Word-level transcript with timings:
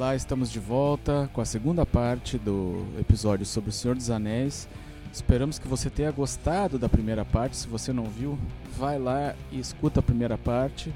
Olá, 0.00 0.16
estamos 0.16 0.50
de 0.50 0.58
volta 0.58 1.28
com 1.30 1.42
a 1.42 1.44
segunda 1.44 1.84
parte 1.84 2.38
do 2.38 2.86
episódio 2.98 3.44
sobre 3.44 3.68
o 3.68 3.72
Senhor 3.72 3.94
dos 3.94 4.08
Anéis. 4.08 4.66
Esperamos 5.12 5.58
que 5.58 5.68
você 5.68 5.90
tenha 5.90 6.10
gostado 6.10 6.78
da 6.78 6.88
primeira 6.88 7.22
parte. 7.22 7.58
Se 7.58 7.68
você 7.68 7.92
não 7.92 8.04
viu, 8.04 8.38
vai 8.78 8.98
lá 8.98 9.34
e 9.52 9.60
escuta 9.60 10.00
a 10.00 10.02
primeira 10.02 10.38
parte. 10.38 10.90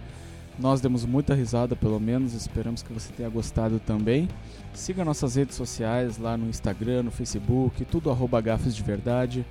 Nós 0.59 0.81
demos 0.81 1.05
muita 1.05 1.35
risada, 1.35 1.77
pelo 1.77 2.01
menos. 2.01 2.33
Esperamos 2.33 2.83
que 2.83 2.95
você 2.95 3.13
tenha 3.13 3.29
gostado 3.29 3.79
também. 3.79 4.27
Siga 4.73 5.05
nossas 5.05 5.35
redes 5.35 5.55
sociais 5.55 6.17
lá 6.17 6.35
no 6.39 6.49
Instagram, 6.49 7.03
no 7.03 7.11
Facebook, 7.11 7.85
tudo 7.85 8.11
arroba 8.11 8.41
Gafes 8.41 8.75
de 8.75 8.83
Verdade. 8.83 9.45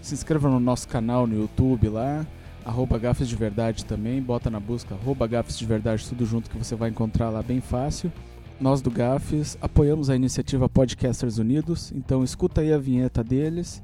Se 0.00 0.14
inscreva 0.14 0.48
no 0.48 0.58
nosso 0.58 0.88
canal 0.88 1.26
no 1.26 1.36
YouTube 1.36 1.90
lá, 1.90 2.26
arroba 2.64 2.96
Gafes 2.96 3.28
de 3.28 3.36
Verdade 3.36 3.84
também. 3.84 4.22
Bota 4.22 4.48
na 4.48 4.58
busca 4.58 4.94
arroba 4.94 5.26
Gafes 5.26 5.58
de 5.58 5.66
Verdade, 5.66 6.08
tudo 6.08 6.24
junto 6.24 6.48
que 6.48 6.56
você 6.56 6.74
vai 6.74 6.88
encontrar 6.88 7.28
lá 7.28 7.42
bem 7.42 7.60
fácil. 7.60 8.10
Nós 8.58 8.80
do 8.80 8.90
Gafes 8.90 9.58
apoiamos 9.60 10.08
a 10.08 10.16
iniciativa 10.16 10.66
Podcasters 10.66 11.36
Unidos, 11.36 11.92
então 11.94 12.24
escuta 12.24 12.62
aí 12.62 12.72
a 12.72 12.78
vinheta 12.78 13.22
deles, 13.22 13.82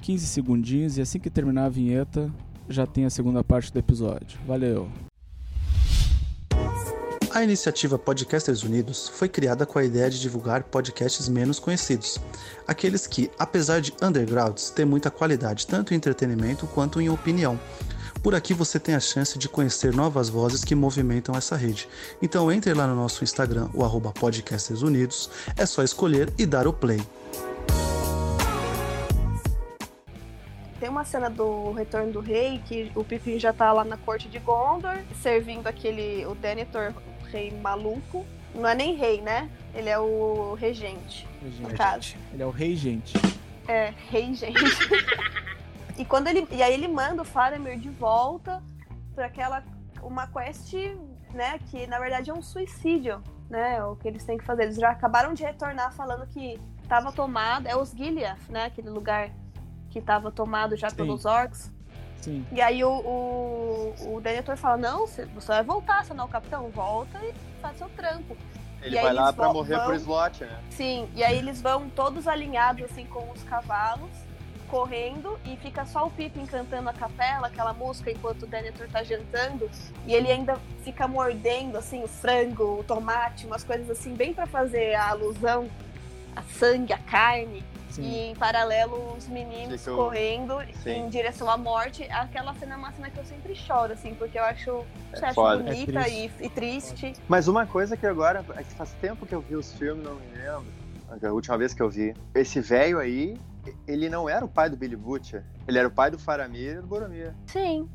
15 0.00 0.26
segundinhos, 0.26 0.98
e 0.98 1.00
assim 1.00 1.20
que 1.20 1.30
terminar 1.30 1.66
a 1.66 1.68
vinheta, 1.68 2.28
já 2.68 2.86
tem 2.86 3.04
a 3.04 3.10
segunda 3.10 3.44
parte 3.44 3.72
do 3.72 3.78
episódio. 3.78 4.40
Valeu! 4.44 4.88
A 7.32 7.44
iniciativa 7.44 7.96
Podcasters 7.96 8.64
Unidos 8.64 9.08
foi 9.08 9.28
criada 9.28 9.64
com 9.64 9.78
a 9.78 9.84
ideia 9.84 10.10
de 10.10 10.20
divulgar 10.20 10.64
podcasts 10.64 11.28
menos 11.28 11.60
conhecidos, 11.60 12.18
aqueles 12.66 13.06
que, 13.06 13.30
apesar 13.38 13.80
de 13.80 13.94
undergrounds, 14.02 14.70
têm 14.70 14.84
muita 14.84 15.12
qualidade 15.12 15.68
tanto 15.68 15.94
em 15.94 15.96
entretenimento 15.96 16.66
quanto 16.66 17.00
em 17.00 17.08
opinião. 17.08 17.58
Por 18.22 18.34
aqui 18.34 18.52
você 18.52 18.78
tem 18.78 18.94
a 18.94 19.00
chance 19.00 19.38
de 19.38 19.48
conhecer 19.48 19.94
novas 19.94 20.28
vozes 20.28 20.62
que 20.62 20.74
movimentam 20.74 21.34
essa 21.34 21.56
rede. 21.56 21.88
Então 22.20 22.52
entre 22.52 22.74
lá 22.74 22.86
no 22.86 22.94
nosso 22.94 23.24
Instagram, 23.24 23.70
o 23.72 23.82
arroba 23.82 24.12
Podcasters 24.12 24.82
Unidos, 24.82 25.30
é 25.56 25.64
só 25.64 25.82
escolher 25.82 26.30
e 26.38 26.44
dar 26.44 26.66
o 26.66 26.72
play. 26.72 27.00
Tem 30.78 30.88
uma 30.88 31.04
cena 31.04 31.30
do 31.30 31.72
Retorno 31.72 32.12
do 32.12 32.20
Rei 32.20 32.60
que 32.66 32.92
o 32.94 33.02
Pippin 33.02 33.38
já 33.38 33.54
tá 33.54 33.72
lá 33.72 33.84
na 33.84 33.96
corte 33.96 34.28
de 34.28 34.38
Gondor, 34.38 34.98
servindo 35.22 35.66
aquele 35.66 36.26
o 36.26 36.34
Denethor, 36.34 36.92
rei 37.30 37.50
maluco. 37.50 38.26
Não 38.54 38.68
é 38.68 38.74
nem 38.74 38.96
rei, 38.96 39.20
né? 39.22 39.48
Ele 39.74 39.88
é 39.88 39.98
o 39.98 40.54
regente, 40.54 41.26
no 41.60 41.70
caso. 41.74 42.16
Ele 42.32 42.42
é 42.42 42.46
o 42.46 42.50
rei, 42.50 42.74
gente. 42.76 43.14
É, 43.68 43.94
rei 44.10 44.34
gente. 44.34 44.58
e 45.96 46.04
quando 46.04 46.26
ele 46.28 46.46
e 46.50 46.62
aí 46.62 46.72
ele 46.74 46.88
manda 46.88 47.22
o 47.22 47.24
Faramir 47.24 47.78
de 47.78 47.88
volta 47.90 48.62
para 49.14 49.26
aquela 49.26 49.62
uma 50.02 50.26
quest, 50.26 50.72
né, 51.34 51.58
que 51.70 51.86
na 51.86 51.98
verdade 51.98 52.30
é 52.30 52.34
um 52.34 52.42
suicídio, 52.42 53.22
né? 53.48 53.82
O 53.84 53.96
que 53.96 54.08
eles 54.08 54.24
têm 54.24 54.38
que 54.38 54.44
fazer. 54.44 54.62
Eles 54.64 54.76
já 54.76 54.90
acabaram 54.90 55.34
de 55.34 55.42
retornar 55.42 55.92
falando 55.92 56.26
que 56.26 56.58
estava 56.82 57.12
tomado, 57.12 57.66
é 57.66 57.76
os 57.76 57.90
Gileath, 57.90 58.48
né, 58.48 58.64
aquele 58.66 58.90
lugar 58.90 59.30
que 59.90 59.98
estava 59.98 60.30
tomado 60.30 60.76
já 60.76 60.88
Sim. 60.90 60.96
pelos 60.96 61.24
orcs. 61.24 61.70
Sim. 62.20 62.46
E 62.52 62.60
aí 62.60 62.84
o, 62.84 62.90
o, 62.90 64.16
o 64.16 64.20
Denethor 64.20 64.56
fala, 64.56 64.76
não, 64.76 65.06
você 65.06 65.24
vai 65.46 65.62
voltar, 65.62 66.04
você 66.04 66.12
não 66.12 66.24
é 66.24 66.26
o 66.26 66.30
capitão, 66.30 66.68
volta 66.70 67.18
e 67.24 67.32
faz 67.60 67.78
seu 67.78 67.88
trampo. 67.90 68.36
Ele 68.82 68.94
E 68.94 68.98
aí 68.98 69.04
vai 69.04 69.12
lá 69.14 69.32
pra 69.32 69.52
morrer 69.52 69.76
vão- 69.76 69.86
por 69.86 69.94
slot, 69.94 70.44
né? 70.44 70.60
Sim, 70.70 71.08
e 71.14 71.22
aí 71.24 71.36
eles 71.38 71.60
vão 71.62 71.88
todos 71.90 72.26
alinhados 72.28 72.84
assim 72.84 73.06
com 73.06 73.30
os 73.30 73.42
cavalos, 73.44 74.10
correndo, 74.70 75.38
e 75.44 75.56
fica 75.56 75.84
só 75.84 76.06
o 76.06 76.10
Pippin 76.10 76.46
cantando 76.46 76.88
a 76.88 76.92
capela, 76.92 77.48
aquela 77.48 77.72
música, 77.72 78.10
enquanto 78.10 78.44
o 78.44 78.46
Denethor 78.46 78.88
tá 78.88 79.02
jantando, 79.02 79.68
e 80.06 80.14
ele 80.14 80.30
ainda 80.30 80.56
fica 80.84 81.08
mordendo 81.08 81.76
assim 81.76 82.02
o 82.04 82.08
frango, 82.08 82.78
o 82.78 82.84
tomate, 82.84 83.46
umas 83.46 83.64
coisas 83.64 83.90
assim, 83.90 84.14
bem 84.14 84.32
pra 84.32 84.46
fazer 84.46 84.94
a 84.94 85.08
alusão 85.08 85.68
a 86.36 86.42
sangue, 86.42 86.92
a 86.92 86.98
carne. 86.98 87.64
Sim. 87.90 88.02
E 88.02 88.18
em 88.30 88.34
paralelo 88.36 89.16
os 89.18 89.26
meninos 89.26 89.80
Ficam- 89.80 89.96
correndo 89.96 90.56
Sim. 90.80 90.90
em 90.92 91.08
direção 91.08 91.50
à 91.50 91.56
morte. 91.56 92.04
Aquela 92.04 92.54
cena 92.54 92.74
é 92.74 92.78
uma 92.78 92.92
cena 92.92 93.10
que 93.10 93.18
eu 93.18 93.24
sempre 93.24 93.52
choro, 93.56 93.92
assim, 93.92 94.14
porque 94.14 94.38
eu 94.38 94.44
acho, 94.44 94.70
eu 94.70 94.86
acho 95.20 95.34
bonita 95.58 96.02
É 96.02 96.08
e, 96.08 96.30
e 96.40 96.48
triste. 96.48 97.14
Mas 97.28 97.48
uma 97.48 97.66
coisa 97.66 97.96
que 97.96 98.06
agora, 98.06 98.44
é 98.56 98.62
que 98.62 98.72
faz 98.74 98.92
tempo 99.00 99.26
que 99.26 99.34
eu 99.34 99.40
vi 99.40 99.56
os 99.56 99.72
filmes, 99.72 100.04
não 100.04 100.14
me 100.14 100.26
lembro. 100.36 100.66
A 101.28 101.32
última 101.32 101.58
vez 101.58 101.74
que 101.74 101.82
eu 101.82 101.90
vi. 101.90 102.14
Esse 102.32 102.60
velho 102.60 103.00
aí, 103.00 103.36
ele 103.86 104.08
não 104.08 104.28
era 104.28 104.44
o 104.44 104.48
pai 104.48 104.68
do 104.70 104.76
Billy 104.76 104.96
Butcher. 104.96 105.44
Ele 105.66 105.78
era 105.78 105.88
o 105.88 105.90
pai 105.90 106.10
do 106.10 106.18
Faramir 106.18 106.76
e 106.76 106.80
do 106.80 106.86
Boromir. 106.86 107.34
Sim. 107.46 107.88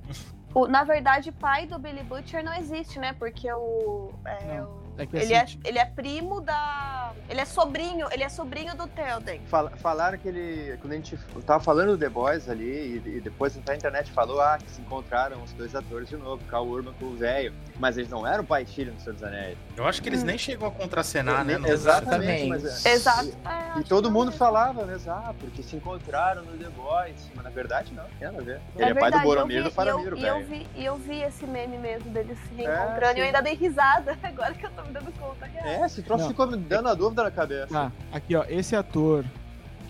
O- 0.54 0.68
na 0.68 0.84
verdade, 0.84 1.32
pai 1.32 1.68
do 1.68 1.78
Billy 1.78 2.04
Butcher 2.04 2.44
não 2.44 2.54
existe, 2.54 2.98
né? 3.00 3.14
Porque 3.14 3.52
o. 3.52 4.12
é, 4.26 4.62
o- 4.62 4.86
É 4.98 5.04
ele, 5.22 5.34
é, 5.34 5.46
ele 5.66 5.78
é 5.78 5.84
primo 5.86 6.40
da. 6.40 7.12
Ele 7.28 7.42
é 7.42 7.46
sobrinho, 7.46 8.08
ele 8.12 8.24
é 8.24 8.30
sobrinho 8.30 8.74
do 8.78 8.88
Telden. 8.88 9.42
Fala- 9.48 9.72
falaram 9.72 10.18
que 10.18 10.28
ele. 10.30 10.78
Quando 10.78 10.94
a 10.94 10.96
gente 10.96 11.18
tava 11.46 11.62
falando 11.62 11.90
do 11.92 11.98
The 11.98 12.08
Boys 12.08 12.48
ali, 12.48 13.02
e, 13.06 13.18
e 13.18 13.20
depois 13.20 13.58
a 13.58 13.60
internet 13.76 14.10
falou 14.14 14.40
ah, 14.40 14.58
que 14.58 14.70
se 14.72 14.80
encontraram 14.80 15.44
os 15.44 15.52
dois 15.52 15.76
atores 15.76 16.08
de 16.08 16.16
novo, 16.16 16.42
Carl 16.46 16.66
Urban 16.66 16.94
com 16.94 17.06
o 17.08 17.16
velho. 17.18 17.54
Mas 17.78 17.98
eles 17.98 18.10
não 18.10 18.26
eram 18.26 18.46
pai 18.46 18.64
e 18.64 18.66
filho 18.66 18.94
no 18.94 19.00
Senhor 19.02 19.14
dos 19.14 19.24
Anéis. 19.24 19.58
Eu 19.78 19.86
acho 19.86 20.02
que 20.02 20.08
eles 20.08 20.24
Hum. 20.24 20.28
nem 20.28 20.38
chegam 20.38 20.68
a 20.68 20.72
contracenar, 20.72 21.44
né? 21.44 21.58
no- 21.58 21.68
Exatamente. 21.68 22.48
Mas, 22.48 22.86
é- 22.86 22.94
Exato. 22.94 23.28
É, 23.46 23.80
E 23.80 23.84
todo 23.84 24.10
mundo 24.10 24.32
falava, 24.32 24.86
né? 24.86 24.98
Ah, 25.06 25.34
porque 25.38 25.62
se 25.62 25.76
encontraram 25.76 26.44
no 26.44 26.54
The 26.58 26.70
Boys. 26.70 27.30
Mas 27.36 27.44
na 27.44 27.50
verdade 27.50 27.94
não, 27.94 28.06
tem 28.18 28.28
nada 28.28 28.40
a 28.42 28.46
ver. 28.46 28.62
Ele 28.78 28.86
É 28.86 28.90
é, 28.90 28.94
pai 28.94 28.94
do 28.94 29.18
verdade, 29.18 29.24
Boromir 29.26 29.58
e 29.60 29.64
do 29.64 29.72
Faramir, 29.72 30.06
e 30.06 30.08
eu, 30.08 30.14
o 30.14 30.18
e 30.18 30.26
eu 30.28 30.34
velho. 30.36 30.48
vi 30.48 30.68
E 30.76 30.86
eu 30.86 30.96
vi 30.96 31.22
esse 31.22 31.46
meme 31.46 31.78
mesmo 31.78 32.10
deles 32.10 32.38
se 32.48 32.62
É, 32.64 32.68
reencontrando 32.68 33.12
e 33.12 33.14
sim. 33.16 33.20
eu 33.20 33.26
ainda 33.26 33.42
dei 33.42 33.54
risada, 33.56 34.18
agora 34.24 34.54
que 34.54 34.66
eu 34.66 34.72
tô 34.72 34.82
me 34.84 34.92
dando 34.94 35.12
conta. 35.20 35.48
que 35.50 35.58
é. 35.58 35.82
É, 35.82 35.86
esse 35.86 36.02
troço 36.02 36.24
Não. 36.24 36.30
ficou 36.30 36.48
me 36.48 36.56
dando 36.56 36.88
a 36.88 36.94
dúvida 36.94 37.24
na 37.24 37.32
cabeça. 37.32 37.68
Tá, 37.68 37.92
aqui 38.14 38.34
ó, 38.36 38.46
esse 38.48 38.76
ator, 38.78 39.26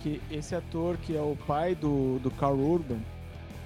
que 0.02 0.20
esse 0.32 0.56
ator 0.56 0.98
que 0.98 1.16
é 1.16 1.22
o 1.22 1.38
pai 1.48 1.76
do, 1.76 2.18
do 2.20 2.32
Carl 2.32 2.58
Urban, 2.60 2.98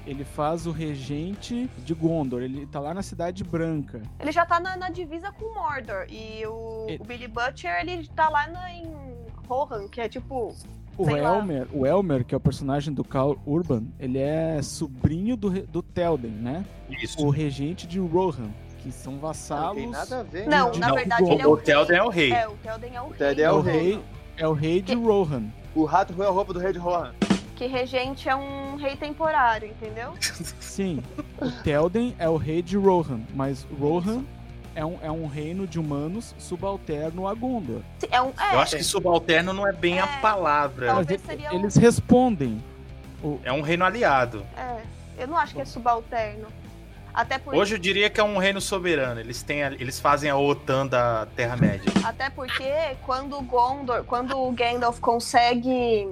ele 0.06 0.24
faz 0.24 0.66
o 0.66 0.72
regente 0.72 1.70
de 1.80 1.94
Gondor, 1.94 2.42
ele 2.42 2.66
tá 2.68 2.80
lá 2.80 2.94
na 2.94 3.02
Cidade 3.02 3.44
Branca. 3.44 4.02
Ele 4.20 4.32
já 4.32 4.46
tá 4.46 4.60
na, 4.60 4.76
na 4.78 4.90
divisa 4.90 5.32
com 5.32 5.54
Mordor. 5.54 6.06
E 6.10 6.46
o, 6.48 6.86
Ele- 6.88 6.98
o 7.02 7.06
Billy 7.06 7.28
Butcher, 7.28 7.80
ele 7.82 8.08
tá 8.16 8.30
lá 8.30 8.48
na, 8.48 8.72
em 8.74 8.86
Rohan, 9.48 9.88
que 9.88 10.02
é 10.02 10.10
tipo. 10.10 10.54
O 10.98 11.10
lá. 11.10 11.38
Elmer, 11.38 11.66
o 11.72 11.86
Elmer, 11.86 12.26
que 12.26 12.36
é 12.36 12.38
o 12.38 12.42
personagem 12.42 12.94
do 12.94 13.06
Carl 13.06 13.38
Urban, 13.48 13.84
ele 13.98 14.18
é 14.20 14.62
sobrinho 14.62 15.38
do, 15.38 15.50
do 15.68 15.82
Telden, 15.82 16.32
né? 16.32 16.66
Isso. 16.90 17.26
O 17.26 17.30
regente 17.30 17.88
de 17.88 18.00
Rohan, 18.00 18.50
que 18.80 18.92
são 18.92 19.14
Não 19.14 19.20
vassalos. 19.22 19.78
tem 19.78 19.90
nada 19.90 20.20
a 20.20 20.24
ver. 20.24 20.46
Não, 20.46 20.72
de- 20.72 20.80
na 20.80 20.90
não, 20.90 20.96
verdade 20.96 21.32
ele 21.32 21.42
é 21.42 21.48
O 21.48 21.52
o 21.54 21.58
Telden 21.58 21.88
rei. 21.88 21.98
é 22.00 22.04
o 22.04 22.10
rei. 22.10 22.32
É, 22.34 22.48
o 22.50 22.52
Telden 22.58 22.96
é 22.96 23.02
o, 23.02 23.06
O 23.06 23.08
rei. 23.10 23.18
Telden 23.18 23.46
é 23.46 23.48
É 23.48 23.52
o 23.52 23.62
rei. 23.62 23.80
rei, 23.80 24.04
é 24.36 24.48
o 24.50 24.54
rei 24.54 24.82
de 24.82 24.94
Que- 24.94 25.02
Rohan. 25.02 25.44
O 25.74 25.86
rato 25.86 26.12
roeu 26.14 26.28
a 26.28 26.32
roupa 26.34 26.52
do 26.54 26.60
rei 26.60 26.74
de 26.74 26.80
Rohan. 26.80 27.14
Que 27.60 27.68
regente 27.68 28.30
é 28.30 28.36
um 28.38 28.78
rei 28.78 28.96
temporário, 28.96 29.68
entendeu? 29.68 30.14
Sim, 30.62 31.04
o 31.42 31.52
Telden 31.62 32.16
é 32.18 32.30
o 32.30 32.38
rei 32.38 32.62
de 32.62 32.78
Rohan, 32.78 33.20
mas 33.36 33.68
Rohan 33.78 34.24
é 34.74 34.86
um, 34.86 34.98
é 35.04 35.12
um 35.12 35.28
reino 35.28 35.68
de 35.68 35.78
humanos 35.78 36.34
subalterno 36.40 37.28
a 37.28 37.34
Gondor. 37.34 37.82
É 38.10 38.22
um. 38.22 38.30
É, 38.30 38.56
Eu 38.56 38.60
acho 38.62 38.78
que 38.78 38.84
subalterno 38.84 39.52
não 39.52 39.68
é 39.68 39.74
bem 39.74 40.00
a 40.00 40.06
É, 40.06 40.22
palavra. 40.22 41.04
Seria 41.26 41.52
e- 41.52 41.56
um- 41.58 41.60
eles 41.60 41.76
respondem. 41.76 42.64
É 43.44 43.52
um 43.52 43.60
reino 43.60 43.84
aliado. 43.84 44.46
é, 44.56 44.78
eu 45.22 45.28
não 45.28 45.36
acho 45.36 45.54
que 45.54 45.60
é 45.60 45.66
subalterno. 45.66 46.48
Hoje 47.48 47.76
eu 47.76 47.80
diria 47.80 48.10
que 48.10 48.22
é 48.22 48.24
um 48.24 48.38
reino 48.38 48.62
soberano. 48.62 49.20
Eles 49.20 49.44
têm, 49.44 49.64
a- 49.64 49.74
eles 49.74 50.00
fazem 50.00 50.30
a 50.30 50.38
OTAN 50.38 50.88
da 50.88 51.28
Terra-média. 51.36 51.92
até 52.06 52.30
porque 52.30 52.72
quando 53.06 53.38
o 53.38 53.42
Gondor, 53.42 54.06
quando 54.06 54.38
o 54.40 54.50
Gandalf 54.54 55.00
consegue, 55.02 56.08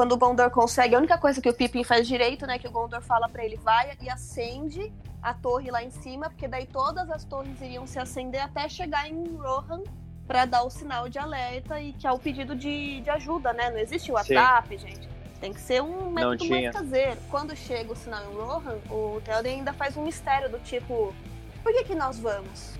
quando 0.00 0.12
o 0.12 0.16
Gondor 0.16 0.50
consegue, 0.50 0.94
a 0.94 0.98
única 0.98 1.18
coisa 1.18 1.42
que 1.42 1.48
o 1.50 1.52
Pippin 1.52 1.84
faz 1.84 2.08
direito, 2.08 2.46
né, 2.46 2.58
que 2.58 2.66
o 2.66 2.70
Gondor 2.70 3.02
fala 3.02 3.28
pra 3.28 3.44
ele, 3.44 3.58
vai 3.58 3.98
e 4.00 4.08
acende 4.08 4.90
a 5.20 5.34
torre 5.34 5.70
lá 5.70 5.84
em 5.84 5.90
cima, 5.90 6.30
porque 6.30 6.48
daí 6.48 6.64
todas 6.64 7.10
as 7.10 7.22
torres 7.22 7.60
iriam 7.60 7.86
se 7.86 7.98
acender 7.98 8.40
até 8.40 8.66
chegar 8.66 9.06
em 9.06 9.36
Rohan 9.36 9.82
pra 10.26 10.46
dar 10.46 10.62
o 10.62 10.70
sinal 10.70 11.06
de 11.06 11.18
alerta 11.18 11.78
e 11.82 11.92
que 11.92 12.06
é 12.06 12.12
o 12.12 12.18
pedido 12.18 12.56
de, 12.56 13.02
de 13.02 13.10
ajuda, 13.10 13.52
né? 13.52 13.68
Não 13.68 13.76
existe 13.76 14.10
o 14.10 14.16
Sim. 14.24 14.34
WhatsApp, 14.34 14.78
gente. 14.78 15.06
Tem 15.38 15.52
que 15.52 15.60
ser 15.60 15.82
um 15.82 16.10
método 16.10 16.48
mais 16.48 16.70
caseiro. 16.70 17.18
Quando 17.30 17.54
chega 17.54 17.92
o 17.92 17.96
sinal 17.96 18.22
em 18.24 18.34
Rohan, 18.34 18.78
o 18.88 19.20
Theoden 19.22 19.58
ainda 19.58 19.74
faz 19.74 19.98
um 19.98 20.04
mistério 20.04 20.48
do 20.48 20.58
tipo: 20.60 21.14
por 21.62 21.74
que, 21.74 21.84
que 21.84 21.94
nós 21.94 22.18
vamos? 22.18 22.79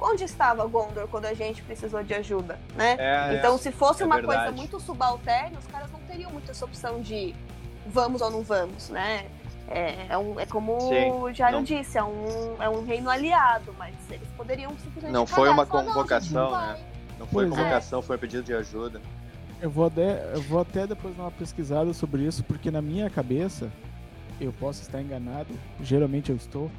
Onde 0.00 0.24
estava 0.24 0.66
Gondor 0.66 1.06
quando 1.08 1.26
a 1.26 1.34
gente 1.34 1.62
precisou 1.62 2.02
de 2.02 2.12
ajuda, 2.14 2.58
né? 2.74 2.96
É, 2.98 3.36
então, 3.38 3.56
se 3.56 3.70
fosse 3.70 4.02
é 4.02 4.06
uma 4.06 4.16
verdade. 4.16 4.38
coisa 4.42 4.52
muito 4.56 4.80
subalterna, 4.80 5.58
os 5.58 5.66
caras 5.66 5.90
não 5.90 6.00
teriam 6.00 6.30
muito 6.30 6.50
essa 6.50 6.64
opção 6.64 7.00
de 7.00 7.34
vamos 7.86 8.20
ou 8.20 8.30
não 8.30 8.42
vamos, 8.42 8.88
né? 8.90 9.26
É, 9.68 10.06
é, 10.10 10.18
um- 10.18 10.38
é 10.38 10.44
como 10.44 10.78
Sim, 10.80 11.10
o 11.12 11.32
Jairo 11.32 11.58
não- 11.58 11.64
disse, 11.64 11.96
é 11.96 12.04
um, 12.04 12.56
é 12.60 12.68
um 12.68 12.84
reino 12.84 13.08
aliado, 13.08 13.74
mas 13.78 13.94
eles 14.10 14.28
poderiam 14.36 14.70
simplesmente 14.78 15.12
Não 15.12 15.26
foi 15.26 15.48
uma 15.48 15.64
falar, 15.64 15.84
"Não, 15.84 15.92
convocação, 15.94 16.50
não 16.50 16.58
né? 16.60 16.66
vai." 16.74 16.84
Não 17.18 17.26
foi 17.26 17.46
Pois 17.46 17.52
é. 17.58 17.62
convocação, 17.62 18.02
foi 18.02 18.18
pedido 18.18 18.42
de 18.42 18.52
ajuda. 18.52 19.00
Eu 19.62 19.70
vou, 19.70 19.86
até, 19.86 20.30
eu 20.34 20.42
vou 20.42 20.60
até 20.60 20.86
depois 20.86 21.16
dar 21.16 21.22
uma 21.22 21.30
pesquisada 21.30 21.94
sobre 21.94 22.22
isso, 22.24 22.42
porque 22.44 22.70
na 22.70 22.82
minha 22.82 23.08
cabeça, 23.08 23.70
eu 24.40 24.52
posso 24.52 24.82
estar 24.82 25.00
enganado, 25.00 25.48
geralmente 25.80 26.28
eu 26.30 26.36
estou, 26.36 26.70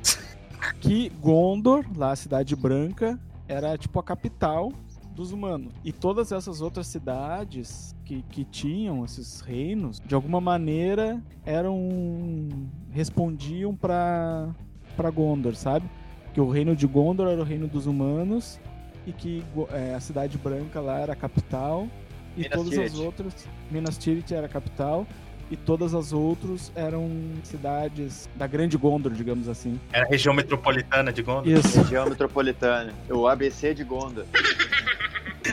que 0.79 1.09
Gondor, 1.21 1.85
lá 1.95 2.11
a 2.11 2.15
Cidade 2.15 2.55
Branca, 2.55 3.19
era 3.47 3.77
tipo 3.77 3.99
a 3.99 4.03
capital 4.03 4.71
dos 5.15 5.31
humanos. 5.31 5.73
E 5.83 5.91
todas 5.91 6.31
essas 6.31 6.61
outras 6.61 6.87
cidades 6.87 7.95
que, 8.03 8.21
que 8.23 8.43
tinham 8.43 9.05
esses 9.05 9.39
reinos, 9.39 9.99
de 9.99 10.13
alguma 10.13 10.41
maneira 10.41 11.23
eram 11.45 12.49
respondiam 12.91 13.75
para 13.75 14.53
para 14.95 15.09
Gondor, 15.09 15.55
sabe? 15.55 15.89
Que 16.33 16.39
o 16.39 16.49
reino 16.49 16.75
de 16.75 16.85
Gondor 16.87 17.27
era 17.27 17.41
o 17.41 17.43
reino 17.43 17.67
dos 17.67 17.85
humanos 17.85 18.59
e 19.05 19.11
que 19.11 19.43
é, 19.71 19.93
a 19.93 19.99
cidade 19.99 20.37
branca 20.37 20.79
lá 20.79 20.99
era 20.99 21.13
a 21.13 21.15
capital 21.15 21.87
e 22.35 22.41
Minas 22.41 22.57
todas 22.57 22.73
Tirith. 22.73 22.93
as 22.93 22.99
outras 22.99 23.47
Minas 23.71 23.97
Tirith 23.97 24.31
era 24.31 24.45
a 24.45 24.49
capital 24.49 25.05
e 25.49 25.55
todas 25.55 25.93
as 25.93 26.11
outras 26.11 26.71
eram 26.75 27.09
cidades 27.43 28.29
da 28.35 28.47
grande 28.47 28.77
Gondor, 28.77 29.11
digamos 29.11 29.47
assim. 29.47 29.79
Era 29.91 30.05
a 30.05 30.09
região 30.09 30.33
metropolitana 30.33 31.13
de 31.13 31.21
Gondor. 31.21 31.47
Isso. 31.47 31.81
Região 31.81 32.09
metropolitana. 32.09 32.93
O 33.09 33.27
ABC 33.27 33.73
de 33.73 33.83
Gondor. 33.83 34.25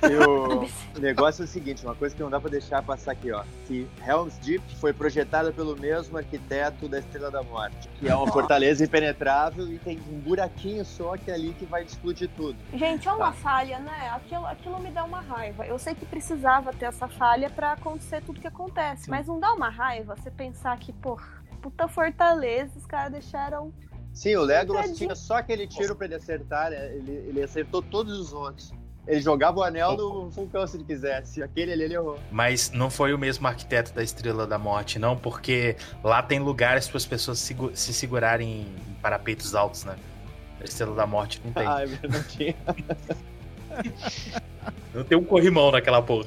O 0.96 1.00
negócio 1.00 1.42
é 1.42 1.44
o 1.44 1.48
seguinte, 1.48 1.84
uma 1.84 1.94
coisa 1.94 2.14
que 2.14 2.22
não 2.22 2.28
dá 2.30 2.38
pra 2.40 2.50
deixar 2.50 2.82
passar 2.82 3.12
aqui, 3.12 3.32
ó. 3.32 3.42
Que 3.66 3.88
Helm's 4.06 4.36
Deep 4.38 4.62
foi 4.76 4.92
projetada 4.92 5.52
pelo 5.52 5.76
mesmo 5.76 6.18
arquiteto 6.18 6.88
da 6.88 6.98
Estrela 6.98 7.30
da 7.30 7.42
Morte. 7.42 7.88
Que 7.98 8.08
é 8.08 8.14
uma 8.14 8.30
fortaleza 8.30 8.84
impenetrável 8.84 9.66
e 9.68 9.78
tem 9.78 9.98
um 10.10 10.18
buraquinho 10.20 10.84
só 10.84 11.16
que 11.16 11.30
é 11.30 11.34
ali 11.34 11.54
que 11.54 11.64
vai 11.64 11.82
explodir 11.84 12.28
tudo. 12.36 12.58
Gente, 12.74 13.08
é 13.08 13.12
uma 13.12 13.26
Tá. 13.26 13.32
falha, 13.32 13.78
né? 13.78 14.10
Aquilo, 14.14 14.46
aquilo 14.46 14.78
me 14.80 14.90
dá 14.90 15.04
uma 15.04 15.20
raiva. 15.20 15.66
Eu 15.66 15.78
sei 15.78 15.94
que 15.94 16.04
precisava 16.04 16.72
ter 16.72 16.86
essa 16.86 17.08
falha 17.08 17.48
pra 17.48 17.72
acontecer 17.72 18.22
tudo 18.22 18.40
que 18.40 18.46
acontece, 18.46 19.04
Sim. 19.04 19.10
mas 19.10 19.26
não 19.26 19.40
dá 19.40 19.52
uma 19.54 19.70
raiva 19.70 20.14
você 20.16 20.30
pensar 20.30 20.78
que, 20.78 20.92
pô, 20.92 21.18
puta 21.62 21.88
fortaleza, 21.88 22.72
os 22.76 22.84
caras 22.86 23.12
deixaram. 23.12 23.72
Sim, 24.12 24.36
o 24.36 24.42
Legolas 24.42 24.94
tinha 24.96 25.14
só 25.14 25.36
aquele 25.36 25.66
tiro 25.66 25.96
pra 25.96 26.04
ele 26.06 26.16
acertar, 26.16 26.70
né? 26.70 26.94
Ele, 26.96 27.12
ele 27.28 27.42
acertou 27.42 27.80
todos 27.80 28.18
os 28.18 28.32
outros. 28.34 28.72
Ele 29.06 29.20
jogava 29.20 29.58
o 29.58 29.62
anel 29.62 29.96
no 29.96 30.30
vulcão 30.30 30.66
se 30.66 30.76
ele 30.76 30.84
quisesse. 30.84 31.42
Aquele 31.42 31.72
ali 31.72 31.82
ele 31.82 31.94
errou. 31.94 32.18
Mas 32.30 32.70
não 32.70 32.88
foi 32.88 33.12
o 33.12 33.18
mesmo 33.18 33.46
arquiteto 33.48 33.92
da 33.92 34.02
Estrela 34.02 34.46
da 34.46 34.58
Morte, 34.58 34.98
não, 34.98 35.16
porque 35.16 35.76
lá 36.04 36.22
tem 36.22 36.38
lugares 36.38 36.86
para 36.86 36.98
as 36.98 37.06
pessoas 37.06 37.38
se 37.38 37.94
segurarem 37.94 38.60
em 38.60 38.94
parapeitos 39.02 39.54
altos, 39.54 39.84
né? 39.84 39.96
A 40.60 40.64
Estrela 40.64 40.94
da 40.94 41.06
Morte 41.06 41.40
não 41.44 41.52
tem. 41.52 41.66
Ah, 41.66 41.80
não 42.08 42.22
tinha. 42.22 42.54
Não 44.94 45.02
tem 45.02 45.18
um 45.18 45.24
corrimão 45.24 45.72
naquela 45.72 46.00
porra. 46.02 46.26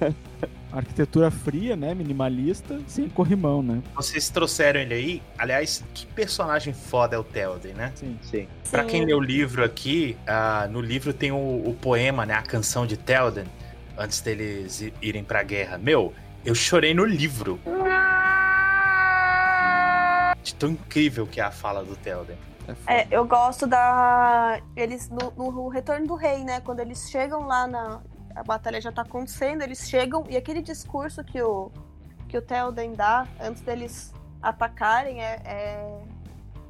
Arquitetura 0.72 1.30
fria, 1.30 1.74
né? 1.76 1.94
Minimalista, 1.94 2.80
sem 2.86 3.08
corrimão, 3.08 3.62
né? 3.62 3.82
Vocês 3.94 4.28
trouxeram 4.28 4.80
ele 4.80 4.94
aí. 4.94 5.22
Aliás, 5.36 5.84
que 5.92 6.06
personagem 6.06 6.72
foda 6.72 7.16
é 7.16 7.18
o 7.18 7.24
Théoden, 7.24 7.74
né? 7.74 7.92
Sim. 7.94 8.18
Sim. 8.22 8.48
Pra 8.70 8.84
quem 8.84 9.04
lê 9.04 9.12
o 9.12 9.20
livro 9.20 9.64
aqui, 9.64 10.16
ah, 10.26 10.68
no 10.70 10.80
livro 10.80 11.12
tem 11.12 11.32
o, 11.32 11.36
o 11.36 11.76
poema, 11.80 12.24
né? 12.24 12.34
A 12.34 12.42
canção 12.42 12.86
de 12.86 12.96
Théoden, 12.96 13.44
antes 13.98 14.20
deles 14.20 14.92
irem 15.02 15.24
pra 15.24 15.42
guerra. 15.42 15.76
Meu, 15.76 16.14
eu 16.44 16.54
chorei 16.54 16.94
no 16.94 17.04
livro. 17.04 17.60
De 20.42 20.54
tão 20.54 20.70
incrível 20.70 21.26
que 21.26 21.40
é 21.40 21.44
a 21.44 21.50
fala 21.50 21.84
do 21.84 21.96
Théoden. 21.96 22.36
É. 22.86 23.00
É, 23.00 23.08
eu 23.10 23.24
gosto 23.24 23.66
da. 23.66 24.60
Eles, 24.76 25.08
no, 25.08 25.30
no 25.36 25.68
Retorno 25.68 26.06
do 26.06 26.14
Rei, 26.14 26.44
né? 26.44 26.60
Quando 26.60 26.80
eles 26.80 27.10
chegam 27.10 27.46
lá 27.46 27.66
na. 27.66 28.00
A 28.40 28.42
batalha 28.42 28.80
já 28.80 28.90
tá 28.90 29.02
acontecendo, 29.02 29.60
eles 29.60 29.86
chegam 29.86 30.24
e 30.26 30.34
aquele 30.34 30.62
discurso 30.62 31.22
que 31.22 31.42
o, 31.42 31.70
que 32.26 32.38
o 32.38 32.40
Theoden 32.40 32.94
dá 32.94 33.26
antes 33.38 33.60
deles 33.60 34.14
atacarem 34.40 35.20
é, 35.22 35.42
é, 35.44 35.98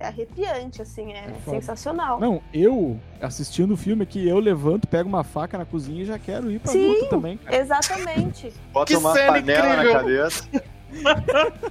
é 0.01 0.07
arrepiante, 0.09 0.83
assim, 0.83 1.13
é, 1.13 1.27
É 1.27 1.49
sensacional. 1.49 2.19
Não, 2.19 2.43
eu 2.53 2.99
assistindo 3.23 3.75
o 3.75 3.77
filme 3.77 4.03
aqui, 4.03 4.29
eu 4.29 4.41
levanto, 4.41 4.89
pego 4.89 5.09
uma 5.09 5.23
faca 5.23 5.57
na 5.57 5.65
cozinha 5.65 6.03
e 6.03 6.07
já 6.07 6.19
quero 6.19 6.51
ir 6.51 6.59
pra 6.59 6.73
Sim. 6.73 6.89
luta 6.89 7.07
também, 7.07 7.37
cara. 7.37 7.57
Exatamente. 7.57 8.53
Bota 8.75 8.93
Que 8.93 8.99
uma 8.99 9.13
cena 9.13 9.33
panela 9.35 9.69
incrível. 9.69 9.93
na 9.93 10.01
cabeça. 10.01 10.49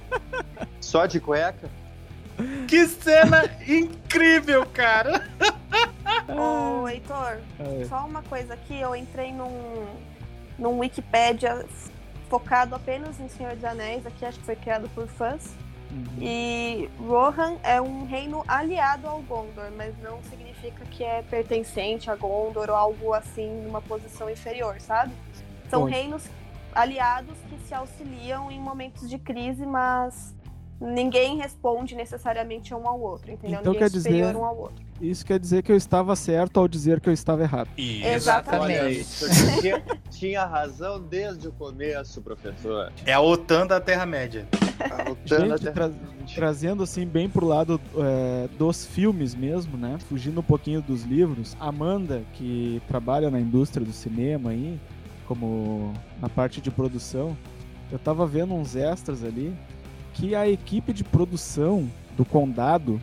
Só 0.80 1.04
de 1.04 1.20
cueca. 1.20 1.68
Que 2.66 2.86
cena 2.86 3.50
incrível, 3.68 4.64
cara! 4.64 5.28
Ô, 6.28 6.88
Heitor, 6.88 7.38
É. 7.58 7.84
só 7.86 8.04
uma 8.06 8.22
coisa 8.22 8.54
aqui, 8.54 8.80
eu 8.80 8.94
entrei 8.94 9.32
num, 9.32 9.86
num 10.58 10.78
Wikipédia 10.78 11.64
focado 12.28 12.74
apenas 12.74 13.18
em 13.20 13.28
Senhor 13.28 13.54
dos 13.54 13.64
Anéis, 13.64 14.06
aqui 14.06 14.24
acho 14.24 14.38
que 14.38 14.44
foi 14.46 14.56
criado 14.56 14.88
por 14.90 15.06
fãs. 15.08 15.54
Uhum. 15.90 16.04
E 16.20 16.88
Rohan 17.00 17.56
é 17.64 17.80
um 17.80 18.06
reino 18.06 18.44
aliado 18.46 19.08
ao 19.08 19.20
Gondor, 19.22 19.72
mas 19.76 19.92
não 20.00 20.22
significa 20.22 20.84
que 20.84 21.02
é 21.02 21.22
pertencente 21.22 22.08
a 22.08 22.14
Gondor 22.14 22.70
ou 22.70 22.76
algo 22.76 23.12
assim, 23.12 23.62
numa 23.64 23.80
posição 23.82 24.30
inferior, 24.30 24.80
sabe? 24.80 25.12
São 25.68 25.80
Bom. 25.82 25.86
reinos 25.88 26.24
aliados 26.72 27.36
que 27.48 27.58
se 27.66 27.74
auxiliam 27.74 28.48
em 28.52 28.60
momentos 28.60 29.10
de 29.10 29.18
crise, 29.18 29.66
mas 29.66 30.32
ninguém 30.80 31.38
responde 31.38 31.96
necessariamente 31.96 32.72
um 32.72 32.86
ao 32.86 33.00
outro, 33.00 33.32
entendeu? 33.32 33.58
Então 33.60 33.72
ninguém 33.72 33.88
quer 33.88 33.96
é 33.96 33.98
superior 34.00 34.26
dizer- 34.28 34.36
um 34.40 34.44
ao 34.44 34.56
outro. 34.56 34.84
Isso 35.00 35.24
quer 35.24 35.38
dizer 35.38 35.62
que 35.62 35.72
eu 35.72 35.76
estava 35.76 36.14
certo 36.14 36.60
ao 36.60 36.68
dizer 36.68 37.00
que 37.00 37.08
eu 37.08 37.12
estava 37.12 37.42
errado. 37.42 37.68
Exatamente. 37.76 38.80
Olha 38.80 38.90
isso. 38.90 39.26
Tinha, 39.60 39.82
tinha 40.10 40.44
razão 40.44 41.00
desde 41.00 41.48
o 41.48 41.52
começo, 41.52 42.20
professor. 42.20 42.92
É 43.06 43.12
a 43.14 43.20
OTAN 43.20 43.66
da 43.66 43.80
Terra-média. 43.80 44.46
Gente, 45.24 45.70
tra- 45.72 45.90
trazendo 46.34 46.82
assim 46.82 47.06
bem 47.06 47.28
pro 47.28 47.46
lado 47.46 47.80
é, 47.96 48.48
dos 48.58 48.84
filmes 48.86 49.34
mesmo, 49.34 49.76
né? 49.76 49.98
Fugindo 50.08 50.40
um 50.40 50.42
pouquinho 50.44 50.82
dos 50.82 51.02
livros. 51.04 51.56
Amanda, 51.58 52.22
que 52.34 52.80
trabalha 52.86 53.30
na 53.30 53.40
indústria 53.40 53.84
do 53.84 53.92
cinema 53.92 54.50
aí, 54.50 54.78
como 55.26 55.92
na 56.20 56.28
parte 56.28 56.60
de 56.60 56.70
produção, 56.70 57.36
eu 57.90 57.98
tava 57.98 58.26
vendo 58.26 58.54
uns 58.54 58.76
extras 58.76 59.24
ali 59.24 59.54
que 60.12 60.34
a 60.34 60.48
equipe 60.48 60.92
de 60.92 61.04
produção 61.04 61.88
do 62.16 62.24
Condado, 62.24 63.00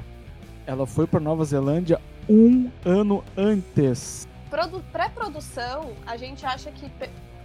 ela 0.67 0.85
foi 0.85 1.07
para 1.07 1.19
Nova 1.19 1.43
Zelândia 1.45 1.99
um 2.29 2.69
ano 2.85 3.23
antes. 3.37 4.27
Produ- 4.49 4.83
Pré-produção, 4.91 5.93
a 6.05 6.17
gente 6.17 6.45
acha 6.45 6.69
que 6.71 6.91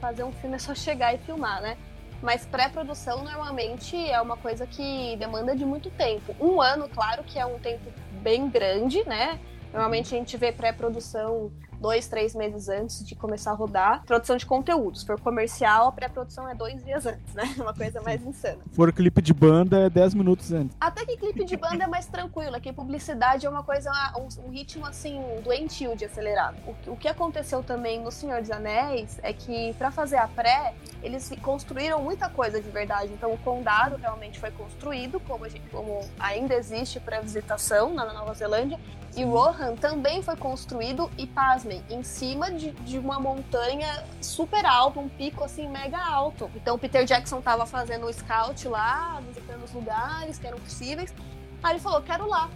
fazer 0.01 0.25
um 0.25 0.33
filme 0.33 0.57
é 0.57 0.59
só 0.59 0.75
chegar 0.75 1.15
e 1.15 1.19
filmar, 1.19 1.63
né? 1.63 1.77
Mas 2.21 2.45
pré-produção 2.45 3.25
normalmente 3.25 3.97
é 3.97 4.21
uma 4.21 4.37
coisa 4.37 4.67
que 4.67 5.17
demanda 5.17 5.57
de 5.57 5.65
muito 5.65 5.89
tempo. 5.91 6.35
Um 6.41 6.61
ano, 6.61 6.89
claro 6.89 7.23
que 7.25 7.39
é 7.39 7.46
um 7.46 7.58
tempo 7.58 7.91
bem 8.20 8.49
grande, 8.49 9.03
né? 9.08 9.39
Normalmente 9.73 10.15
a 10.15 10.19
gente 10.19 10.37
vê 10.37 10.53
pré-produção 10.53 11.51
dois, 11.82 12.06
três 12.08 12.34
meses 12.34 12.69
antes 12.69 13.05
de 13.05 13.15
começar 13.15 13.51
a 13.51 13.55
rodar. 13.55 14.03
Produção 14.06 14.36
de 14.36 14.46
conteúdo. 14.46 14.96
Se 14.96 15.05
for 15.05 15.20
comercial, 15.20 15.89
a 15.89 15.93
pré-produção 15.93 16.48
é 16.48 16.55
dois 16.55 16.82
dias 16.84 17.05
antes, 17.05 17.34
né? 17.34 17.53
Uma 17.58 17.74
coisa 17.74 18.01
mais 18.01 18.24
insana. 18.24 18.58
For 18.72 18.93
clipe 18.93 19.20
de 19.20 19.34
banda 19.34 19.81
é 19.81 19.91
10 19.91 20.15
minutos 20.15 20.53
antes. 20.53 20.77
Até 20.81 21.05
que 21.05 21.17
clipe 21.17 21.44
de 21.44 21.56
banda 21.56 21.84
é 21.84 21.86
mais 21.86 22.06
tranquilo, 22.06 22.55
é 22.56 22.60
que 22.60 22.72
publicidade 22.72 23.44
é 23.44 23.51
uma 23.51 23.65
coisa, 23.65 23.91
um, 24.17 24.46
um 24.46 24.51
ritmo 24.51 24.86
assim, 24.86 25.20
doentio 25.43 25.96
de 25.96 26.05
acelerado. 26.05 26.56
O, 26.67 26.74
que- 26.74 26.91
o 26.91 26.96
que 26.96 27.08
aconteceu 27.08 27.62
também 27.62 28.01
no 28.01 28.10
Senhor 28.12 28.41
dos 28.41 28.51
Anéis 28.51 29.19
é 29.22 29.32
que 29.32 29.74
pra 29.74 29.91
fazer 29.91 30.17
a 30.19 30.29
pré, 30.29 30.74
eles 31.03 31.32
construíram 31.43 32.01
muita 32.01 32.29
coisa 32.29 32.60
de 32.62 32.70
verdade. 32.70 33.12
Então 33.12 33.32
o 33.32 33.39
condado 33.39 33.96
realmente 33.96 34.39
foi 34.39 34.53
construído, 34.53 35.19
como, 35.20 35.48
gente- 35.48 35.69
como 35.70 36.01
ainda 36.20 36.55
existe 36.55 37.01
para 37.01 37.20
visitação 37.20 37.93
na 37.93 38.12
Nova 38.12 38.32
Zelândia. 38.34 38.79
E 39.15 39.24
Rohan 39.24 39.74
também 39.77 40.22
foi 40.22 40.36
construído, 40.36 41.10
e 41.19 41.27
pasmem, 41.72 41.82
em 41.88 42.02
cima 42.02 42.50
de, 42.50 42.70
de 42.72 42.98
uma 42.98 43.19
montanha 43.19 44.05
super 44.20 44.64
alta, 44.67 45.00
um 45.00 45.08
pico 45.08 45.43
assim 45.43 45.69
mega 45.69 45.98
alto. 45.98 46.50
Então 46.55 46.76
o 46.76 46.79
Peter 46.79 47.05
Jackson 47.05 47.41
tava 47.41 47.64
fazendo 47.64 48.06
o 48.06 48.12
scout 48.12 48.69
lá, 48.69 49.20
visitando 49.26 49.64
os 49.64 49.72
lugares 49.72 50.38
que 50.38 50.46
eram 50.46 50.58
possíveis. 50.58 51.14
Aí 51.62 51.72
ele 51.72 51.81
falou, 51.81 52.02
quero 52.02 52.29
lá. 52.29 52.50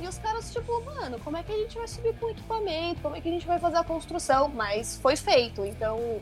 E 0.00 0.08
os 0.08 0.18
caras, 0.18 0.52
tipo, 0.52 0.80
mano, 0.84 1.20
como 1.20 1.36
é 1.36 1.42
que 1.42 1.52
a 1.52 1.56
gente 1.56 1.76
vai 1.76 1.86
subir 1.86 2.18
com 2.18 2.30
equipamento? 2.30 3.00
Como 3.02 3.14
é 3.14 3.20
que 3.20 3.28
a 3.28 3.32
gente 3.32 3.46
vai 3.46 3.58
fazer 3.58 3.76
a 3.76 3.84
construção? 3.84 4.48
Mas 4.48 4.96
foi 4.96 5.16
feito, 5.16 5.64
então 5.64 6.20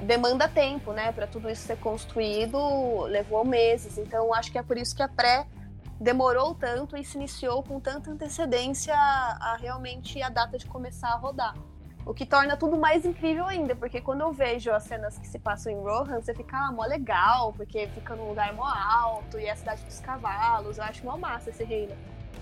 demanda 0.00 0.48
tempo, 0.48 0.92
né, 0.92 1.12
Pra 1.12 1.26
tudo 1.26 1.50
isso 1.50 1.66
ser 1.66 1.76
construído, 1.76 3.02
levou 3.02 3.44
meses. 3.44 3.98
Então 3.98 4.32
acho 4.34 4.50
que 4.50 4.58
é 4.58 4.62
por 4.62 4.78
isso 4.78 4.96
que 4.96 5.02
a 5.02 5.08
pré 5.08 5.46
demorou 6.00 6.54
tanto 6.54 6.96
e 6.96 7.04
se 7.04 7.18
iniciou 7.18 7.62
com 7.62 7.78
tanta 7.78 8.10
antecedência 8.10 8.94
a, 8.96 9.52
a 9.52 9.56
realmente 9.56 10.20
a 10.22 10.30
data 10.30 10.56
de 10.56 10.64
começar 10.64 11.10
a 11.10 11.16
rodar. 11.16 11.54
O 12.06 12.14
que 12.14 12.24
torna 12.26 12.56
tudo 12.56 12.76
mais 12.76 13.04
incrível 13.04 13.46
ainda, 13.46 13.76
porque 13.76 14.00
quando 14.00 14.22
eu 14.22 14.32
vejo 14.32 14.70
as 14.72 14.82
cenas 14.84 15.18
que 15.18 15.26
se 15.28 15.38
passam 15.38 15.72
em 15.72 15.76
Rohan, 15.76 16.20
você 16.20 16.34
fica 16.34 16.56
ah, 16.56 16.72
mó 16.72 16.84
legal, 16.84 17.52
porque 17.52 17.86
fica 17.94 18.16
num 18.16 18.28
lugar 18.28 18.52
mó 18.54 18.64
alto 18.66 19.38
e 19.38 19.44
é 19.44 19.50
a 19.52 19.56
cidade 19.56 19.82
dos 19.84 20.00
cavalos, 20.00 20.78
eu 20.78 20.84
acho 20.84 21.04
mó 21.04 21.16
massa 21.16 21.50
esse 21.50 21.62
reino. 21.62 21.92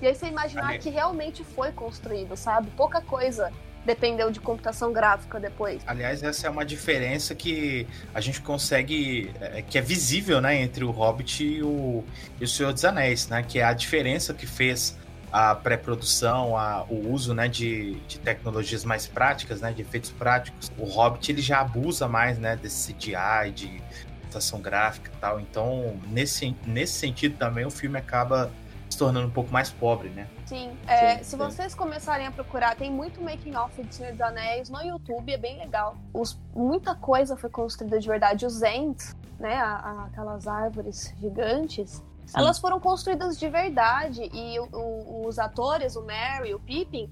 E 0.00 0.06
aí 0.06 0.14
você 0.14 0.26
imaginar 0.26 0.68
Ali- 0.68 0.78
que 0.78 0.90
realmente 0.90 1.42
foi 1.42 1.72
construído, 1.72 2.36
sabe? 2.36 2.70
Pouca 2.76 3.00
coisa 3.00 3.52
dependeu 3.84 4.30
de 4.30 4.38
computação 4.38 4.92
gráfica 4.92 5.40
depois. 5.40 5.82
Aliás, 5.86 6.22
essa 6.22 6.46
é 6.46 6.50
uma 6.50 6.64
diferença 6.64 7.34
que 7.34 7.86
a 8.14 8.20
gente 8.20 8.40
consegue, 8.42 9.32
é, 9.40 9.62
que 9.62 9.78
é 9.78 9.80
visível, 9.80 10.40
né, 10.40 10.60
entre 10.60 10.84
o 10.84 10.90
Hobbit 10.90 11.42
e 11.44 11.62
o, 11.62 12.04
e 12.40 12.44
o 12.44 12.48
Senhor 12.48 12.72
dos 12.72 12.84
Anéis, 12.84 13.28
né, 13.28 13.42
que 13.42 13.58
é 13.58 13.64
a 13.64 13.72
diferença 13.72 14.34
que 14.34 14.46
fez 14.46 14.96
a 15.32 15.54
pré-produção, 15.54 16.54
o 16.88 17.12
uso 17.12 17.34
né, 17.34 17.48
de, 17.48 17.94
de 18.06 18.18
tecnologias 18.18 18.84
mais 18.84 19.06
práticas, 19.06 19.60
né, 19.60 19.72
de 19.72 19.82
efeitos 19.82 20.10
práticos, 20.10 20.70
o 20.78 20.84
Hobbit 20.84 21.30
ele 21.30 21.42
já 21.42 21.60
abusa 21.60 22.08
mais 22.08 22.38
né, 22.38 22.56
desse 22.56 22.92
CGI, 22.92 23.50
de 23.54 23.82
computação 24.22 24.60
gráfica 24.60 25.10
e 25.14 25.20
tal. 25.20 25.40
Então, 25.40 25.98
nesse, 26.08 26.54
nesse 26.66 26.94
sentido 26.94 27.36
também, 27.36 27.64
o 27.64 27.70
filme 27.70 27.98
acaba 27.98 28.50
se 28.88 28.96
tornando 28.96 29.26
um 29.26 29.30
pouco 29.30 29.52
mais 29.52 29.70
pobre, 29.70 30.08
né? 30.10 30.26
Sim. 30.46 30.72
É, 30.86 31.18
sim 31.18 31.24
se 31.24 31.30
sim. 31.30 31.36
vocês 31.36 31.74
começarem 31.74 32.26
a 32.26 32.30
procurar, 32.30 32.74
tem 32.74 32.90
muito 32.90 33.20
making 33.20 33.54
off 33.54 33.82
de 33.82 33.94
Senhor 33.94 34.12
dos 34.12 34.20
Anéis 34.20 34.70
no 34.70 34.80
YouTube, 34.82 35.32
é 35.32 35.36
bem 35.36 35.58
legal. 35.58 35.96
Os, 36.12 36.38
muita 36.54 36.94
coisa 36.94 37.36
foi 37.36 37.50
construída 37.50 37.98
de 37.98 38.08
verdade. 38.08 38.46
Os 38.46 38.62
Ents, 38.62 39.14
né, 39.38 39.56
a, 39.56 39.74
a, 39.74 40.04
aquelas 40.06 40.46
árvores 40.46 41.14
gigantes, 41.20 42.02
Sim. 42.28 42.40
elas 42.40 42.58
foram 42.58 42.78
construídas 42.78 43.38
de 43.38 43.48
verdade 43.48 44.28
e 44.34 44.60
o, 44.60 44.68
o, 44.70 45.26
os 45.26 45.38
atores, 45.38 45.96
o 45.96 46.02
Mary, 46.02 46.54
o 46.54 46.60
Pippin, 46.60 47.10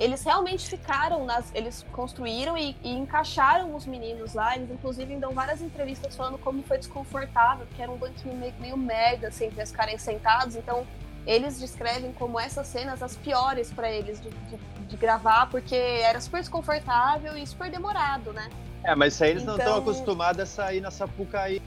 eles 0.00 0.22
realmente 0.24 0.66
ficaram 0.66 1.26
nas, 1.26 1.54
eles 1.54 1.84
construíram 1.92 2.56
e, 2.56 2.74
e, 2.82 2.90
encaixaram 2.90 3.74
os 3.74 3.84
meninos 3.84 4.32
lá. 4.32 4.56
Eles 4.56 4.70
inclusive 4.70 5.14
dão 5.16 5.32
várias 5.32 5.60
entrevistas 5.60 6.16
falando 6.16 6.38
como 6.38 6.62
foi 6.62 6.78
desconfortável, 6.78 7.66
porque 7.66 7.82
era 7.82 7.92
um 7.92 7.98
banquinho 7.98 8.34
meio, 8.34 8.54
meio 8.58 8.76
merda, 8.78 9.28
assim, 9.28 9.44
eles 9.44 9.70
ficarem 9.70 9.98
sentados. 9.98 10.56
Então 10.56 10.86
eles 11.26 11.58
descrevem 11.58 12.12
como 12.14 12.40
essas 12.40 12.66
cenas 12.66 13.02
as 13.02 13.14
piores 13.14 13.70
para 13.70 13.90
eles 13.90 14.22
de, 14.22 14.30
de, 14.30 14.56
de, 14.86 14.96
gravar, 14.96 15.50
porque 15.50 15.74
era 15.74 16.20
super 16.20 16.40
desconfortável 16.40 17.36
e 17.36 17.46
super 17.46 17.70
demorado, 17.70 18.32
né? 18.32 18.48
É, 18.84 18.94
mas 18.94 19.14
isso 19.14 19.24
aí 19.24 19.30
eles 19.30 19.42
então... 19.42 19.56
não 19.56 19.64
estão 19.64 19.78
acostumados 19.78 20.40
a 20.40 20.46
sair 20.46 20.80
na 20.80 20.90
Sapucaí 20.90 21.60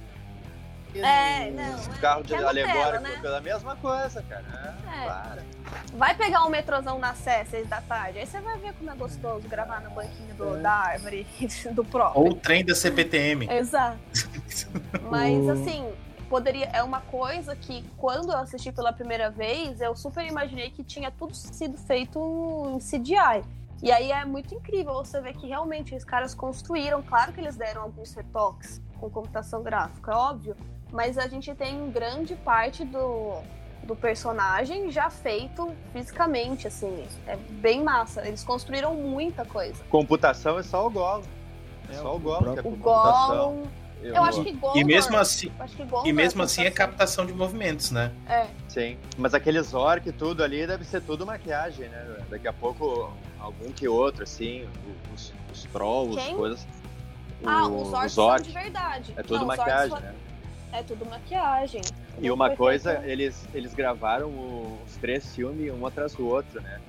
é, 0.95 1.51
não. 1.51 1.93
É 1.93 1.97
carro 1.99 2.23
de 2.23 2.33
alegórico 2.33 3.03
né? 3.03 3.19
pela 3.21 3.41
mesma 3.41 3.75
coisa, 3.75 4.23
cara. 4.23 4.75
É, 4.87 5.05
é. 5.05 5.43
Vai 5.93 6.15
pegar 6.15 6.45
um 6.45 6.49
metrozão 6.49 6.97
na 6.97 7.13
Sé, 7.13 7.45
seis 7.45 7.67
da 7.67 7.81
tarde, 7.81 8.19
aí 8.19 8.25
você 8.25 8.39
vai 8.41 8.57
ver 8.57 8.73
como 8.73 8.89
é 8.89 8.95
gostoso 8.95 9.47
gravar 9.47 9.81
no 9.81 9.91
banquinho 9.91 10.33
do, 10.35 10.57
é. 10.57 10.61
da 10.61 10.71
árvore, 10.71 11.27
do 11.71 11.83
próprio. 11.83 12.21
Ou 12.21 12.31
o 12.31 12.35
trem 12.35 12.65
da 12.65 12.73
CPTM. 12.73 13.47
Exato. 13.51 13.99
Mas, 15.09 15.47
assim, 15.47 15.91
poderia. 16.29 16.65
É 16.73 16.81
uma 16.81 17.01
coisa 17.01 17.55
que, 17.55 17.83
quando 17.97 18.31
eu 18.31 18.37
assisti 18.37 18.71
pela 18.71 18.91
primeira 18.91 19.29
vez, 19.29 19.81
eu 19.81 19.95
super 19.95 20.25
imaginei 20.25 20.71
que 20.71 20.83
tinha 20.83 21.11
tudo 21.11 21.35
sido 21.35 21.77
feito 21.77 22.19
em 22.73 22.79
CGI. 22.79 23.43
E 23.81 23.91
aí 23.91 24.11
é 24.11 24.25
muito 24.25 24.53
incrível 24.53 24.93
você 24.93 25.21
ver 25.21 25.33
que 25.33 25.47
realmente 25.47 25.95
os 25.95 26.03
caras 26.03 26.33
construíram. 26.35 27.01
Claro 27.01 27.31
que 27.31 27.39
eles 27.39 27.55
deram 27.55 27.83
alguns 27.83 28.13
retoques 28.13 28.81
com 28.99 29.09
computação 29.09 29.63
gráfica, 29.63 30.11
é 30.11 30.15
óbvio 30.15 30.55
mas 30.91 31.17
a 31.17 31.27
gente 31.27 31.53
tem 31.55 31.89
grande 31.91 32.35
parte 32.35 32.83
do, 32.83 33.41
do 33.83 33.95
personagem 33.95 34.91
já 34.91 35.09
feito 35.09 35.73
fisicamente, 35.93 36.67
assim. 36.67 37.05
É 37.27 37.35
bem 37.35 37.83
massa. 37.83 38.27
Eles 38.27 38.43
construíram 38.43 38.93
muita 38.95 39.45
coisa. 39.45 39.83
Computação 39.89 40.57
é 40.57 40.63
só 40.63 40.85
o 40.87 40.89
Gollum. 40.89 41.23
É, 41.89 41.93
só 41.93 42.15
o 42.15 42.19
Gollum 42.19 42.53
que 42.53 42.59
é 42.59 42.61
o 42.63 42.75
Gollum. 42.75 43.63
Eu, 44.01 44.15
eu 44.15 44.23
acho 44.23 44.43
que 44.43 44.53
Gollum. 44.53 44.77
E 44.77 44.83
mesmo 44.83 45.17
assim, 45.17 45.51
e 46.05 46.13
mesmo 46.13 46.41
é 46.41 46.45
assim 46.45 46.63
é 46.63 46.71
captação 46.71 47.25
de 47.25 47.33
movimentos, 47.33 47.91
né? 47.91 48.11
É. 48.27 48.47
Sim. 48.67 48.97
Mas 49.17 49.33
aqueles 49.33 49.73
orc 49.73 50.07
e 50.07 50.11
tudo 50.11 50.43
ali 50.43 50.65
deve 50.65 50.85
ser 50.85 51.01
tudo 51.01 51.25
maquiagem, 51.25 51.89
né? 51.89 52.17
Daqui 52.29 52.47
a 52.47 52.53
pouco 52.53 53.11
algum 53.39 53.71
que 53.71 53.87
outro, 53.87 54.23
assim, 54.23 54.67
os, 55.13 55.33
os 55.51 55.63
trolls, 55.65 56.15
Quem? 56.15 56.35
coisas. 56.35 56.65
Ah, 57.45 57.67
os 57.67 57.93
orcs, 57.93 58.11
os 58.11 58.17
orcs 58.17 58.45
são 58.45 58.53
de 58.53 58.59
verdade. 58.63 59.13
É 59.15 59.23
tudo 59.23 59.39
Não, 59.39 59.47
maquiagem, 59.47 59.99
né? 59.99 60.13
É 60.71 60.83
tudo 60.83 61.05
maquiagem. 61.05 61.81
E 62.21 62.29
uma 62.29 62.55
coisa, 62.55 63.01
eles, 63.05 63.47
eles 63.53 63.73
gravaram 63.73 64.29
os 64.85 64.95
três 64.97 65.35
filmes 65.35 65.71
um 65.71 65.85
atrás 65.85 66.13
do 66.13 66.27
outro, 66.27 66.61
né? 66.61 66.79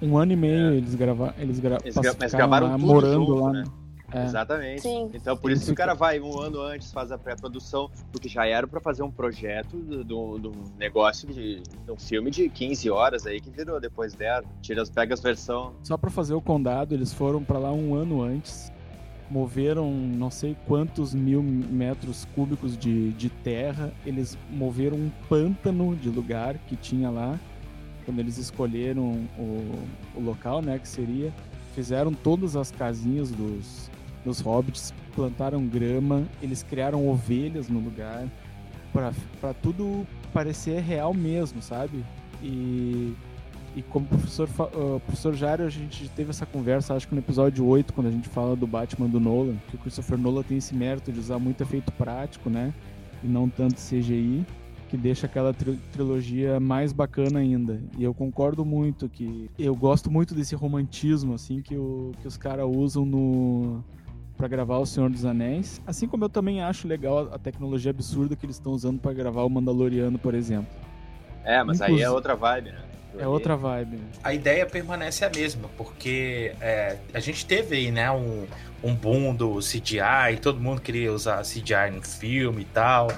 Um 0.00 0.16
ano 0.16 0.32
e 0.32 0.36
meio 0.36 0.72
é. 0.72 0.76
eles, 0.76 0.94
grava, 0.94 1.34
eles, 1.38 1.58
gra 1.58 1.78
eles 1.82 1.96
mas 2.18 2.32
gravaram 2.32 2.68
lá, 2.68 2.72
tudo 2.74 2.86
morando 2.86 3.26
junto, 3.26 3.34
lá. 3.34 3.52
Né? 3.52 3.64
É. 4.12 4.24
Exatamente. 4.24 4.80
Sim. 4.82 5.10
Então 5.12 5.36
por 5.36 5.50
isso 5.50 5.66
que 5.66 5.72
o 5.72 5.74
cara 5.74 5.94
vai 5.94 6.18
um 6.18 6.40
ano 6.40 6.60
antes, 6.60 6.90
faz 6.90 7.12
a 7.12 7.18
pré-produção, 7.18 7.90
porque 8.10 8.28
já 8.28 8.46
era 8.46 8.66
para 8.66 8.80
fazer 8.80 9.02
um 9.02 9.10
projeto 9.10 9.76
do, 9.76 10.38
do, 10.38 10.52
negócio 10.78 11.28
de, 11.28 11.60
de, 11.60 11.92
um 11.92 11.96
filme 11.96 12.30
de 12.30 12.48
15 12.48 12.90
horas 12.90 13.26
aí 13.26 13.40
que 13.40 13.50
virou 13.50 13.78
depois 13.78 14.14
dela. 14.14 14.44
Tira 14.62 14.82
as 14.82 14.88
pegas 14.88 15.20
versão. 15.20 15.74
Só 15.82 15.98
para 15.98 16.10
fazer 16.10 16.34
o 16.34 16.40
condado, 16.40 16.94
eles 16.94 17.12
foram 17.12 17.44
para 17.44 17.58
lá 17.58 17.72
um 17.72 17.94
ano 17.94 18.22
antes 18.22 18.72
moveram 19.30 19.90
não 19.90 20.30
sei 20.30 20.56
quantos 20.66 21.14
mil 21.14 21.42
metros 21.42 22.26
cúbicos 22.34 22.76
de, 22.76 23.12
de 23.12 23.28
terra, 23.28 23.92
eles 24.04 24.38
moveram 24.50 24.96
um 24.96 25.10
pântano 25.28 25.94
de 25.94 26.08
lugar 26.08 26.56
que 26.66 26.76
tinha 26.76 27.10
lá, 27.10 27.38
quando 28.04 28.20
eles 28.20 28.38
escolheram 28.38 29.26
o, 29.38 29.84
o 30.14 30.20
local, 30.20 30.62
né, 30.62 30.78
que 30.78 30.88
seria, 30.88 31.32
fizeram 31.74 32.12
todas 32.12 32.56
as 32.56 32.70
casinhas 32.70 33.30
dos, 33.30 33.90
dos 34.24 34.40
hobbits, 34.40 34.94
plantaram 35.14 35.66
grama, 35.66 36.24
eles 36.42 36.62
criaram 36.62 37.08
ovelhas 37.08 37.68
no 37.68 37.80
lugar, 37.80 38.26
para 38.92 39.54
tudo 39.62 40.06
parecer 40.32 40.80
real 40.80 41.12
mesmo, 41.12 41.60
sabe? 41.60 42.04
E 42.42 43.14
e 43.76 43.82
como 43.82 44.06
o 44.06 44.08
professor, 44.08 44.48
uh, 44.48 45.00
professor 45.00 45.34
Jário, 45.34 45.64
a 45.64 45.68
gente 45.68 46.08
teve 46.10 46.30
essa 46.30 46.46
conversa, 46.46 46.94
acho 46.94 47.06
que 47.06 47.14
no 47.14 47.20
episódio 47.20 47.64
8, 47.66 47.92
quando 47.92 48.08
a 48.08 48.10
gente 48.10 48.28
fala 48.28 48.56
do 48.56 48.66
Batman 48.66 49.08
do 49.08 49.20
Nolan, 49.20 49.56
que 49.68 49.76
o 49.76 49.78
Christopher 49.78 50.18
Nolan 50.18 50.42
tem 50.42 50.58
esse 50.58 50.74
mérito 50.74 51.12
de 51.12 51.20
usar 51.20 51.38
muito 51.38 51.62
efeito 51.62 51.92
prático, 51.92 52.50
né? 52.50 52.72
E 53.22 53.26
não 53.26 53.48
tanto 53.48 53.74
CGI, 53.74 54.44
que 54.88 54.96
deixa 54.96 55.26
aquela 55.26 55.52
tri 55.52 55.78
trilogia 55.92 56.58
mais 56.58 56.92
bacana 56.92 57.38
ainda. 57.40 57.80
E 57.96 58.02
eu 58.02 58.14
concordo 58.14 58.64
muito 58.64 59.08
que 59.08 59.50
eu 59.58 59.76
gosto 59.76 60.10
muito 60.10 60.34
desse 60.34 60.54
romantismo 60.54 61.34
assim 61.34 61.60
que, 61.60 61.76
o, 61.76 62.12
que 62.20 62.26
os 62.26 62.36
caras 62.36 62.66
usam 62.66 63.04
no 63.04 63.84
para 64.36 64.46
gravar 64.46 64.78
O 64.78 64.86
Senhor 64.86 65.10
dos 65.10 65.24
Anéis, 65.24 65.82
assim 65.84 66.06
como 66.06 66.24
eu 66.24 66.28
também 66.28 66.62
acho 66.62 66.86
legal 66.86 67.28
a 67.32 67.38
tecnologia 67.38 67.90
absurda 67.90 68.36
que 68.36 68.46
eles 68.46 68.54
estão 68.54 68.72
usando 68.72 69.00
para 69.00 69.12
gravar 69.12 69.42
o 69.42 69.50
Mandaloriano, 69.50 70.16
por 70.16 70.32
exemplo. 70.32 70.70
É, 71.44 71.62
mas 71.64 71.80
Inclusive, 71.80 72.04
aí 72.04 72.08
é 72.08 72.10
outra 72.10 72.36
vibe, 72.36 72.70
né? 72.70 72.87
É 73.16 73.26
outra 73.26 73.56
vibe. 73.56 74.00
A 74.22 74.34
ideia 74.34 74.66
permanece 74.66 75.24
a 75.24 75.30
mesma, 75.30 75.68
porque 75.76 76.52
é, 76.60 76.96
a 77.14 77.20
gente 77.20 77.46
teve 77.46 77.76
aí, 77.76 77.90
né, 77.90 78.10
um, 78.10 78.46
um 78.82 78.94
boom 78.94 79.34
do 79.34 79.58
CGI, 79.58 80.38
todo 80.40 80.60
mundo 80.60 80.80
queria 80.80 81.12
usar 81.12 81.42
CGI 81.42 81.90
no 81.92 82.02
filme 82.02 82.62
e 82.62 82.66
tal. 82.66 83.08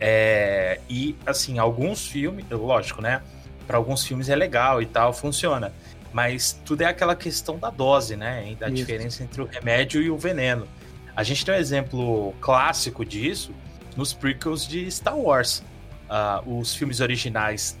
É, 0.00 0.80
e, 0.88 1.16
assim, 1.26 1.58
alguns 1.58 2.06
filmes, 2.06 2.44
lógico, 2.50 3.00
né? 3.00 3.22
Para 3.66 3.76
alguns 3.76 4.04
filmes 4.04 4.28
é 4.28 4.36
legal 4.36 4.80
e 4.80 4.86
tal, 4.86 5.12
funciona. 5.12 5.72
Mas 6.12 6.52
tudo 6.64 6.82
é 6.82 6.86
aquela 6.86 7.16
questão 7.16 7.58
da 7.58 7.70
dose, 7.70 8.16
né? 8.16 8.56
Da 8.58 8.68
Isso. 8.68 8.76
diferença 8.76 9.22
entre 9.22 9.42
o 9.42 9.44
remédio 9.44 10.02
e 10.02 10.10
o 10.10 10.16
veneno. 10.16 10.66
A 11.14 11.22
gente 11.22 11.44
tem 11.44 11.54
um 11.54 11.58
exemplo 11.58 12.34
clássico 12.40 13.04
disso 13.04 13.52
nos 13.96 14.12
prequels 14.12 14.66
de 14.66 14.90
Star 14.90 15.18
Wars. 15.18 15.62
Uh, 16.08 16.58
os 16.60 16.74
filmes 16.74 17.00
originais 17.00 17.76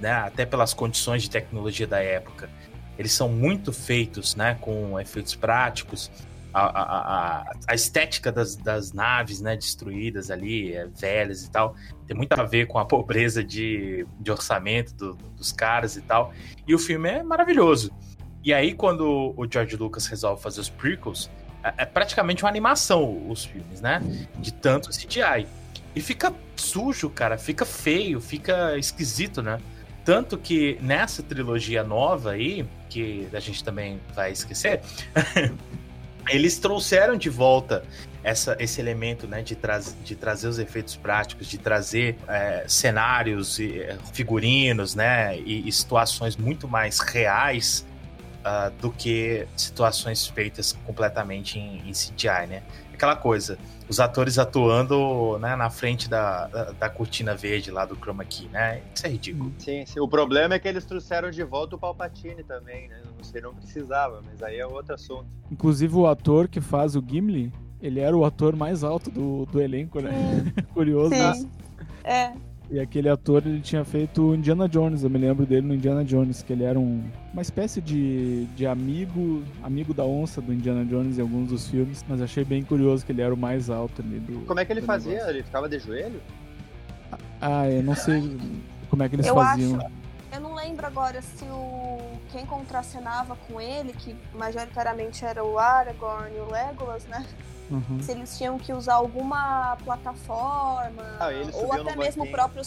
né, 0.00 0.12
até 0.12 0.44
pelas 0.46 0.74
condições 0.74 1.22
de 1.22 1.30
tecnologia 1.30 1.86
da 1.86 2.00
época, 2.00 2.48
eles 2.98 3.12
são 3.12 3.28
muito 3.28 3.72
feitos 3.72 4.34
né, 4.36 4.56
com 4.60 4.98
efeitos 5.00 5.34
práticos. 5.34 6.10
A, 6.52 6.66
a, 6.66 6.82
a, 6.82 7.52
a 7.66 7.74
estética 7.74 8.30
das, 8.30 8.54
das, 8.54 8.92
naves 8.92 9.40
né, 9.40 9.56
destruídas 9.56 10.30
ali, 10.30 10.72
é, 10.72 10.86
velhas 10.86 11.42
e 11.42 11.50
tal, 11.50 11.74
tem 12.06 12.16
muito 12.16 12.32
a 12.32 12.44
ver 12.44 12.68
com 12.68 12.78
a 12.78 12.84
pobreza 12.86 13.42
de, 13.42 14.06
de 14.20 14.30
orçamento 14.30 14.94
do, 14.94 15.14
dos 15.36 15.50
caras 15.50 15.96
e 15.96 16.02
tal. 16.02 16.32
E 16.66 16.72
o 16.72 16.78
filme 16.78 17.08
é 17.08 17.22
maravilhoso. 17.24 17.92
E 18.44 18.52
aí, 18.52 18.72
quando 18.74 19.34
o 19.36 19.46
George 19.50 19.74
Lucas 19.74 20.06
resolve 20.06 20.40
fazer 20.40 20.60
os 20.60 20.68
prequels, 20.68 21.28
é, 21.64 21.74
é 21.78 21.84
praticamente 21.86 22.44
uma 22.44 22.50
animação 22.50 23.26
os 23.28 23.46
filmes, 23.46 23.80
né? 23.80 24.00
De 24.38 24.52
tanto 24.52 24.90
CGI. 24.90 25.46
E 25.94 26.00
fica 26.00 26.34
sujo, 26.56 27.08
cara, 27.08 27.38
fica 27.38 27.64
feio, 27.64 28.20
fica 28.20 28.76
esquisito, 28.76 29.42
né? 29.42 29.58
Tanto 30.04 30.36
que 30.36 30.78
nessa 30.82 31.22
trilogia 31.22 31.82
nova 31.82 32.32
aí, 32.32 32.66
que 32.90 33.26
a 33.32 33.40
gente 33.40 33.64
também 33.64 34.00
vai 34.14 34.32
esquecer, 34.32 34.82
eles 36.28 36.58
trouxeram 36.58 37.16
de 37.16 37.30
volta 37.30 37.82
essa, 38.22 38.56
esse 38.58 38.80
elemento 38.80 39.26
né, 39.26 39.42
de, 39.42 39.54
tra 39.54 39.78
de 39.78 40.14
trazer 40.16 40.48
os 40.48 40.58
efeitos 40.58 40.96
práticos, 40.96 41.46
de 41.46 41.58
trazer 41.58 42.16
é, 42.26 42.64
cenários, 42.66 43.58
e, 43.58 43.80
é, 43.80 43.96
figurinos 44.12 44.94
né, 44.94 45.38
e, 45.38 45.68
e, 45.68 45.72
situações 45.72 46.36
muito 46.36 46.66
mais 46.66 46.98
reais 46.98 47.86
uh, 48.44 48.70
do 48.80 48.90
que 48.90 49.46
situações 49.56 50.26
feitas 50.26 50.72
completamente 50.84 51.58
em, 51.58 51.88
em 51.88 51.92
CGI. 51.92 52.46
Né? 52.48 52.62
Aquela 52.92 53.16
coisa, 53.16 53.58
os 53.88 53.98
atores 53.98 54.38
atuando 54.38 55.38
né, 55.38 55.56
na 55.56 55.68
frente 55.70 56.08
da, 56.08 56.46
da, 56.46 56.64
da, 56.72 56.88
cortina 56.88 57.34
verde 57.34 57.70
lá 57.70 57.84
do 57.84 57.96
chroma 57.96 58.24
key, 58.24 58.48
né? 58.48 58.82
Isso 58.94 59.06
é 59.06 59.10
ridículo. 59.10 59.52
Sim, 59.58 59.84
sim, 59.84 60.00
o 60.00 60.08
problema 60.08 60.54
é 60.54 60.58
que 60.58 60.68
eles 60.68 60.84
trouxeram 60.84 61.30
de 61.30 61.42
volta 61.42 61.74
o 61.74 61.78
Palpatine 61.78 62.44
também, 62.44 62.88
né? 62.88 63.00
Não 63.16 63.24
sei, 63.24 63.40
não 63.40 63.54
precisava, 63.54 64.22
mas 64.24 64.42
aí 64.42 64.58
é 64.58 64.66
outro 64.66 64.94
assunto. 64.94 65.26
Inclusive 65.50 65.94
o 65.96 66.06
ator 66.06 66.48
que 66.48 66.60
faz 66.60 66.94
o 66.94 67.04
Gimli, 67.04 67.52
ele 67.80 68.00
era 68.00 68.16
o 68.16 68.24
ator 68.24 68.54
mais 68.54 68.84
alto 68.84 69.10
do, 69.10 69.44
do 69.46 69.60
elenco, 69.60 70.00
né? 70.00 70.12
Curioso. 70.72 71.14
Sim. 71.14 71.50
É. 72.04 72.32
E 72.70 72.80
aquele 72.80 73.08
ator, 73.08 73.46
ele 73.46 73.60
tinha 73.60 73.84
feito 73.84 74.34
Indiana 74.34 74.68
Jones, 74.68 75.04
eu 75.04 75.10
me 75.10 75.18
lembro 75.18 75.44
dele 75.44 75.66
no 75.66 75.74
Indiana 75.74 76.04
Jones, 76.04 76.42
que 76.42 76.52
ele 76.52 76.64
era 76.64 76.78
um, 76.78 77.04
uma 77.32 77.42
espécie 77.42 77.80
de, 77.80 78.46
de 78.56 78.66
amigo, 78.66 79.42
amigo 79.62 79.92
da 79.92 80.02
onça 80.04 80.40
do 80.40 80.52
Indiana 80.52 80.84
Jones 80.84 81.18
em 81.18 81.20
alguns 81.20 81.50
dos 81.50 81.68
filmes, 81.68 82.04
mas 82.08 82.22
achei 82.22 82.42
bem 82.42 82.62
curioso 82.64 83.04
que 83.04 83.12
ele 83.12 83.20
era 83.20 83.34
o 83.34 83.36
mais 83.36 83.68
alto 83.68 84.00
ali 84.00 84.18
do 84.18 84.46
Como 84.46 84.58
é 84.58 84.64
que 84.64 84.72
ele 84.72 84.80
fazia? 84.80 85.12
negócio. 85.12 85.30
Ele 85.30 85.42
ficava 85.42 85.68
de 85.68 85.78
joelho? 85.78 86.20
Ah, 87.40 87.68
eu 87.68 87.82
não 87.82 87.94
sei 87.94 88.36
como 88.88 89.02
é 89.02 89.08
que 89.08 89.16
eles 89.16 89.26
Eu 89.26 89.34
faziam. 89.34 89.90
Eu 90.32 90.40
não 90.40 90.54
lembro 90.54 90.86
agora 90.86 91.20
se 91.20 91.44
o 91.44 91.98
quem 92.32 92.44
contracenava 92.46 93.36
com 93.46 93.60
ele, 93.60 93.92
que 93.92 94.16
majoritariamente 94.34 95.24
era 95.24 95.44
o 95.44 95.56
Aragorn 95.56 96.34
e 96.34 96.40
o 96.40 96.50
Legolas, 96.50 97.06
né? 97.06 97.24
Uhum. 97.70 97.98
Se 98.00 98.12
eles 98.12 98.36
tinham 98.36 98.58
que 98.58 98.72
usar 98.72 98.94
alguma 98.94 99.76
plataforma 99.84 101.02
Ah, 101.18 101.28
ou 101.54 101.72
até 101.72 101.96
mesmo 101.96 102.24
o 102.24 102.30
próprio 102.30 102.62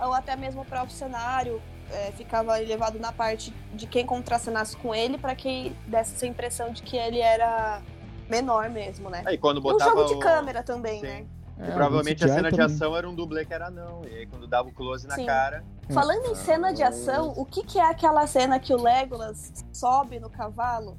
ou 0.00 0.14
até 0.14 0.36
mesmo 0.36 0.62
o 0.62 0.64
próprio 0.64 0.90
cenário 0.94 1.60
é, 1.90 2.12
ficava 2.12 2.60
elevado 2.62 2.98
na 2.98 3.10
parte 3.12 3.52
de 3.74 3.86
quem 3.86 4.06
contracenasse 4.06 4.76
com 4.76 4.94
ele 4.94 5.18
para 5.18 5.34
que 5.34 5.74
desse 5.86 6.14
essa 6.14 6.26
impressão 6.26 6.70
de 6.72 6.82
que 6.82 6.96
ele 6.96 7.18
era 7.20 7.80
menor 8.28 8.68
mesmo, 8.70 9.08
né? 9.10 9.22
Aí 9.26 9.36
quando 9.38 9.56
E 9.56 9.60
um 9.60 9.62
botava 9.62 9.90
jogo 9.90 10.04
de 10.04 10.14
o- 10.14 10.18
câmera 10.18 10.62
também, 10.62 11.00
Sim. 11.00 11.06
né? 11.06 11.26
É, 11.60 11.70
provavelmente 11.72 12.24
a 12.24 12.28
cena 12.28 12.50
de 12.52 12.56
também. 12.56 12.74
ação 12.76 12.96
era 12.96 13.08
um 13.08 13.14
dublê 13.14 13.44
que 13.44 13.52
era 13.52 13.66
anão. 13.66 14.02
E 14.08 14.14
aí 14.14 14.26
quando 14.26 14.46
dava 14.46 14.68
o 14.68 14.72
close 14.72 15.08
na 15.08 15.16
Sim. 15.16 15.26
cara. 15.26 15.64
É. 15.88 15.92
Falando 15.92 16.26
em 16.26 16.34
cena 16.36 16.72
de 16.72 16.82
ação, 16.84 17.32
o 17.36 17.44
que, 17.44 17.64
que 17.64 17.78
é 17.80 17.84
aquela 17.90 18.26
cena 18.28 18.60
que 18.60 18.72
o 18.72 18.80
Legolas 18.80 19.52
sobe 19.72 20.20
no 20.20 20.30
cavalo? 20.30 20.96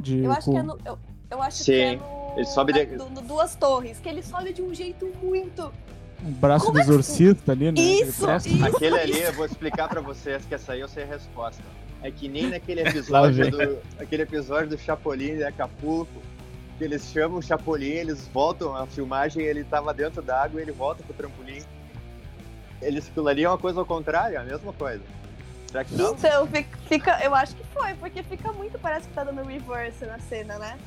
De, 0.00 0.24
Eu 0.24 0.32
acho 0.32 0.50
que 0.50 0.56
é 0.56 0.62
no. 0.62 0.76
Eu, 0.84 0.98
eu 1.30 1.40
acho 1.42 1.58
Sim, 1.58 1.64
que 1.64 1.80
é 1.80 1.96
no. 1.96 2.23
Ele 2.36 2.46
sobe 2.46 2.72
de- 2.72 2.86
do- 2.96 3.04
do 3.08 3.20
Duas 3.20 3.54
Torres, 3.54 3.98
que 3.98 4.08
ele 4.08 4.22
sobe 4.22 4.52
de 4.52 4.62
um 4.62 4.74
jeito 4.74 5.10
muito. 5.22 5.72
um 6.26 6.32
braço 6.32 6.66
Como 6.66 6.78
do 6.78 6.80
é 6.80 6.82
exorcista 6.84 7.52
ali, 7.52 7.64
né? 7.66 7.70
Aquele 7.72 8.02
Isso, 8.02 8.22
braço. 8.24 8.48
isso. 8.48 8.64
Aquele 8.66 8.98
ali, 8.98 9.20
eu 9.20 9.32
vou 9.34 9.44
explicar 9.44 9.88
pra 9.88 10.00
vocês 10.00 10.42
que 10.46 10.54
essa 10.54 10.72
aí 10.72 10.80
eu 10.80 10.88
sei 10.88 11.02
a 11.02 11.06
resposta. 11.06 11.62
É 12.02 12.10
que 12.10 12.28
nem 12.28 12.48
naquele 12.48 12.80
episódio 12.88 13.50
do. 13.50 13.78
aquele 13.98 14.22
episódio 14.22 14.70
do 14.70 14.78
Chapolin 14.78 15.36
de 15.36 15.44
Acapulco, 15.44 16.22
que 16.78 16.84
eles 16.84 17.04
chamam 17.12 17.38
o 17.38 17.42
Chapolin, 17.42 17.90
eles 17.92 18.26
voltam 18.32 18.74
a 18.74 18.86
filmagem, 18.86 19.42
ele 19.44 19.64
tava 19.64 19.92
dentro 19.92 20.22
d'água 20.22 20.60
e 20.60 20.62
ele 20.64 20.72
volta 20.72 21.02
pro 21.02 21.12
trampolim. 21.14 21.62
Eles 22.82 23.06
aquilo 23.08 23.28
ali 23.28 23.44
é 23.44 23.48
uma 23.48 23.58
coisa 23.58 23.78
ao 23.80 23.86
contrário, 23.86 24.36
é 24.36 24.40
a 24.40 24.44
mesma 24.44 24.72
coisa. 24.72 25.02
Será 25.74 25.84
que 25.84 25.94
não? 25.96 26.12
Então, 26.12 26.48
fica, 26.86 27.18
Eu 27.24 27.34
acho 27.34 27.56
que 27.56 27.64
foi, 27.74 27.94
porque 27.94 28.22
fica 28.22 28.52
muito. 28.52 28.78
Parece 28.78 29.08
que 29.08 29.14
tá 29.14 29.24
dando 29.24 29.42
reverse 29.42 30.06
na 30.06 30.20
cena, 30.20 30.56
né? 30.56 30.78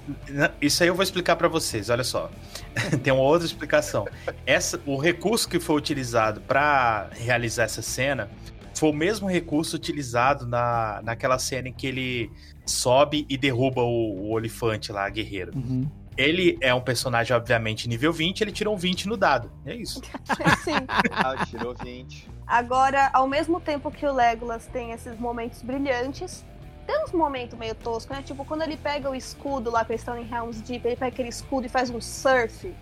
Isso 0.61 0.81
aí 0.81 0.87
eu 0.87 0.95
vou 0.95 1.03
explicar 1.03 1.35
pra 1.35 1.49
vocês, 1.49 1.89
olha 1.89 2.05
só. 2.05 2.31
Tem 3.03 3.11
uma 3.11 3.21
outra 3.21 3.45
explicação. 3.45 4.07
Essa, 4.45 4.79
o 4.85 4.95
recurso 4.95 5.49
que 5.49 5.59
foi 5.59 5.75
utilizado 5.75 6.39
pra 6.39 7.09
realizar 7.11 7.63
essa 7.63 7.81
cena 7.81 8.29
foi 8.73 8.89
o 8.89 8.93
mesmo 8.93 9.27
recurso 9.27 9.75
utilizado 9.75 10.47
na, 10.47 11.01
naquela 11.03 11.37
cena 11.37 11.67
em 11.67 11.73
que 11.73 11.85
ele 11.85 12.31
sobe 12.65 13.25
e 13.27 13.35
derruba 13.37 13.81
o, 13.81 14.27
o 14.27 14.31
olifante 14.31 14.93
lá, 14.93 15.09
guerreiro. 15.09 15.51
Uhum. 15.53 15.85
Ele 16.17 16.57
é 16.61 16.73
um 16.73 16.81
personagem, 16.81 17.35
obviamente, 17.35 17.87
nível 17.87 18.11
20, 18.11 18.41
ele 18.41 18.51
tirou 18.51 18.73
um 18.73 18.77
20 18.77 19.07
no 19.07 19.15
dado. 19.15 19.51
É 19.65 19.75
isso. 19.75 20.01
Sim. 20.63 20.85
Ah, 21.11 21.45
tirou 21.45 21.75
20. 21.75 22.29
Agora, 22.45 23.09
ao 23.13 23.27
mesmo 23.27 23.59
tempo 23.59 23.91
que 23.91 24.05
o 24.05 24.13
Legolas 24.13 24.65
tem 24.67 24.91
esses 24.91 25.19
momentos 25.19 25.61
brilhantes, 25.61 26.45
tem 26.87 27.03
uns 27.03 27.11
momentos 27.11 27.59
meio 27.59 27.75
toscos, 27.75 28.15
né? 28.15 28.23
Tipo, 28.23 28.45
quando 28.45 28.61
ele 28.61 28.77
pega 28.77 29.09
o 29.09 29.13
escudo 29.13 29.69
lá, 29.69 29.83
que 29.83 29.91
eles 29.91 30.01
estão 30.01 30.17
em 30.17 30.27
Helm's 30.27 30.61
Deep, 30.61 30.87
ele 30.87 30.95
pega 30.95 31.11
aquele 31.11 31.29
escudo 31.29 31.67
e 31.67 31.69
faz 31.69 31.89
um 31.89 31.99
surf, 31.99 32.73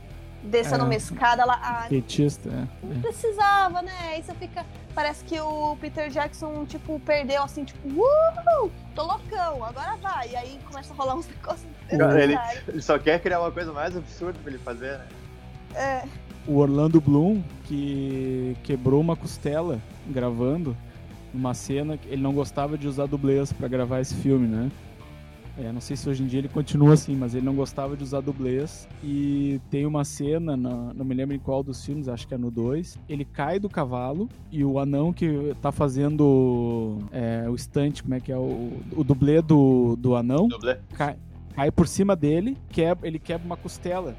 descendo 0.46 0.84
É. 0.84 0.88
uma 0.88 0.96
escada 0.96 1.46
lá. 1.46 1.60
Ah, 1.62 1.82
Skatista, 1.84 2.50
é. 2.50 2.68
não 2.86 3.02
precisava, 3.02 3.82
né? 3.82 3.94
Aí 4.12 4.24
você 4.24 4.34
fica. 4.36 4.66
Parece 4.94 5.26
que 5.26 5.40
o 5.40 5.76
Peter 5.82 6.10
Jackson, 6.10 6.66
tipo, 6.66 7.00
perdeu 7.02 7.44
assim, 7.44 7.66
tipo, 7.66 7.88
uh, 7.88 8.72
tô 8.96 9.04
loucão, 9.04 9.64
agora 9.64 9.98
vai. 10.02 10.30
E 10.30 10.36
aí 10.36 10.60
começa 10.66 10.94
a 10.94 10.96
rolar 10.96 11.16
uns 11.16 11.28
negócios. 11.30 11.68
Cara, 11.90 12.24
ele-. 12.24 12.40
Ele 12.68 12.82
só 12.82 12.98
quer 12.98 13.20
criar 13.20 13.40
uma 13.42 13.52
coisa 13.52 13.74
mais 13.74 13.96
absurda 13.96 14.40
pra 14.42 14.52
ele 14.52 14.60
fazer, 14.60 14.98
né? 14.98 15.08
É, 15.76 16.04
o 16.48 16.58
Orlando 16.58 17.02
Bloom, 17.02 17.42
que 17.66 18.56
quebrou 18.64 19.02
uma 19.02 19.16
costela 19.16 19.80
gravando 20.08 20.76
uma 21.34 21.54
cena 21.54 22.00
ele 22.06 22.22
não 22.22 22.32
gostava 22.32 22.78
de 22.78 22.88
usar 22.88 23.08
dublês 23.08 23.52
pra 23.52 23.68
gravar 23.68 24.00
esse 24.00 24.16
filme, 24.16 24.48
né? 24.48 24.72
É, 25.58 25.72
não 25.72 25.80
sei 25.80 25.96
se 25.96 26.10
hoje 26.10 26.22
em 26.22 26.28
dia 26.28 26.40
ele 26.40 26.50
continua 26.50 26.94
assim, 26.94 27.16
mas 27.16 27.34
ele 27.34 27.46
não 27.46 27.56
gostava 27.56 27.96
de 27.96 28.04
usar 28.04 28.20
dublês. 28.20 28.88
E 29.02 29.62
tem 29.70 29.86
uma 29.86 30.04
cena, 30.04 30.58
na- 30.58 30.94
não 30.94 31.06
me 31.06 31.14
lembro 31.16 31.34
em 31.34 31.40
qual 31.40 31.64
dos 31.64 31.86
filmes, 31.86 32.10
acho 32.10 32.28
que 32.28 32.34
é 32.34 32.38
no 32.38 32.52
2. 32.52 33.00
Ele 33.08 33.24
cai 33.24 33.58
do 33.58 33.70
cavalo 33.70 34.28
e 34.52 34.66
o 34.66 34.78
anão 34.80 35.14
que 35.14 35.56
tá 35.62 35.72
fazendo 35.72 37.00
é, 37.12 37.46
o 37.50 37.58
stunt, 37.58 38.02
como 38.02 38.16
é 38.16 38.20
que 38.20 38.32
é? 38.32 38.38
O, 38.38 38.74
o 38.96 39.04
dublê 39.04 39.42
do, 39.42 39.96
do 39.96 40.16
anão 40.16 40.48
Dublê. 40.50 40.78
cai, 40.94 41.16
cai 41.54 41.72
por 41.72 41.88
cima 41.88 42.16
dele, 42.18 42.58
quebra, 42.70 43.08
ele 43.08 43.18
quebra 43.20 43.46
uma 43.46 43.56
costela. 43.58 44.14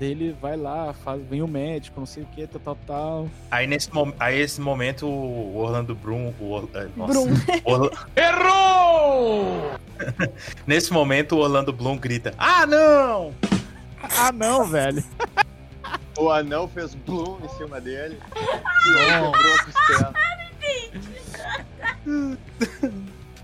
Daí 0.00 0.10
ele 0.10 0.36
vai 0.40 0.56
lá, 0.56 0.92
faz, 0.92 1.22
vem 1.28 1.42
o 1.42 1.46
médico, 1.48 2.00
não 2.00 2.06
sei 2.06 2.22
o 2.24 2.26
que, 2.26 2.46
tal, 2.46 2.60
tal, 2.60 2.78
tal. 2.86 3.28
Aí 3.50 3.66
nesse, 3.66 3.92
mom- 3.94 4.12
aí 4.18 4.40
esse 4.40 4.60
momento 4.60 5.06
o 5.06 5.56
Orlando 5.56 5.94
Bloom. 5.94 6.32
O, 6.40 6.50
Or- 6.50 6.68
eh, 6.74 6.88
nossa, 6.96 7.12
Brum. 7.12 7.34
Orla- 7.64 7.90
Errou! 8.16 9.72
nesse 10.66 10.92
momento 10.92 11.36
o 11.36 11.38
Orlando 11.38 11.72
Bloom 11.72 11.96
grita: 11.98 12.34
Ah, 12.36 12.66
não! 12.66 13.32
Ah, 14.18 14.32
não, 14.32 14.66
velho. 14.66 15.02
O 16.18 16.30
anão 16.30 16.68
fez 16.68 16.94
bloom 16.94 17.38
em 17.42 17.48
cima 17.56 17.80
dele 17.80 18.18
e 18.36 18.90
ele 18.90 19.06
quebrou 19.06 19.54
a 19.54 19.64
costela. 19.64 20.12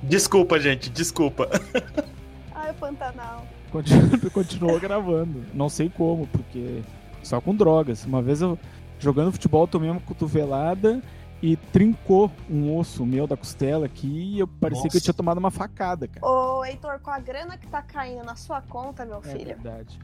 Desculpa, 0.02 0.60
gente, 0.60 0.90
desculpa. 0.90 1.48
Ai, 2.54 2.70
o 2.70 2.74
Pantanal. 2.74 3.46
Continu- 3.70 4.30
Continuou 4.32 4.78
gravando. 4.80 5.44
Não 5.54 5.68
sei 5.68 5.88
como, 5.90 6.26
porque 6.28 6.82
só 7.22 7.40
com 7.40 7.54
drogas. 7.54 8.04
Uma 8.04 8.22
vez 8.22 8.40
eu 8.42 8.58
jogando 8.98 9.32
futebol 9.32 9.66
tomei 9.66 9.90
uma 9.90 10.00
cotovelada 10.00 11.02
e 11.40 11.56
trincou 11.56 12.30
um 12.50 12.76
osso 12.76 13.06
meu 13.06 13.26
da 13.26 13.36
costela 13.36 13.86
aqui 13.86 14.34
e 14.34 14.38
eu 14.40 14.48
parecia 14.48 14.82
que 14.82 14.88
eu 14.88 14.98
Nossa. 14.98 15.04
tinha 15.04 15.14
tomado 15.14 15.38
uma 15.38 15.50
facada, 15.52 16.08
cara. 16.08 16.26
Ô, 16.26 16.64
Heitor, 16.64 16.98
com 16.98 17.10
a 17.10 17.18
grana 17.20 17.56
que 17.56 17.66
tá 17.68 17.80
caindo 17.80 18.24
na 18.24 18.34
sua 18.34 18.60
conta, 18.60 19.04
meu 19.04 19.18
É 19.18 19.22
filho, 19.22 19.44
verdade. 19.46 19.98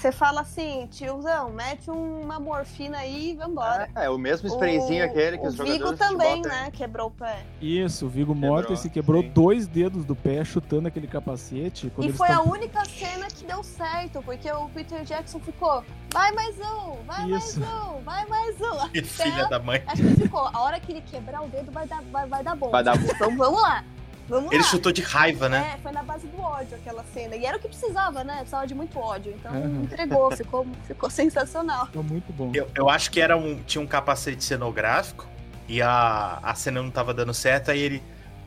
Você 0.00 0.12
fala 0.12 0.42
assim, 0.42 0.86
tiozão, 0.90 1.50
mete 1.50 1.90
uma 1.90 2.38
morfina 2.38 2.98
aí 2.98 3.32
e 3.32 3.34
vambora. 3.34 3.90
É, 3.96 4.04
é 4.04 4.10
o 4.10 4.16
mesmo 4.16 4.46
sprayzinho 4.48 5.04
aquele 5.04 5.38
que 5.38 5.44
o 5.44 5.48
os 5.48 5.56
jogadores 5.56 5.82
Vigo 5.82 5.96
também, 5.96 6.40
né? 6.42 6.70
Quebrou 6.72 7.08
o 7.08 7.10
pé. 7.10 7.44
Isso, 7.60 8.06
o 8.06 8.08
Vigo 8.08 8.32
Quebrou, 8.32 8.50
Mortensen 8.52 8.90
quebrou 8.90 9.22
sim. 9.22 9.30
dois 9.30 9.66
dedos 9.66 10.04
do 10.04 10.14
pé 10.14 10.44
chutando 10.44 10.86
aquele 10.86 11.08
capacete. 11.08 11.92
E 11.98 12.04
eles 12.04 12.16
foi 12.16 12.28
tão- 12.28 12.38
a 12.38 12.42
única 12.44 12.84
cena 12.84 13.26
que 13.26 13.44
deu 13.44 13.62
certo, 13.64 14.22
porque 14.22 14.50
o 14.52 14.68
Peter 14.68 15.02
Jackson 15.04 15.40
ficou, 15.40 15.82
vai 16.12 16.30
mais 16.30 16.56
um, 16.58 17.02
vai 17.04 17.30
Isso. 17.30 17.60
mais 17.60 17.72
um, 17.72 18.00
vai 18.02 18.26
mais 18.26 18.56
um. 18.60 18.88
Que 18.90 19.02
filha 19.02 19.48
da 19.48 19.58
mãe. 19.58 19.82
Acho 19.86 20.02
que 20.02 20.08
ele 20.08 20.16
ficou, 20.16 20.48
a 20.52 20.60
hora 20.60 20.78
que 20.78 20.92
ele 20.92 21.00
quebrar 21.00 21.42
o 21.42 21.48
dedo 21.48 21.72
vai 21.72 21.88
dar, 21.88 22.02
vai, 22.12 22.26
vai 22.26 22.44
dar 22.44 22.54
bom. 22.54 22.70
Vai 22.70 22.84
dar 22.84 22.96
bom. 22.96 23.08
Então 23.10 23.36
vamos 23.36 23.60
lá. 23.60 23.84
Vamos 24.28 24.52
Ele 24.52 24.62
lá. 24.62 24.68
chutou 24.68 24.92
de 24.92 25.00
raiva, 25.02 25.48
né? 25.48 25.72
É, 25.74 25.78
foi 25.78 25.90
na 25.92 26.02
base 26.02 26.26
do 26.26 26.38
ódio 26.40 26.76
aquela 26.76 27.02
cena. 27.14 27.34
E 27.34 27.46
era 27.46 27.56
o 27.56 27.60
que 27.60 27.68
precisava, 27.68 28.22
né? 28.22 28.36
Precisava 28.38 28.66
de 28.66 28.74
muito 28.74 28.98
ódio. 28.98 29.32
Então 29.32 29.52
Uhum. 29.52 29.82
entregou, 29.84 30.30
ficou, 30.36 30.66
ficou 30.86 31.08
sensacional. 31.10 31.86
Ficou 31.86 32.02
muito 32.02 32.32
bom. 32.32 32.50
Eu, 32.54 32.68
eu 32.74 32.88
acho 32.90 33.10
que 33.10 33.20
era 33.20 33.36
um, 33.36 33.62
tinha 33.62 33.80
um 33.82 33.86
capacete 33.86 34.44
cenográfico 34.44 35.26
e 35.66 35.80
a, 35.80 36.38
a 36.42 36.54
cena 36.54 36.82
não 36.82 36.90
tava 36.90 37.14
dando 37.14 37.32
certo, 37.32 37.70
aí 37.70 37.80
ele. 37.80 38.02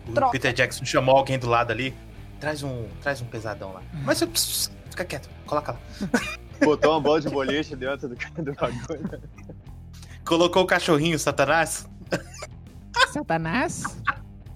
O 0.08 0.14
Troca. 0.14 0.32
Peter 0.32 0.54
Jackson 0.54 0.86
chamou 0.86 1.16
alguém 1.18 1.38
do 1.40 1.48
lado 1.50 1.72
ali. 1.72 1.96
Traz 2.40 2.64
um, 2.64 2.88
traz 3.02 3.22
um 3.22 3.26
pesadão 3.26 3.74
lá. 3.74 3.82
Mas 4.04 4.20
eu, 4.22 4.28
pss, 4.28 4.48
pss, 4.70 4.72
fica 4.90 5.06
quieto, 5.06 5.30
coloca 5.46 5.74
lá. 5.74 5.80
Botou 6.64 6.92
uma 6.92 7.00
bola 7.02 7.20
de 7.22 7.30
boliche 7.30 7.76
dentro 7.76 8.08
do, 8.10 8.16
do 8.44 8.54
bagulho. 8.54 9.22
Colocou 10.26 10.64
o 10.64 10.66
cachorrinho, 10.68 11.18
Satanás. 11.18 11.88
Satanás? 13.12 13.84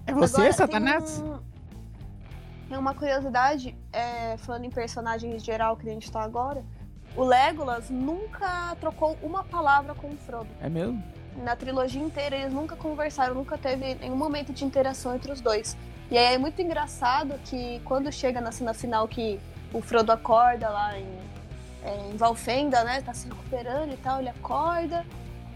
É 0.06 0.12
Agora, 0.12 0.28
Tem, 1.18 1.24
um- 1.24 1.40
tem 2.68 2.78
uma 2.78 2.94
curiosidade, 2.94 3.76
é, 3.92 4.36
falando 4.38 4.64
em 4.64 4.70
personagens 4.70 5.44
geral 5.44 5.76
que 5.76 5.88
a 5.88 5.92
gente 5.92 6.10
tá 6.10 6.22
agora. 6.22 6.64
O 7.16 7.24
Legolas 7.24 7.88
nunca 7.90 8.76
trocou 8.80 9.16
uma 9.22 9.42
palavra 9.44 9.94
com 9.94 10.08
o 10.08 10.16
Frodo. 10.16 10.48
É 10.60 10.68
mesmo? 10.68 11.02
Na 11.42 11.54
trilogia 11.56 12.00
inteira, 12.02 12.36
eles 12.36 12.52
nunca 12.52 12.76
conversaram, 12.76 13.34
nunca 13.34 13.56
teve 13.58 13.94
nenhum 13.96 14.16
momento 14.16 14.52
de 14.52 14.64
interação 14.64 15.14
entre 15.14 15.30
os 15.32 15.40
dois. 15.40 15.76
E 16.10 16.16
aí 16.16 16.34
é 16.34 16.38
muito 16.38 16.60
engraçado 16.62 17.34
que 17.44 17.80
quando 17.84 18.10
chega 18.12 18.40
na 18.40 18.52
cena 18.52 18.72
final 18.72 19.06
que 19.08 19.40
o 19.72 19.80
Frodo 19.82 20.12
acorda 20.12 20.68
lá 20.68 20.98
em, 20.98 21.06
é, 21.82 22.08
em 22.10 22.16
Valfenda, 22.16 22.84
né? 22.84 23.00
Tá 23.02 23.12
se 23.12 23.28
recuperando 23.28 23.92
e 23.92 23.96
tal, 23.96 24.20
ele 24.20 24.28
acorda 24.28 25.04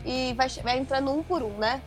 e 0.04 0.32
vai, 0.34 0.48
vai 0.48 0.78
entrando 0.78 1.12
um 1.12 1.22
por 1.22 1.42
um, 1.42 1.56
né? 1.58 1.80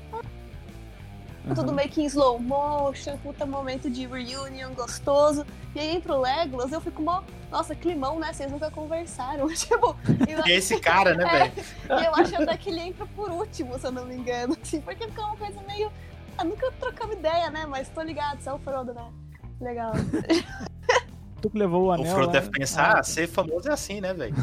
Uhum. 1.45 1.55
Tudo 1.55 1.73
meio 1.73 1.89
que 1.89 2.01
em 2.01 2.05
slow 2.05 2.39
motion, 2.39 3.17
puta 3.17 3.45
momento 3.45 3.89
de 3.89 4.07
reunion 4.07 4.73
gostoso. 4.73 5.45
E 5.75 5.79
aí 5.79 5.95
entra 5.95 6.13
o 6.13 6.21
Legolas, 6.21 6.71
eu 6.71 6.79
fico 6.79 7.01
mó. 7.01 7.21
Nossa, 7.51 7.75
climão, 7.75 8.17
né? 8.17 8.31
Vocês 8.31 8.51
nunca 8.51 8.71
conversaram. 8.71 9.47
tipo, 9.53 9.95
eu, 10.27 10.45
esse 10.47 10.79
cara, 10.79 11.13
né, 11.13 11.25
velho? 11.87 11.99
É, 12.01 12.07
eu 12.07 12.15
acho 12.15 12.35
até 12.41 12.55
que 12.55 12.69
ele 12.69 12.79
entra 12.79 13.05
por 13.07 13.29
último, 13.29 13.77
se 13.77 13.85
eu 13.85 13.91
não 13.91 14.05
me 14.05 14.15
engano. 14.15 14.55
Assim, 14.61 14.79
porque 14.79 15.05
fica 15.05 15.21
uma 15.21 15.35
coisa 15.35 15.61
meio. 15.63 15.91
Ah, 16.37 16.43
nunca 16.43 16.71
trocamos 16.79 17.15
ideia, 17.15 17.49
né? 17.49 17.65
Mas 17.67 17.89
tô 17.89 18.01
ligado, 18.01 18.39
você 18.39 18.49
é 18.49 18.53
o 18.53 18.59
Frodo, 18.59 18.93
né? 18.93 19.05
Legal. 19.59 19.91
tu 21.41 21.49
que 21.49 21.57
levou 21.57 21.87
o 21.87 21.91
anel. 21.91 22.11
O 22.11 22.15
Frodo 22.15 22.31
deve 22.31 22.49
pensar, 22.49 22.99
ah, 22.99 23.03
ser 23.03 23.27
famoso 23.27 23.69
é 23.69 23.73
assim, 23.73 24.01
né, 24.01 24.13
velho? 24.13 24.35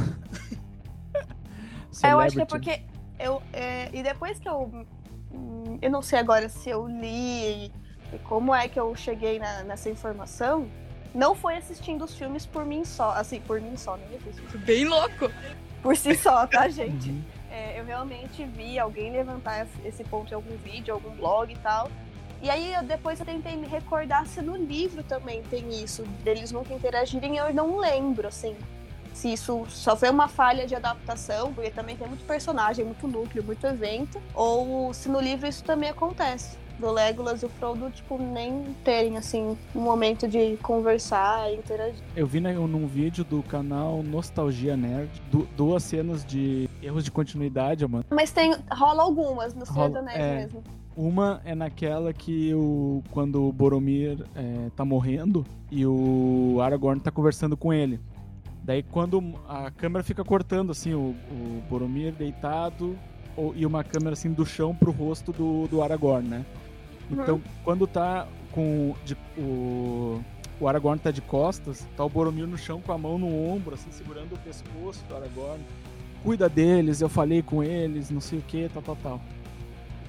É, 2.03 2.13
eu 2.13 2.21
acho 2.21 2.37
que 2.37 2.43
é 2.43 2.45
porque. 2.45 2.83
Eu, 3.19 3.43
é, 3.53 3.91
e 3.93 4.03
depois 4.03 4.39
que 4.39 4.49
eu. 4.49 4.87
Hum, 5.33 5.79
eu 5.81 5.91
não 5.91 6.03
sei 6.03 6.19
agora 6.19 6.49
se 6.49 6.71
eu 6.71 6.87
li 6.87 7.67
e, 7.67 7.73
e 8.13 8.19
como 8.25 8.55
é 8.55 8.69
que 8.69 8.79
eu 8.79 8.95
cheguei 8.95 9.39
na, 9.39 9.63
nessa 9.63 9.89
informação. 9.91 10.69
Não 11.15 11.35
foi 11.35 11.57
assistindo 11.57 12.05
os 12.05 12.15
filmes 12.15 12.47
por 12.47 12.65
mim 12.65 12.85
só. 12.85 13.13
Assim, 13.13 13.41
por 13.41 13.61
mim 13.61 13.77
só, 13.77 13.97
né? 13.97 14.07
Bem 14.65 14.85
louco! 14.85 15.31
Por 15.83 15.97
si 15.97 16.15
só, 16.15 16.47
tá, 16.47 16.69
gente? 16.71 17.11
Uhum. 17.11 17.23
É, 17.51 17.81
eu 17.81 17.85
realmente 17.85 18.45
vi 18.45 18.79
alguém 18.79 19.11
levantar 19.11 19.67
esse 19.85 20.05
ponto 20.05 20.31
em 20.31 20.35
algum 20.35 20.57
vídeo, 20.59 20.95
algum 20.95 21.11
blog 21.17 21.53
e 21.53 21.59
tal. 21.59 21.91
E 22.43 22.49
aí 22.49 22.73
depois 22.87 23.21
eu 23.21 23.27
tentei 23.27 23.57
me 23.57 23.67
recordar 23.67 24.27
se 24.27 24.41
no 24.41 24.57
livro 24.57 25.03
também 25.03 25.43
tem 25.43 25.69
isso, 25.83 26.05
deles 26.25 26.51
nunca 26.53 26.73
interagirem, 26.73 27.37
eu 27.37 27.53
não 27.53 27.79
lembro, 27.79 28.29
assim. 28.29 28.57
Se 29.13 29.33
isso 29.33 29.67
só 29.69 29.97
foi 29.97 30.09
uma 30.11 30.29
falha 30.29 30.67
de 30.67 30.75
adaptação, 30.75 31.53
porque 31.53 31.71
também 31.71 31.97
tem 31.97 32.07
muito 32.09 32.25
personagem, 32.25 32.85
muito 32.85 33.07
núcleo, 33.07 33.45
muito 33.45 33.67
evento, 33.67 34.21
ou 34.35 34.93
se 34.95 35.09
no 35.09 35.21
livro 35.21 35.47
isso 35.47 35.63
também 35.65 35.91
acontece. 35.91 36.59
Do 36.79 36.91
Legolas 36.91 37.43
e 37.43 37.47
o 37.47 37.49
Frodo, 37.51 37.91
tipo, 37.91 38.17
nem 38.17 38.75
terem, 38.83 39.19
assim, 39.19 39.55
um 39.75 39.81
momento 39.81 40.27
de 40.27 40.57
conversar 40.63 41.53
e 41.53 41.57
interagir. 41.57 42.03
Eu 42.17 42.27
vi 42.27 42.41
né, 42.41 42.55
num 42.55 42.87
vídeo 42.87 43.23
do 43.23 43.43
canal 43.43 44.03
Nostalgia 44.03 44.79
Nerd 44.79 45.11
du 45.31 45.47
duas 45.55 45.83
cenas 45.83 46.25
de 46.25 46.71
erros 46.83 47.05
de 47.05 47.11
continuidade, 47.11 47.87
mano. 47.87 48.07
Mas 48.09 48.31
tem, 48.31 48.57
rola 48.73 49.03
algumas 49.03 49.53
no 49.53 49.67
Senhor 49.67 49.89
dos 49.89 49.99
Anéis 49.99 50.19
é... 50.19 50.37
mesmo. 50.37 50.65
Uma 50.97 51.41
é 51.45 51.55
naquela 51.55 52.13
que 52.13 52.53
o, 52.55 53.03
quando 53.11 53.47
o 53.47 53.53
Boromir 53.53 54.19
é, 54.35 54.71
tá 54.75 54.85
morrendo 54.85 55.47
e 55.71 55.87
o 55.87 56.59
Aragorn 56.61 57.01
tá 57.01 57.11
conversando 57.11 57.57
com 57.57 57.73
ele. 57.73 58.01
Daí 58.63 58.83
quando 58.83 59.35
a 59.49 59.71
câmera 59.71 60.05
fica 60.05 60.25
cortando 60.25 60.71
assim 60.71 60.95
o, 60.95 61.15
o 61.31 61.63
Boromir 61.69 62.13
deitado 62.13 62.97
ou, 63.37 63.55
e 63.57 63.65
uma 63.65 63.83
câmera 63.83 64.13
assim 64.13 64.33
do 64.33 64.45
chão 64.45 64.75
pro 64.75 64.91
rosto 64.91 65.33
do, 65.33 65.67
do 65.69 65.83
Aragorn, 65.83 66.29
né? 66.29 66.45
Uhum. 67.11 67.23
Então 67.23 67.43
quando 67.65 67.87
tá 67.87 68.27
com 68.53 68.95
de, 69.05 69.17
o, 69.39 70.21
o 70.61 70.69
Aragorn 70.69 71.01
tá 71.01 71.11
de 71.11 71.23
costas, 71.23 71.89
tá 71.97 72.05
o 72.05 72.09
Boromir 72.09 72.47
no 72.47 72.59
chão 72.59 72.81
com 72.81 72.93
a 72.93 72.99
mão 72.99 73.19
no 73.19 73.51
ombro, 73.51 73.75
assim, 73.75 73.91
segurando 73.91 74.35
o 74.35 74.39
pescoço 74.39 75.03
do 75.09 75.17
Aragorn. 75.17 75.65
Cuida 76.23 76.49
deles, 76.51 77.01
eu 77.01 77.09
falei 77.09 77.43
com 77.43 77.65
eles, 77.65 78.11
não 78.11 78.21
sei 78.21 78.41
o 78.41 78.43
que, 78.43 78.69
tal, 78.69 78.83
tal, 78.83 78.97
tal. 78.97 79.21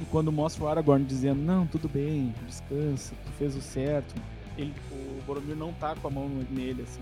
E 0.02 0.06
quando 0.06 0.32
mostra 0.32 0.64
o 0.64 0.68
Aragorn 0.68 1.06
dizendo, 1.06 1.42
não, 1.42 1.66
tudo 1.66 1.88
bem, 1.88 2.34
descansa, 2.46 3.14
tu 3.26 3.32
fez 3.34 3.56
o 3.56 3.62
certo, 3.62 4.14
ele, 4.58 4.74
o 4.92 5.22
Boromir 5.26 5.56
não 5.56 5.72
tá 5.72 5.96
com 5.96 6.08
a 6.08 6.12
mão 6.12 6.28
nele, 6.50 6.82
assim. 6.82 7.02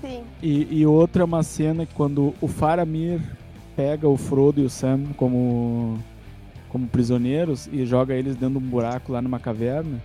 Sim. 0.00 0.24
E, 0.42 0.80
e 0.80 0.86
outra 0.86 1.22
é 1.22 1.24
uma 1.24 1.42
cena 1.42 1.84
que 1.84 1.94
quando 1.94 2.34
o 2.40 2.48
Faramir 2.48 3.20
pega 3.76 4.08
o 4.08 4.16
Frodo 4.16 4.60
e 4.60 4.64
o 4.64 4.70
Sam 4.70 5.04
como, 5.16 5.98
como 6.68 6.86
prisioneiros 6.88 7.66
e 7.66 7.84
joga 7.84 8.14
eles 8.14 8.36
dentro 8.36 8.58
de 8.58 8.66
um 8.66 8.68
buraco 8.68 9.12
lá 9.12 9.22
numa 9.22 9.38
caverna, 9.38 10.02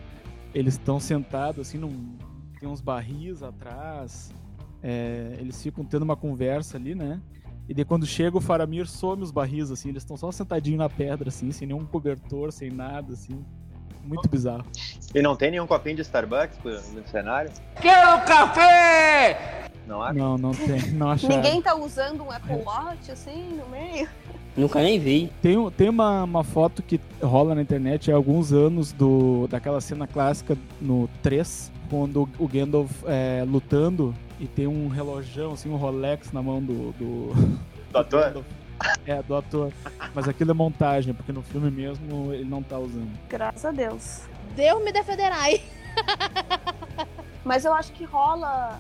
eles 0.53 0.75
estão 0.75 0.99
sentados 0.99 1.67
assim, 1.67 1.77
num, 1.77 2.15
tem 2.59 2.69
uns 2.69 2.81
barris 2.81 3.43
atrás, 3.43 4.31
é, 4.81 5.37
eles 5.39 5.61
ficam 5.61 5.83
tendo 5.83 6.03
uma 6.03 6.15
conversa 6.15 6.77
ali, 6.77 6.95
né? 6.95 7.19
E 7.67 7.73
daí 7.73 7.83
quando 7.83 8.05
chega 8.05 8.37
o 8.37 8.41
Faramir, 8.41 8.87
some 8.87 9.23
os 9.23 9.31
barris, 9.31 9.71
assim, 9.71 9.89
eles 9.89 10.03
estão 10.03 10.15
só 10.15 10.31
sentadinhos 10.31 10.77
na 10.77 10.89
pedra, 10.89 11.29
assim, 11.29 11.51
sem 11.51 11.67
nenhum 11.67 11.83
cobertor, 11.85 12.51
sem 12.51 12.69
nada, 12.69 13.13
assim. 13.13 13.43
Muito 14.03 14.29
bizarro. 14.29 14.65
E 15.15 15.21
não 15.21 15.35
tem 15.35 15.49
nenhum 15.49 15.65
copinho 15.65 15.95
de 15.95 16.03
Starbucks 16.03 16.59
no 16.93 17.07
cenário? 17.07 17.51
Quero 17.81 18.23
café! 18.25 19.65
Não? 19.87 20.13
Não, 20.13 20.37
não 20.37 20.51
tem. 20.51 20.81
Não 20.93 21.11
acharam. 21.11 21.35
Ninguém 21.35 21.61
tá 21.61 21.75
usando 21.75 22.23
um 22.23 22.31
Apple 22.31 22.61
Watch, 22.65 23.11
assim, 23.11 23.57
no 23.57 23.67
meio? 23.69 24.07
Nunca 24.57 24.81
nem 24.81 24.97
vi. 24.97 25.31
Tem, 25.41 25.69
tem 25.71 25.89
uma, 25.89 26.23
uma 26.23 26.43
foto 26.43 26.81
que 26.81 26.99
rola 27.21 27.53
na 27.53 27.61
internet 27.61 28.11
há 28.11 28.15
alguns 28.15 28.53
anos 28.53 28.91
do, 28.91 29.47
daquela 29.47 29.81
cena 29.81 30.07
clássica 30.07 30.57
no 30.81 31.09
3, 31.21 31.71
quando 31.89 32.27
o 32.39 32.47
Gandalf 32.47 32.91
é, 33.05 33.43
lutando 33.45 34.15
e 34.39 34.47
tem 34.47 34.67
um 34.67 34.87
relojão, 34.87 35.53
assim, 35.53 35.69
um 35.69 35.75
Rolex 35.75 36.31
na 36.31 36.41
mão 36.41 36.61
do. 36.61 36.91
Do, 36.93 37.33
do 37.91 37.97
ator? 37.97 38.43
É, 39.05 39.21
do 39.23 39.35
ator. 39.35 39.71
Mas 40.13 40.27
aquilo 40.27 40.51
é 40.51 40.53
montagem, 40.53 41.13
porque 41.13 41.31
no 41.31 41.41
filme 41.41 41.71
mesmo 41.71 42.33
ele 42.33 42.45
não 42.45 42.61
tá 42.61 42.77
usando. 42.77 43.11
Graças 43.29 43.65
a 43.65 43.71
Deus. 43.71 44.21
Deus 44.55 44.83
me 44.83 44.91
defenderai. 44.91 45.61
Mas 47.43 47.65
eu 47.65 47.73
acho 47.73 47.91
que 47.93 48.03
rola. 48.03 48.79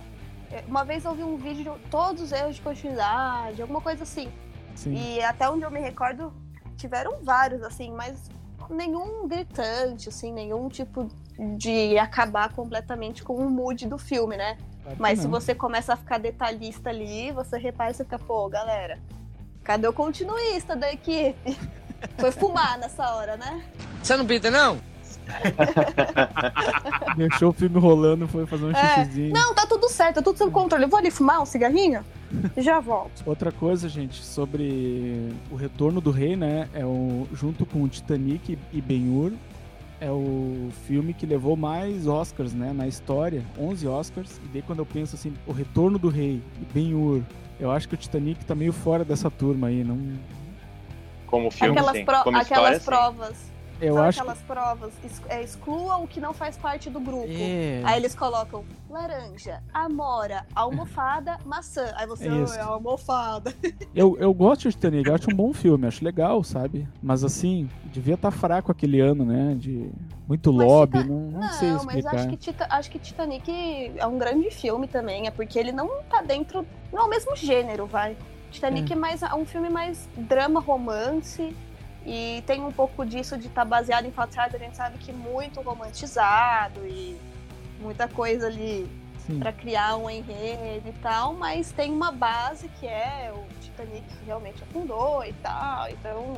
É, 0.55 0.63
uma 0.69 0.85
vez 0.85 1.03
eu 1.03 1.13
vi 1.13 1.21
um 1.21 1.35
vídeo 1.35 1.73
de 1.73 1.89
todos 1.89 2.21
os 2.21 2.31
erros 2.31 2.55
de 2.55 2.61
continuidade, 2.61 3.61
alguma 3.61 3.81
coisa 3.81 4.03
assim. 4.03 4.31
Sim. 4.73 4.93
E 4.93 5.21
até 5.21 5.49
onde 5.49 5.65
eu 5.65 5.69
me 5.69 5.81
recordo, 5.81 6.33
tiveram 6.77 7.21
vários, 7.21 7.61
assim, 7.61 7.91
mas 7.91 8.31
nenhum 8.69 9.27
gritante, 9.27 10.07
assim, 10.07 10.31
nenhum 10.31 10.69
tipo 10.69 11.09
de 11.57 11.97
acabar 11.97 12.53
completamente 12.53 13.21
com 13.21 13.35
o 13.35 13.49
mood 13.49 13.85
do 13.85 13.97
filme, 13.97 14.37
né? 14.37 14.57
Claro 14.81 14.97
Mas 14.97 15.19
se 15.19 15.27
você 15.27 15.53
começa 15.53 15.91
a 15.91 15.97
ficar 15.97 16.19
detalhista 16.19 16.89
ali, 16.89 17.33
você 17.33 17.57
repara 17.57 17.91
e 17.91 17.93
você 17.93 18.05
fica, 18.05 18.17
pô, 18.17 18.47
galera, 18.47 18.97
cadê 19.61 19.85
o 19.89 19.93
continuista 19.93 20.73
da 20.73 20.89
equipe? 20.89 21.35
Foi 22.17 22.31
fumar 22.31 22.77
nessa 22.77 23.13
hora, 23.13 23.35
né? 23.35 23.61
Você 24.01 24.15
não 24.15 24.25
pinta, 24.25 24.49
não? 24.49 24.79
Deixou 27.17 27.49
o 27.49 27.53
filme 27.53 27.79
rolando, 27.79 28.27
foi 28.27 28.45
fazer 28.45 28.65
um 28.65 28.71
é, 28.71 28.95
xixizinho. 28.95 29.33
Não, 29.33 29.53
tá 29.53 29.65
tudo 29.65 29.89
certo, 29.89 30.15
tá 30.15 30.21
tudo 30.21 30.37
sob 30.37 30.51
controle. 30.51 30.83
Eu 30.85 30.89
vou 30.89 30.99
ali 30.99 31.11
fumar 31.11 31.41
um 31.41 31.45
cigarrinho 31.45 32.03
e 32.55 32.61
já 32.61 32.79
volto. 32.79 33.23
Outra 33.27 33.51
coisa, 33.51 33.87
gente, 33.89 34.23
sobre 34.23 35.31
o 35.51 35.55
retorno 35.55 35.99
do 35.99 36.11
rei, 36.11 36.35
né? 36.35 36.69
É 36.73 36.85
o, 36.85 37.27
junto 37.33 37.65
com 37.65 37.83
o 37.83 37.87
Titanic 37.87 38.57
e 38.71 38.81
Ben-Hur, 38.81 39.33
é 39.99 40.11
o 40.11 40.69
filme 40.87 41.13
que 41.13 41.25
levou 41.25 41.55
mais 41.55 42.05
Oscars, 42.07 42.53
né, 42.53 42.73
na 42.73 42.87
história, 42.87 43.43
11 43.57 43.87
Oscars. 43.87 44.37
E 44.43 44.47
daí 44.53 44.61
quando 44.61 44.79
eu 44.79 44.85
penso 44.85 45.15
assim, 45.15 45.33
o 45.47 45.51
Retorno 45.51 45.97
do 45.97 46.09
Rei 46.09 46.41
e 46.61 46.73
Ben-Hur, 46.73 47.21
eu 47.59 47.71
acho 47.71 47.87
que 47.87 47.95
o 47.95 47.97
Titanic 47.97 48.43
tá 48.45 48.53
meio 48.53 48.73
fora 48.73 49.05
dessa 49.05 49.31
turma 49.31 49.67
aí, 49.67 49.83
não 49.83 49.97
como 51.35 51.51
filme, 51.51 51.77
aquelas, 51.77 51.97
sim. 51.97 52.05
Como 52.05 52.37
aquelas 52.37 52.77
história, 52.77 52.79
provas. 52.79 53.35
Sim. 53.37 53.54
Eu 53.81 53.97
acho 54.01 54.19
aquelas 54.19 54.39
que... 54.39 54.45
provas, 54.45 54.93
é, 55.27 55.43
exclua 55.43 55.97
o 55.97 56.07
que 56.07 56.19
não 56.19 56.33
faz 56.33 56.57
parte 56.57 56.89
do 56.89 56.99
grupo. 56.99 57.27
É. 57.29 57.81
Aí 57.83 57.97
eles 57.97 58.15
colocam 58.15 58.63
laranja, 58.89 59.61
amora, 59.73 60.45
almofada, 60.55 61.37
maçã. 61.45 61.91
Aí 61.95 62.07
você, 62.07 62.29
oh, 62.29 62.53
é 62.53 62.61
almofada. 62.61 63.53
Eu, 63.93 64.17
eu 64.19 64.33
gosto 64.33 64.63
de 64.63 64.71
Titanic, 64.71 65.07
eu 65.07 65.15
acho 65.15 65.31
um 65.31 65.35
bom 65.35 65.53
filme, 65.53 65.87
acho 65.87 66.03
legal, 66.03 66.43
sabe? 66.43 66.85
Mas 67.01 67.23
assim, 67.23 67.69
devia 67.85 68.15
estar 68.15 68.29
tá 68.29 68.37
fraco 68.37 68.69
aquele 68.69 68.99
ano, 68.99 69.23
né? 69.23 69.55
De 69.57 69.89
muito 70.27 70.51
mas 70.51 70.67
lobby, 70.67 70.97
Tita... 70.97 71.09
não, 71.09 71.19
não, 71.31 71.39
não, 71.39 71.49
sei 71.53 71.69
explicar. 71.69 72.13
Mas 72.13 72.21
acho 72.21 72.29
que, 72.29 72.37
Tita... 72.37 72.67
acho 72.69 72.91
que 72.91 72.99
Titanic 72.99 73.93
é 73.95 74.05
um 74.05 74.17
grande 74.17 74.51
filme 74.51 74.85
também, 74.85 75.27
é 75.27 75.31
porque 75.31 75.57
ele 75.57 75.71
não 75.71 76.03
tá 76.03 76.21
dentro. 76.21 76.65
Não 76.91 77.03
é 77.03 77.03
o 77.05 77.09
mesmo 77.09 77.35
gênero, 77.37 77.85
vai. 77.85 78.17
Titanic 78.51 78.91
é, 78.91 78.95
é 78.95 78.99
mais 78.99 79.23
é 79.23 79.33
um 79.33 79.45
filme 79.45 79.69
mais 79.69 80.09
drama 80.17 80.59
romance 80.59 81.55
e 82.05 82.43
tem 82.45 82.61
um 82.61 82.71
pouco 82.71 83.05
disso 83.05 83.37
de 83.37 83.47
estar 83.47 83.61
tá 83.61 83.65
baseado 83.65 84.05
em 84.05 84.11
fatos 84.11 84.35
reais, 84.35 84.53
a 84.53 84.57
gente 84.57 84.77
sabe 84.77 84.97
que 84.99 85.11
muito 85.11 85.59
romantizado 85.61 86.85
e 86.85 87.19
muita 87.79 88.07
coisa 88.07 88.47
ali 88.47 88.87
para 89.39 89.51
criar 89.51 89.97
um 89.97 90.09
enredo 90.09 90.87
e 90.87 90.93
tal, 91.01 91.33
mas 91.33 91.71
tem 91.71 91.91
uma 91.91 92.11
base 92.11 92.69
que 92.79 92.85
é 92.85 93.33
o 93.35 93.43
Titanic 93.59 94.03
que 94.03 94.25
realmente 94.25 94.61
afundou 94.63 95.25
e 95.25 95.33
tal, 95.33 95.89
então 95.89 96.37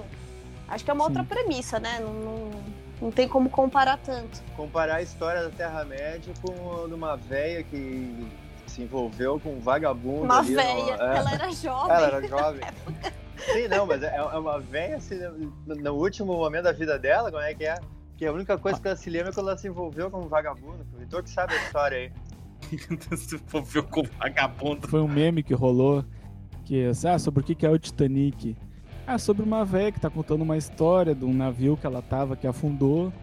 acho 0.70 0.86
que 0.86 0.92
é 0.92 0.94
uma 0.94 1.04
Sim. 1.04 1.10
outra 1.10 1.24
premissa, 1.24 1.80
né? 1.80 2.00
Não, 2.00 2.14
não, 2.14 2.52
não, 3.02 3.12
tem 3.12 3.28
como 3.28 3.50
comparar 3.50 3.98
tanto. 3.98 4.42
Comparar 4.56 4.96
a 4.96 5.02
história 5.02 5.44
da 5.44 5.50
Terra-média 5.50 6.34
com 6.42 6.84
a 6.84 6.88
de 6.88 6.94
uma 6.94 7.18
véia 7.18 7.62
que 7.62 8.26
se 8.78 8.84
envolveu 8.84 9.40
com 9.40 9.56
um 9.56 9.60
vagabundo. 9.60 10.24
Uma 10.24 10.44
véia, 10.44 10.98
é. 11.00 11.18
ela 11.18 11.34
era 11.34 11.52
jovem. 11.52 11.96
Ela 11.96 12.08
era 12.08 12.28
jovem. 12.28 12.62
Sim, 13.54 13.68
não, 13.68 13.88
mas 13.88 14.04
é, 14.04 14.16
é 14.16 14.22
uma 14.22 14.60
velha 14.60 14.98
assim, 14.98 15.20
no 15.66 15.94
último 15.94 16.34
momento 16.34 16.66
da 16.66 16.72
vida 16.72 16.98
dela, 17.00 17.32
como 17.32 17.42
é 17.42 17.54
que 17.56 17.66
é? 17.66 17.80
Que 18.18 18.26
a 18.26 18.32
única 18.32 18.58
coisa 18.58 18.80
que 18.80 18.88
ela 18.88 18.98
se 18.98 19.10
lembra 19.10 19.30
é 19.30 19.34
quando 19.34 19.50
ela 19.50 19.58
se 19.58 19.68
envolveu 19.68 20.12
com 20.12 20.20
um 20.20 20.28
vagabundo. 20.28 20.86
O 20.94 21.00
Vitor 21.00 21.24
que 21.24 21.30
sabe 21.30 21.54
a 21.54 21.64
história 21.64 21.98
aí. 21.98 22.12
se 23.18 23.36
envolveu 23.36 23.84
com 23.84 24.02
um 24.02 24.10
vagabundo. 24.20 24.88
Foi 24.88 25.02
um 25.02 25.08
meme 25.08 25.42
que 25.42 25.54
rolou 25.54 26.04
que 26.66 26.84
ah, 27.08 27.18
sobre 27.18 27.42
o 27.42 27.44
que 27.44 27.66
é 27.66 27.70
o 27.70 27.80
Titanic. 27.80 28.56
Ah, 29.06 29.18
sobre 29.18 29.44
uma 29.44 29.64
velha 29.64 29.92
que 29.92 30.00
tá 30.00 30.10
contando 30.10 30.42
uma 30.42 30.58
história 30.58 31.16
de 31.16 31.24
um 31.24 31.34
navio 31.34 31.78
que 31.78 31.88
ela 31.88 32.02
tava 32.02 32.36
que 32.36 32.46
afundou. 32.46 33.14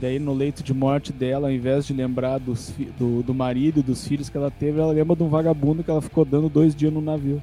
Daí 0.00 0.18
no 0.18 0.32
leito 0.34 0.62
de 0.62 0.74
morte 0.74 1.12
dela, 1.12 1.48
ao 1.48 1.52
invés 1.52 1.86
de 1.86 1.92
lembrar 1.92 2.38
dos 2.38 2.70
fi- 2.70 2.86
do, 2.98 3.22
do 3.22 3.32
marido 3.34 3.80
e 3.80 3.82
dos 3.82 4.06
filhos 4.06 4.28
que 4.28 4.36
ela 4.36 4.50
teve, 4.50 4.80
ela 4.80 4.92
lembra 4.92 5.14
de 5.14 5.22
um 5.22 5.28
vagabundo 5.28 5.84
que 5.84 5.90
ela 5.90 6.02
ficou 6.02 6.24
dando 6.24 6.48
dois 6.48 6.74
dias 6.74 6.92
no 6.92 7.00
navio. 7.00 7.42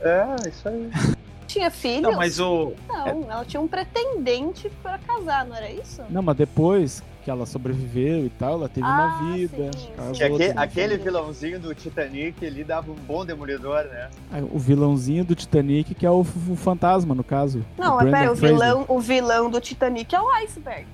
É, 0.00 0.48
isso 0.48 0.68
aí. 0.68 0.90
Tinha 1.46 1.70
filho? 1.70 2.02
Não, 2.02 2.12
mas 2.16 2.40
o. 2.40 2.72
Não, 2.88 3.30
ela 3.30 3.44
tinha 3.44 3.60
um 3.60 3.68
pretendente 3.68 4.70
pra 4.82 4.96
casar, 4.96 5.44
não 5.44 5.54
era 5.54 5.70
isso? 5.70 6.00
Não, 6.08 6.22
mas 6.22 6.34
depois 6.34 7.02
que 7.22 7.30
ela 7.30 7.44
sobreviveu 7.44 8.24
e 8.24 8.30
tal, 8.30 8.54
ela 8.54 8.68
teve 8.70 8.86
Ah, 8.86 9.18
uma 9.20 9.32
vida. 9.36 9.70
sim, 9.76 9.88
casou, 9.94 10.26
aquele 10.34 10.54
família. 10.54 10.98
vilãozinho 10.98 11.60
do 11.60 11.74
Titanic, 11.74 12.42
ele 12.42 12.64
dava 12.64 12.90
um 12.90 12.94
bom 12.94 13.24
demolidor, 13.26 13.84
né? 13.84 14.08
Ah, 14.32 14.38
O 14.50 14.58
vilãozinho 14.58 15.24
do 15.26 15.34
Titanic, 15.34 15.94
que 15.94 16.06
é 16.06 16.10
o, 16.10 16.20
o 16.20 16.56
fantasma, 16.56 17.14
no 17.14 17.22
caso. 17.22 17.62
Não, 17.76 17.96
mas 17.96 18.08
Brandon 18.10 18.18
pera, 18.18 18.32
o 18.32 18.34
vilão, 18.34 18.84
o 18.88 18.98
vilão 18.98 19.50
do 19.50 19.60
Titanic 19.60 20.14
é 20.14 20.20
o 20.22 20.28
iceberg. 20.30 20.86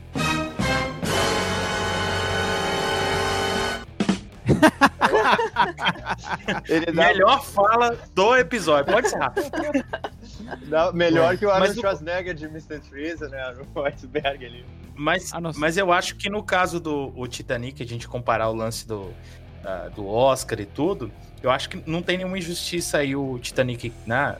Ele 6.68 6.86
dava, 6.86 7.08
Melhor 7.12 7.44
fala 7.44 7.96
do 8.14 8.36
episódio. 8.36 8.92
Pode 8.92 9.06
encerrar. 9.08 9.32
dava 10.68 10.92
melhor 10.92 11.36
que 11.36 11.44
o 11.44 11.48
Mas 11.48 11.54
Arnold 11.60 11.78
o- 11.78 11.80
Schwarzenegger 11.82 12.34
de 12.34 12.44
Mr. 12.46 12.80
Freeze, 12.80 13.28
né? 13.28 13.54
O 13.74 13.82
iceberg 13.84 14.44
ali. 14.44 14.64
Mas, 14.94 15.32
Ah, 15.32 15.40
mas 15.56 15.76
eu 15.76 15.92
acho 15.92 16.16
que 16.16 16.28
no 16.28 16.42
caso 16.42 16.80
do 16.80 17.12
o 17.16 17.26
Titanic, 17.28 17.82
a 17.82 17.86
gente 17.86 18.08
comparar 18.08 18.48
o 18.48 18.54
lance 18.54 18.86
do, 18.86 19.12
ah, 19.64 19.88
do 19.94 20.06
Oscar 20.08 20.60
e 20.60 20.66
tudo, 20.66 21.10
eu 21.42 21.50
acho 21.50 21.68
que 21.68 21.82
não 21.88 22.02
tem 22.02 22.16
nenhuma 22.18 22.36
injustiça 22.38 22.98
aí 22.98 23.14
o 23.14 23.38
Titanic, 23.38 23.92
né? 24.06 24.36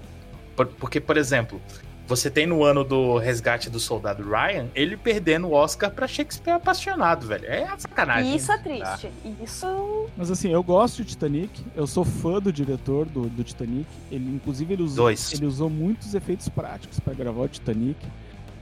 Por- 0.56 0.66
Porque, 0.66 1.00
por 1.00 1.16
exemplo, 1.16 1.60
você 2.08 2.30
tem 2.30 2.46
no 2.46 2.64
ano 2.64 2.82
do 2.82 3.18
resgate 3.18 3.68
do 3.68 3.78
soldado 3.78 4.22
Ryan, 4.22 4.68
ele 4.74 4.96
perdendo 4.96 5.48
o 5.48 5.52
Oscar 5.52 5.90
pra 5.90 6.08
Shakespeare 6.08 6.54
apaixonado, 6.54 7.26
velho. 7.26 7.44
É 7.44 7.68
sacanagem. 7.76 8.34
Isso 8.34 8.50
é 8.50 8.56
triste. 8.56 9.10
Isso. 9.44 10.06
Mas 10.16 10.30
assim, 10.30 10.50
eu 10.50 10.62
gosto 10.62 11.04
de 11.04 11.10
Titanic, 11.10 11.62
eu 11.76 11.86
sou 11.86 12.06
fã 12.06 12.40
do 12.40 12.50
diretor 12.50 13.04
do, 13.04 13.28
do 13.28 13.44
Titanic. 13.44 13.86
Ele, 14.10 14.34
inclusive, 14.34 14.72
ele 14.72 14.82
usou, 14.82 15.04
Dois. 15.04 15.34
ele 15.34 15.44
usou 15.44 15.68
muitos 15.68 16.14
efeitos 16.14 16.48
práticos 16.48 16.98
pra 16.98 17.12
gravar 17.12 17.42
o 17.42 17.48
Titanic. 17.48 17.98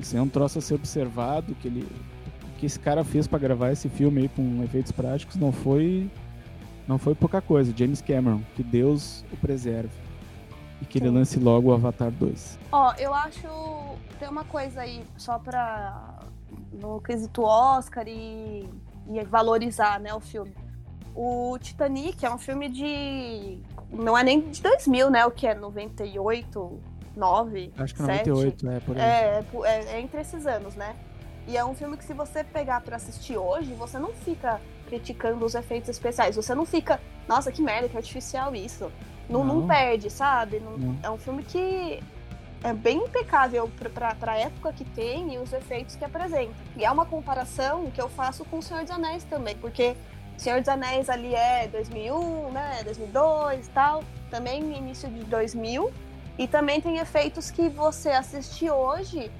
Isso 0.00 0.16
é 0.16 0.20
um 0.20 0.28
troço 0.28 0.58
a 0.58 0.60
ser 0.60 0.74
observado, 0.74 1.54
que 1.54 1.68
ele. 1.68 1.86
O 2.42 2.58
que 2.58 2.66
esse 2.66 2.80
cara 2.80 3.04
fez 3.04 3.28
pra 3.28 3.38
gravar 3.38 3.70
esse 3.70 3.88
filme 3.88 4.22
aí 4.22 4.28
com 4.28 4.62
efeitos 4.64 4.90
práticos 4.90 5.36
não 5.36 5.52
foi. 5.52 6.10
Não 6.88 6.98
foi 6.98 7.14
pouca 7.14 7.40
coisa. 7.40 7.72
James 7.76 8.00
Cameron, 8.00 8.40
que 8.56 8.62
Deus 8.64 9.24
o 9.32 9.36
preserve. 9.36 10.05
E 10.80 10.84
que 10.84 10.98
ele 10.98 11.08
lance 11.08 11.38
logo 11.38 11.70
o 11.70 11.74
Avatar 11.74 12.10
2. 12.10 12.58
Ó, 12.70 12.94
eu 12.98 13.14
acho. 13.14 13.48
Tem 14.18 14.28
uma 14.28 14.44
coisa 14.44 14.82
aí, 14.82 15.04
só 15.16 15.38
pra. 15.38 16.18
No 16.72 17.00
quesito 17.00 17.42
Oscar 17.42 18.06
e, 18.06 18.68
e 19.08 19.24
valorizar, 19.24 19.98
né, 19.98 20.12
o 20.14 20.20
filme. 20.20 20.54
O 21.14 21.58
Titanic 21.58 22.24
é 22.24 22.32
um 22.32 22.38
filme 22.38 22.68
de. 22.68 23.58
Não 23.90 24.16
é 24.16 24.22
nem 24.22 24.50
de 24.50 24.60
2000, 24.60 25.10
né? 25.10 25.24
O 25.24 25.30
que 25.30 25.46
é? 25.46 25.54
98, 25.54 26.80
9? 27.16 27.72
Acho 27.78 27.94
que 27.94 28.02
7? 28.02 28.28
98, 28.28 28.68
é 28.68 28.80
por 28.80 28.96
aí. 28.96 29.02
É, 29.02 29.44
é, 29.64 29.84
é 29.94 30.00
entre 30.00 30.20
esses 30.20 30.46
anos, 30.46 30.74
né? 30.74 30.94
E 31.48 31.56
é 31.56 31.64
um 31.64 31.74
filme 31.74 31.96
que 31.96 32.04
se 32.04 32.12
você 32.12 32.42
pegar 32.42 32.80
pra 32.80 32.96
assistir 32.96 33.38
hoje, 33.38 33.72
você 33.72 33.98
não 33.98 34.12
fica 34.12 34.60
criticando 34.88 35.44
os 35.44 35.54
efeitos 35.54 35.88
especiais. 35.88 36.36
Você 36.36 36.54
não 36.54 36.66
fica, 36.66 37.00
nossa, 37.28 37.52
que 37.52 37.62
merda, 37.62 37.88
que 37.88 37.96
artificial 37.96 38.54
isso. 38.54 38.90
Não, 39.28 39.44
não. 39.44 39.60
Não. 39.60 39.66
perde, 39.66 40.10
sabe? 40.10 40.60
Não- 40.60 40.76
Não. 40.78 40.98
É 41.02 41.10
um 41.10 41.18
filme 41.18 41.42
que 41.42 42.02
é 42.64 42.72
bem 42.72 42.98
impecável 42.98 43.70
pra, 43.92 44.14
pra 44.14 44.36
época 44.38 44.72
que 44.72 44.84
tem 44.84 45.34
e 45.34 45.38
os 45.38 45.52
efeitos 45.52 45.94
que 45.96 46.04
apresenta. 46.04 46.54
E 46.76 46.84
é 46.84 46.90
uma 46.90 47.04
comparação 47.06 47.90
que 47.90 48.00
eu 48.00 48.08
faço 48.08 48.44
com 48.44 48.58
O 48.58 48.62
Senhor 48.62 48.82
dos 48.82 48.90
Anéis 48.90 49.24
também, 49.24 49.54
porque 49.56 49.94
O 50.36 50.40
Senhor 50.40 50.60
dos 50.60 50.68
Anéis 50.68 51.08
ali 51.08 51.34
é 51.34 51.66
2001, 51.68 52.50
né? 52.52 52.82
2002 52.84 53.66
e 53.66 53.70
tal. 53.70 54.02
Também 54.30 54.60
início 54.76 55.08
de 55.08 55.24
2000. 55.24 55.92
E 56.38 56.46
também 56.46 56.80
tem 56.80 56.98
efeitos 56.98 57.50
que 57.50 57.68
você 57.68 58.10
assistir 58.10 58.70
hoje 58.70 59.30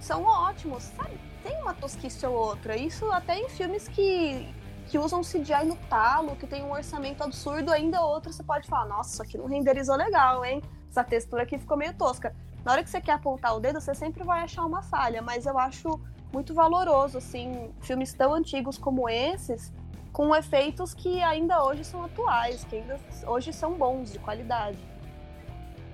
são 0.00 0.24
ótimos, 0.24 0.84
sabe? 0.96 1.10
Tem 1.44 1.54
uma 1.60 1.74
tosquice 1.74 2.24
ou 2.26 2.34
outra. 2.34 2.76
Isso 2.76 3.10
até 3.12 3.38
em 3.38 3.48
filmes 3.50 3.86
que, 3.88 4.48
que 4.88 4.98
usam 4.98 5.20
CGI 5.20 5.66
no 5.66 5.76
talo, 5.88 6.34
que 6.36 6.46
tem 6.46 6.64
um 6.64 6.72
orçamento 6.72 7.22
absurdo, 7.22 7.70
ainda 7.70 8.00
outro 8.00 8.32
você 8.32 8.42
pode 8.42 8.66
falar, 8.66 8.86
nossa, 8.86 9.12
isso 9.12 9.22
aqui 9.22 9.36
não 9.36 9.46
renderizou 9.46 9.96
legal, 9.96 10.44
hein? 10.44 10.62
Essa 10.90 11.04
textura 11.04 11.42
aqui 11.42 11.58
ficou 11.58 11.76
meio 11.76 11.92
tosca. 11.94 12.34
Na 12.64 12.72
hora 12.72 12.82
que 12.82 12.90
você 12.90 13.00
quer 13.00 13.12
apontar 13.12 13.54
o 13.54 13.60
dedo, 13.60 13.80
você 13.80 13.94
sempre 13.94 14.24
vai 14.24 14.40
achar 14.42 14.64
uma 14.64 14.82
falha, 14.82 15.20
mas 15.20 15.46
eu 15.46 15.58
acho 15.58 16.00
muito 16.32 16.54
valoroso, 16.54 17.18
assim, 17.18 17.70
filmes 17.80 18.12
tão 18.14 18.34
antigos 18.34 18.78
como 18.78 19.08
esses, 19.08 19.72
com 20.12 20.34
efeitos 20.34 20.94
que 20.94 21.22
ainda 21.22 21.62
hoje 21.62 21.84
são 21.84 22.04
atuais, 22.04 22.64
que 22.64 22.76
ainda 22.76 22.98
hoje 23.26 23.52
são 23.52 23.74
bons, 23.74 24.12
de 24.12 24.18
qualidade. 24.18 24.78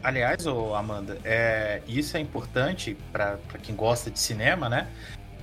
Aliás, 0.03 0.47
Amanda, 0.47 1.19
é, 1.25 1.83
isso 1.87 2.17
é 2.17 2.21
importante 2.21 2.97
pra 3.11 3.39
quem 3.63 3.75
gosta 3.75 4.11
de 4.11 4.19
cinema, 4.19 4.69
né? 4.69 4.87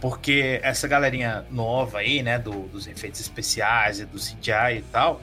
Porque 0.02 0.60
essa 0.64 0.88
galerinha 0.88 1.46
nova 1.52 2.00
aí, 2.00 2.22
né, 2.24 2.38
do- 2.40 2.68
dos 2.68 2.88
efeitos 2.88 3.22
especiais 3.22 4.00
e 4.00 4.06
do 4.06 4.18
CGI 4.18 4.80
e 4.80 4.84
tal, 4.92 5.22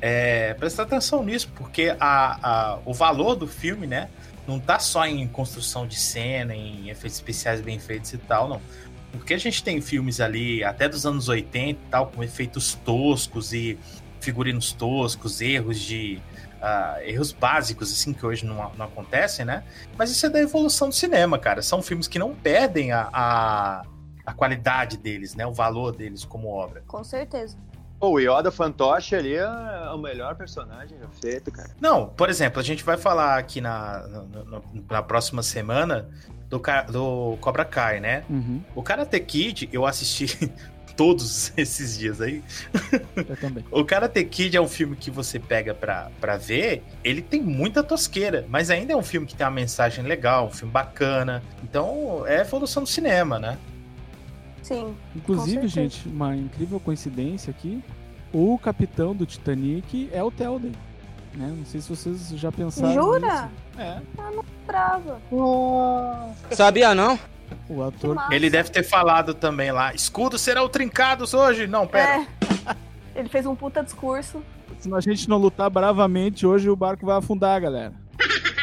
é, 0.00 0.54
atenção 0.78 1.24
nisso, 1.24 1.48
porque 1.54 1.94
a, 1.98 2.38
a- 2.42 2.78
o 2.84 2.92
valor 2.92 3.36
do 3.36 3.46
filme, 3.46 3.86
né, 3.86 4.08
não 4.46 4.58
tá 4.58 4.78
só 4.78 5.06
em 5.06 5.26
construção 5.28 5.86
de 5.86 5.96
cena, 5.96 6.54
em 6.54 6.88
efeitos 6.88 7.16
especiais 7.18 7.60
bem 7.60 7.78
feitos 7.78 8.12
e 8.12 8.18
tal, 8.18 8.48
não. 8.48 8.60
Porque 9.12 9.34
a 9.34 9.38
gente 9.38 9.62
tem 9.62 9.80
filmes 9.80 10.20
ali, 10.20 10.62
até 10.64 10.88
dos 10.88 11.06
anos 11.06 11.28
80 11.28 11.70
e 11.70 11.74
tal, 11.90 12.08
com 12.08 12.22
efeitos 12.22 12.74
toscos 12.84 13.52
e 13.52 13.78
figurinos 14.20 14.72
toscos, 14.72 15.40
erros 15.40 15.78
de. 15.78 16.20
ah, 16.60 16.98
erros 17.04 17.32
básicos, 17.32 17.90
assim, 17.92 18.12
que 18.12 18.24
hoje 18.26 18.44
não, 18.44 18.70
não 18.76 18.86
acontecem, 18.86 19.44
né? 19.46 19.62
Mas 19.96 20.10
isso 20.10 20.26
é 20.26 20.28
da 20.28 20.40
evolução 20.40 20.88
do 20.88 20.94
cinema, 20.94 21.38
cara. 21.38 21.62
São 21.62 21.80
filmes 21.80 22.06
que 22.08 22.18
não 22.18 22.34
perdem 22.34 22.92
a, 22.92 23.08
a, 23.12 23.82
a 24.28 24.34
qualidade 24.34 24.98
deles, 24.98 25.34
né? 25.34 25.46
O 25.46 25.52
valor 25.52 25.90
deles 25.96 26.22
como 26.24 26.48
obra. 26.48 26.82
Com 26.86 27.02
certeza. 27.02 27.56
Pô, 27.98 28.10
o 28.10 28.20
Yoda 28.20 28.50
Fantoche 28.52 29.16
ali 29.16 29.34
é 29.34 29.48
o 29.90 29.96
melhor 29.98 30.36
personagem 30.36 30.98
já 31.00 31.08
feito, 31.20 31.50
cara. 31.50 31.70
Não, 31.80 32.06
por 32.10 32.28
exemplo, 32.28 32.60
a 32.60 32.62
gente 32.62 32.84
vai 32.84 32.96
falar 32.98 33.38
aqui 33.38 33.60
na, 33.60 34.06
na, 34.06 34.22
na- 34.44 34.60
na 34.90 35.02
próxima 35.02 35.42
semana 35.42 36.08
do, 36.48 36.60
do 36.92 37.36
Cobra 37.40 37.64
Kai, 37.64 38.00
né? 38.00 38.22
Uhum, 38.28 38.62
O 38.76 38.82
Karate 38.82 39.18
Kid, 39.18 39.68
eu 39.72 39.84
assisti 39.86 40.26
todos 40.94 41.52
esses 41.56 41.98
dias 41.98 42.20
aí. 42.20 42.44
eu 43.16 43.36
também. 43.36 43.64
O 43.72 43.84
Karate 43.84 44.22
Kid 44.24 44.56
é 44.56 44.60
um 44.60 44.68
filme 44.68 44.94
que 44.94 45.10
você 45.10 45.38
pega 45.40 45.74
pra, 45.74 46.10
pra 46.20 46.36
ver, 46.36 46.84
ele 47.02 47.20
tem 47.22 47.42
muita 47.42 47.82
tosqueira, 47.82 48.44
mas 48.48 48.70
ainda 48.70 48.92
é 48.92 48.96
um 48.96 49.02
filme 49.02 49.26
que 49.26 49.34
tem 49.34 49.44
uma 49.46 49.50
mensagem 49.52 50.04
legal, 50.04 50.46
um 50.46 50.50
filme 50.52 50.72
bacana. 50.72 51.42
Então, 51.64 52.24
é 52.26 52.38
a 52.38 52.40
evolução 52.42 52.82
do 52.84 52.88
cinema, 52.88 53.38
né? 53.40 53.58
Sim. 54.68 54.94
Inclusive, 55.16 55.66
gente, 55.66 56.06
uma 56.06 56.36
incrível 56.36 56.78
coincidência 56.78 57.50
aqui, 57.50 57.82
o 58.30 58.58
capitão 58.58 59.14
do 59.14 59.24
Titanic 59.24 60.10
é 60.12 60.22
o 60.22 60.30
Telden. 60.30 60.72
Né? 61.34 61.54
Não 61.56 61.64
sei 61.64 61.80
se 61.80 61.88
vocês 61.88 62.28
já 62.34 62.52
pensaram 62.52 62.92
Jura? 62.92 63.18
nisso. 63.18 63.48
É, 63.78 64.00
Brava. 64.66 65.20
Sabia 66.50 66.94
não? 66.94 67.18
o 67.66 67.82
ator. 67.82 68.16
Ele 68.30 68.50
deve 68.50 68.70
ter 68.70 68.82
falado 68.82 69.32
também 69.32 69.72
lá, 69.72 69.94
escudos 69.94 70.42
serão 70.42 70.68
trincados 70.68 71.32
hoje. 71.32 71.66
Não, 71.66 71.86
pera. 71.86 72.20
É. 72.20 72.76
Ele 73.18 73.28
fez 73.30 73.46
um 73.46 73.54
puta 73.54 73.82
discurso. 73.82 74.42
Se 74.78 74.94
a 74.94 75.00
gente 75.00 75.28
não 75.28 75.38
lutar 75.38 75.70
bravamente, 75.70 76.46
hoje 76.46 76.68
o 76.68 76.76
barco 76.76 77.06
vai 77.06 77.16
afundar, 77.16 77.60
galera. 77.60 77.94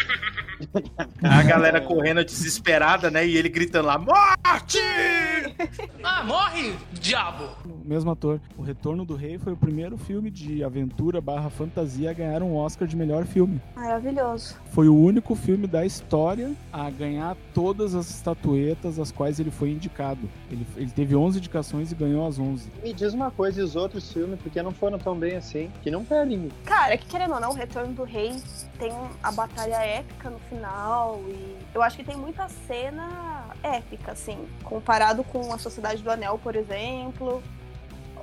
A 1.24 1.44
galera 1.44 1.82
correndo 1.82 2.24
desesperada, 2.24 3.10
né? 3.10 3.26
E 3.26 3.38
ele 3.38 3.50
gritando 3.50 3.88
lá, 3.88 3.98
morte! 3.98 4.80
Ah, 6.04 6.24
morre, 6.24 6.76
diabo! 6.94 7.46
O 7.66 7.88
mesmo 7.88 8.12
ator. 8.12 8.40
O 8.58 8.62
Retorno 8.62 9.04
do 9.06 9.16
Rei 9.16 9.40
foi 9.40 9.54
o 9.54 9.58
primeiro 9.58 9.98
filme 9.98 10.30
de 10.30 10.64
aventura 10.64 11.20
barra 11.20 11.50
fantasia 11.50 12.12
a 12.12 12.14
ganhar 12.14 12.44
um 12.44 12.56
Oscar 12.56 12.88
de 12.88 12.96
melhor 12.96 13.26
filme. 13.26 13.60
Maravilhoso. 13.76 14.56
Foi 14.72 14.88
o 14.88 14.96
único 14.96 15.34
filme 15.34 15.66
da 15.66 15.84
história 15.86 16.52
a 16.72 16.90
ganhar 16.90 17.36
todas 17.54 17.96
as 17.96 18.10
estatuetas 18.10 19.00
às 19.00 19.12
quais 19.12 19.40
ele 19.40 19.50
foi 19.50 19.72
indicado. 19.72 20.30
Ele, 20.52 20.66
ele 20.78 20.92
teve 20.92 21.16
11 21.16 21.40
indicações 21.40 21.92
e 21.92 21.96
ganhou 21.96 22.28
as 22.28 22.38
11. 22.38 22.70
Me 22.84 22.94
diz 22.94 23.14
uma 23.14 23.32
coisa, 23.32 23.62
e 23.62 23.64
os 23.64 23.76
outros 23.76 24.12
filmes, 24.12 24.40
porque 24.40 24.62
não 24.62 24.72
foram 24.72 25.00
tão 25.00 25.18
bem 25.18 25.36
assim, 25.36 25.72
que 25.82 25.90
não 25.90 26.06
perdem. 26.06 26.50
Cara, 26.66 26.94
é 26.94 26.98
que 26.98 27.08
querendo 27.08 27.34
ou 27.34 27.40
não, 27.40 27.50
o 27.50 27.56
Retorno 27.56 27.94
do 27.94 28.04
Rei 28.04 28.36
tem 28.78 28.92
a 29.24 29.32
batalha 29.32 29.78
épica 29.78 30.30
no 30.30 30.40
final 30.50 31.20
e 31.28 31.58
eu 31.74 31.82
acho 31.82 31.98
que 31.98 32.04
tem 32.04 32.16
muita 32.16 32.48
cena 32.50 33.46
épica, 33.62 34.12
assim, 34.14 34.48
comparado 34.64 35.24
com 35.24 35.54
a 35.54 35.58
Sociedade 35.58 36.02
do 36.02 36.10
Anel, 36.10 36.40
por 36.42 36.56
exemplo. 36.56 37.42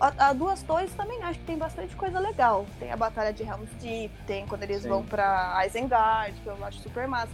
A, 0.00 0.28
a 0.28 0.32
Duas 0.32 0.62
Torres 0.62 0.92
também 0.94 1.22
acho 1.22 1.38
que 1.38 1.44
tem 1.44 1.56
bastante 1.58 1.94
coisa 1.94 2.18
legal. 2.18 2.66
Tem 2.78 2.90
a 2.90 2.96
batalha 2.96 3.32
de 3.32 3.42
Helm's 3.42 3.70
Deep, 3.80 4.12
tem 4.26 4.46
quando 4.46 4.62
eles 4.64 4.82
Sim. 4.82 4.88
vão 4.88 5.02
pra 5.04 5.62
Isengard, 5.66 6.32
que 6.40 6.46
eu 6.48 6.56
acho 6.64 6.80
super 6.80 7.06
massa. 7.06 7.32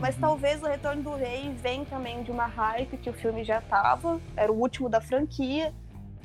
Mas 0.00 0.14
Uhum. 0.14 0.20
talvez 0.22 0.62
o 0.62 0.66
Retorno 0.66 1.02
do 1.02 1.14
Rei 1.14 1.50
vem 1.60 1.84
também 1.84 2.22
de 2.22 2.30
uma 2.30 2.46
hype 2.46 2.96
que 2.96 3.10
o 3.10 3.12
filme 3.12 3.44
já 3.44 3.60
tava, 3.60 4.20
era 4.36 4.50
o 4.50 4.56
último 4.60 4.88
da 4.88 5.00
franquia. 5.00 5.72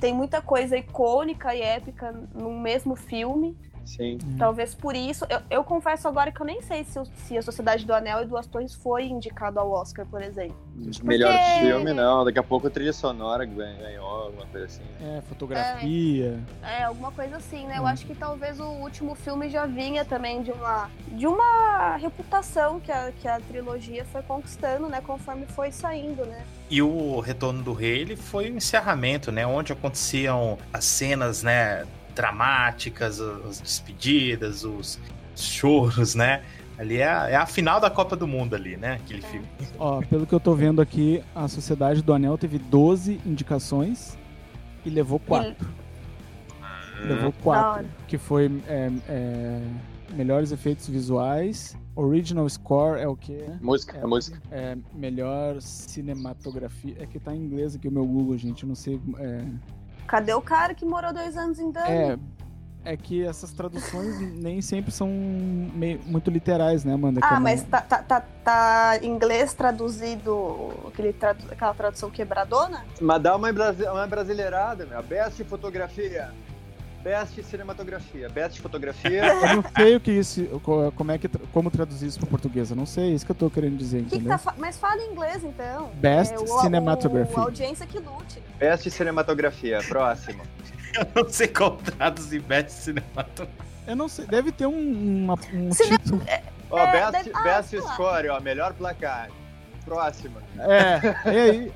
tem 0.00 0.12
muita 0.12 0.42
coisa 0.42 0.76
icônica 0.76 1.54
e 1.54 1.62
épica 1.62 2.12
num 2.34 2.60
mesmo 2.60 2.94
filme. 2.94 3.56
Sim. 3.84 4.18
Talvez 4.38 4.74
por 4.74 4.94
isso. 4.96 5.26
Eu, 5.28 5.40
eu 5.50 5.64
confesso 5.64 6.08
agora 6.08 6.32
que 6.32 6.40
eu 6.40 6.46
nem 6.46 6.60
sei 6.62 6.84
se, 6.84 7.00
se 7.26 7.36
a 7.38 7.42
Sociedade 7.42 7.84
do 7.84 7.92
Anel 7.92 8.22
e 8.22 8.26
Duas 8.26 8.46
Torres 8.46 8.74
foi 8.74 9.04
indicado 9.06 9.58
ao 9.60 9.70
Oscar, 9.70 10.06
por 10.06 10.22
exemplo. 10.22 10.56
Melhor 11.02 11.38
filme, 11.60 11.92
não. 11.92 12.24
Daqui 12.24 12.38
a 12.38 12.42
pouco 12.42 12.66
a 12.66 12.70
trilha 12.70 12.92
sonora 12.92 13.44
ganhou, 13.44 14.06
alguma 14.06 14.46
coisa 14.46 14.66
assim. 14.66 14.82
É, 15.00 15.20
fotografia. 15.22 16.38
É, 16.62 16.84
alguma 16.84 17.12
coisa 17.12 17.36
assim, 17.36 17.66
né? 17.66 17.78
Eu 17.78 17.82
Hum. 17.82 17.86
acho 17.86 18.06
que 18.06 18.14
talvez 18.14 18.58
o 18.60 18.64
último 18.66 19.14
filme 19.14 19.48
já 19.48 19.66
vinha 19.66 20.04
também 20.04 20.42
de 20.42 20.50
uma, 20.50 20.90
de 21.12 21.26
uma 21.26 21.96
reputação 21.96 22.80
que 22.80 22.90
a, 22.90 23.12
que 23.12 23.28
a 23.28 23.38
trilogia 23.40 24.04
foi 24.06 24.22
conquistando, 24.22 24.88
né? 24.88 25.00
Conforme 25.00 25.46
foi 25.46 25.70
saindo, 25.70 26.24
né? 26.24 26.44
E 26.70 26.80
o 26.82 27.20
Retorno 27.20 27.62
do 27.62 27.72
Rei, 27.72 28.00
ele 28.00 28.16
foi 28.16 28.50
o 28.50 28.56
encerramento, 28.56 29.30
né? 29.30 29.46
Onde 29.46 29.72
aconteciam 29.72 30.58
as 30.72 30.84
cenas, 30.84 31.42
né? 31.42 31.84
Dramáticas, 32.14 33.20
as 33.20 33.60
despedidas, 33.60 34.64
os 34.64 34.98
choros, 35.36 36.14
né? 36.14 36.42
Ali 36.78 36.96
é 36.98 37.08
a, 37.08 37.28
é 37.30 37.36
a 37.36 37.46
final 37.46 37.78
da 37.80 37.88
Copa 37.88 38.16
do 38.16 38.26
Mundo 38.26 38.54
ali, 38.54 38.76
né? 38.76 38.94
Aquele 38.94 39.20
É. 39.24 39.28
filme. 39.28 39.46
Ó, 39.78 40.00
pelo 40.02 40.26
que 40.26 40.32
eu 40.34 40.40
tô 40.40 40.54
vendo 40.54 40.80
aqui, 40.82 41.22
a 41.34 41.46
Sociedade 41.46 42.02
do 42.02 42.12
Anel 42.12 42.36
teve 42.36 42.58
12 42.58 43.20
indicações 43.24 44.18
e 44.84 44.90
levou 44.90 45.18
4. 45.20 45.54
Levou 47.04 47.30
Da 47.30 47.38
4. 47.42 47.70
hora. 47.70 47.86
Que 48.08 48.18
foi 48.18 48.50
é, 48.66 48.90
é, 49.08 49.60
melhores 50.14 50.50
efeitos 50.52 50.88
visuais. 50.88 51.76
Original 51.96 52.48
score 52.48 52.98
é 53.00 53.06
o 53.06 53.14
quê? 53.14 53.44
Música, 53.60 53.96
é 53.98 54.04
música. 54.06 54.42
É, 54.50 54.76
melhor 54.92 55.60
cinematografia. 55.60 56.96
É 56.98 57.06
que 57.06 57.20
tá 57.20 57.32
em 57.34 57.38
inglês 57.38 57.76
aqui 57.76 57.86
o 57.86 57.92
meu 57.92 58.04
Google, 58.04 58.36
gente. 58.36 58.64
Eu 58.64 58.68
não 58.68 58.74
sei. 58.74 59.00
É, 59.18 59.44
Cadê 60.06 60.34
o 60.34 60.40
cara 60.42 60.74
que 60.74 60.84
morou 60.84 61.12
dois 61.12 61.36
anos 61.36 61.58
em 61.58 61.66
Dublin? 61.70 61.82
é, 61.88 62.18
é 62.84 62.96
que 62.96 63.24
essas 63.24 63.52
traduções 63.52 64.18
nem 64.40 64.60
sempre 64.60 64.92
são 64.92 65.08
meio- 65.08 66.00
muito 66.04 66.30
literais, 66.30 66.84
né, 66.84 66.92
Amanda? 66.94 67.20
Ah, 67.22 67.40
mas 67.40 67.62
tá, 67.62 67.80
tá, 67.80 68.02
tá, 68.02 68.20
tá 68.44 68.98
em 69.02 69.06
inglês 69.10 69.54
traduzido, 69.54 70.72
aquele 70.86 71.12
tradu- 71.12 71.46
aquela 71.50 71.72
tradução 71.74 72.10
quebradona? 72.10 72.84
Mas 73.00 73.22
dá 73.22 73.34
uma, 73.36 73.52
brasi- 73.52 73.84
uma 73.88 74.06
brasileirada, 74.06 74.84
meu. 74.86 75.02
Best 75.02 75.42
fotografia. 75.44 76.30
Best 77.04 77.42
cinematografia. 77.44 78.28
Best 78.30 78.60
fotografia. 78.62 79.22
Eu 79.46 79.56
não 79.56 79.64
sei 79.76 79.96
o 79.96 80.00
que 80.00 80.10
isso, 80.10 80.42
co- 80.62 80.90
como 80.92 81.12
é 81.12 81.18
que 81.18 81.28
como 81.52 81.70
traduzir 81.70 82.06
isso 82.06 82.18
para 82.18 82.28
português. 82.30 82.70
Eu 82.70 82.76
não 82.76 82.86
sei, 82.86 83.10
é 83.12 83.14
isso 83.14 83.26
que 83.26 83.30
eu 83.32 83.36
tô 83.36 83.50
querendo 83.50 83.76
dizer, 83.76 83.98
Que 84.04 84.08
que 84.08 84.14
entendeu? 84.16 84.30
tá 84.32 84.38
fa- 84.38 84.54
mas 84.56 84.78
fala 84.78 85.02
em 85.02 85.12
inglês, 85.12 85.44
então. 85.44 85.90
Best 85.96 86.32
É, 86.32 86.38
o- 86.38 86.46
cinematography. 86.62 87.34
O, 87.34 87.38
a 87.38 87.42
audiência 87.42 87.86
que 87.86 87.98
lute. 87.98 88.42
Best 88.58 88.90
cinematografia. 88.90 89.80
Próximo. 89.86 90.42
Eu 91.14 91.22
não 91.24 91.28
sei 91.30 91.48
como 91.48 91.76
traduzir 91.76 92.40
Best 92.40 92.70
Cinematografia. 92.70 93.64
Eu 93.86 93.96
não 93.96 94.08
sei, 94.08 94.24
deve 94.26 94.50
ter 94.50 94.66
um, 94.66 95.24
uma- 95.24 95.34
um 95.52 95.72
Cine- 95.72 95.98
título. 95.98 96.22
Ó, 96.70 96.78
É, 96.78 96.90
best, 96.92 97.12
deve- 97.12 97.30
ah, 97.34 97.42
best 97.42 97.76
score, 97.92 98.28
ó. 98.30 98.40
Melhor 98.40 98.72
placar. 98.72 99.28
Próxima. 99.84 100.42
É, 100.58 101.28
é, 101.28 101.40
aí- 101.50 101.72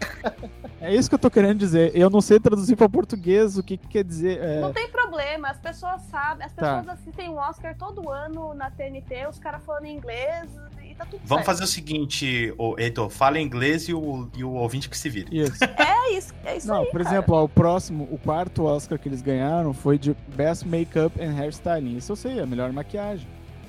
é 0.81 0.95
isso 0.95 1.09
que 1.09 1.15
eu 1.15 1.19
tô 1.19 1.31
querendo 1.31 1.59
dizer. 1.59 1.91
Eu 1.95 2.09
não 2.09 2.21
sei 2.21 2.41
traduzir 2.41 2.75
para 2.77 2.89
português 2.89 3.59
o 3.59 3.63
que, 3.63 3.77
que 3.77 3.87
quer 3.89 4.05
dizer. 4.05 4.39
é, 4.43 4.61
Não 4.61 4.73
tem 4.73 4.89
problema, 4.89 5.49
as 5.51 5.59
pessoas 5.59 6.01
sabem, 6.11 6.47
as 6.47 6.53
Tá. 6.53 6.79
pessoas 6.79 6.99
assistem 7.01 7.29
o 7.29 7.35
Oscar 7.37 7.77
todo 7.77 8.09
ano 8.11 8.55
na 8.55 8.71
TNT, 8.71 9.27
os 9.29 9.39
caras 9.39 9.63
falando 9.65 9.87
inglês 9.87 10.49
e 10.83 10.95
tá 10.95 11.05
tudo 11.05 11.21
Vamos 11.25 11.45
certo. 11.45 11.47
fazer 11.47 11.65
o 11.65 11.67
seguinte, 11.67 12.55
ô, 12.57 12.77
Heitor, 12.79 13.11
fala 13.11 13.39
em 13.39 13.45
inglês 13.45 13.89
e 13.89 13.95
o, 13.95 14.29
e 14.37 14.43
o 14.45 14.53
ouvinte 14.53 14.89
que 14.89 14.97
se 14.97 15.09
vire. 15.11 15.29
Isso. 15.39 15.59
É 16.09 16.13
isso, 16.13 16.33
é 16.43 16.57
isso 16.57 16.67
Não, 16.67 16.77
aí, 16.81 16.87
por 16.91 17.03
cara. 17.03 17.17
exemplo, 17.17 17.35
ó, 17.35 17.45
o 17.45 17.49
próximo, 17.49 18.09
o 18.11 18.17
quarto 18.17 18.65
Oscar 18.65 18.99
que 18.99 19.07
eles 19.11 19.21
ganharam 19.21 19.75
foi 19.75 19.99
de 19.99 20.17
Best 20.35 20.67
Makeup 20.67 21.13
and 21.23 21.37
Hairstyling. 21.39 21.99
Isso 21.99 22.13
eu 22.13 22.17
sei, 22.17 22.41
a 22.41 22.47
melhor 22.47 22.73
maquiagem. 22.73 23.29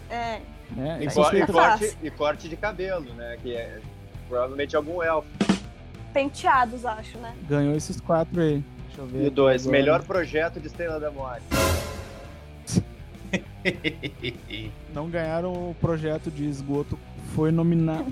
É, 0.10 0.40
Né? 0.72 1.00
E, 1.02 1.08
Isso 1.08 1.20
eu 1.20 1.24
co- 1.26 1.30
sei 1.32 1.42
e 1.42 1.48
corte, 1.48 1.98
e 2.04 2.12
corte 2.12 2.48
de 2.50 2.56
cabelo, 2.56 3.14
né? 3.16 3.38
Que 3.42 3.56
é 3.56 3.80
provavelmente 4.30 4.76
algum 4.76 5.02
elfo. 5.04 5.28
penteados, 6.14 6.86
acho, 6.86 7.18
né? 7.18 7.34
Ganhou 7.50 7.76
esses 7.76 8.00
quatro 8.00 8.40
aí. 8.42 8.64
Deixa 8.88 9.02
eu 9.02 9.08
ver. 9.08 9.26
E 9.26 9.30
dois, 9.30 9.64
agora. 9.64 9.78
melhor 9.78 10.04
projeto 10.04 10.60
de 10.60 10.68
Estrela 10.68 11.00
da 11.00 11.12
Morte. 11.12 11.44
Não 14.94 15.10
ganharam 15.10 15.52
o 15.52 15.76
projeto 15.82 16.32
de 16.32 16.46
esgoto. 16.46 16.98
Foi 17.36 17.52
nominado. 17.52 18.12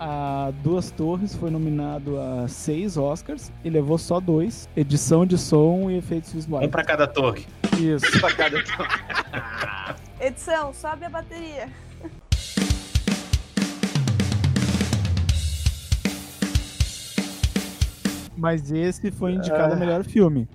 A, 0.00 0.46
a 0.46 0.50
Duas 0.50 0.90
Torres 0.90 1.36
foi 1.36 1.48
nominado 1.50 2.18
a 2.18 2.48
seis 2.48 2.96
Oscars 2.96 3.52
e 3.62 3.70
levou 3.70 3.96
só 3.98 4.18
dois: 4.18 4.68
edição 4.76 5.24
de 5.24 5.38
som 5.38 5.88
e 5.90 5.98
efeitos 5.98 6.32
visuais. 6.32 6.66
um 6.66 6.70
pra 6.70 6.82
cada 6.84 7.06
torre. 7.06 7.46
Isso. 7.78 8.20
Pra 8.20 8.34
cada 8.34 8.58
Edição, 10.20 10.72
sobe 10.74 11.04
a 11.04 11.10
bateria. 11.10 11.68
Mas 18.42 18.72
esse 18.72 19.12
foi 19.12 19.34
indicado 19.34 19.74
a 19.74 19.76
melhor 19.76 20.02
filme. 20.02 20.48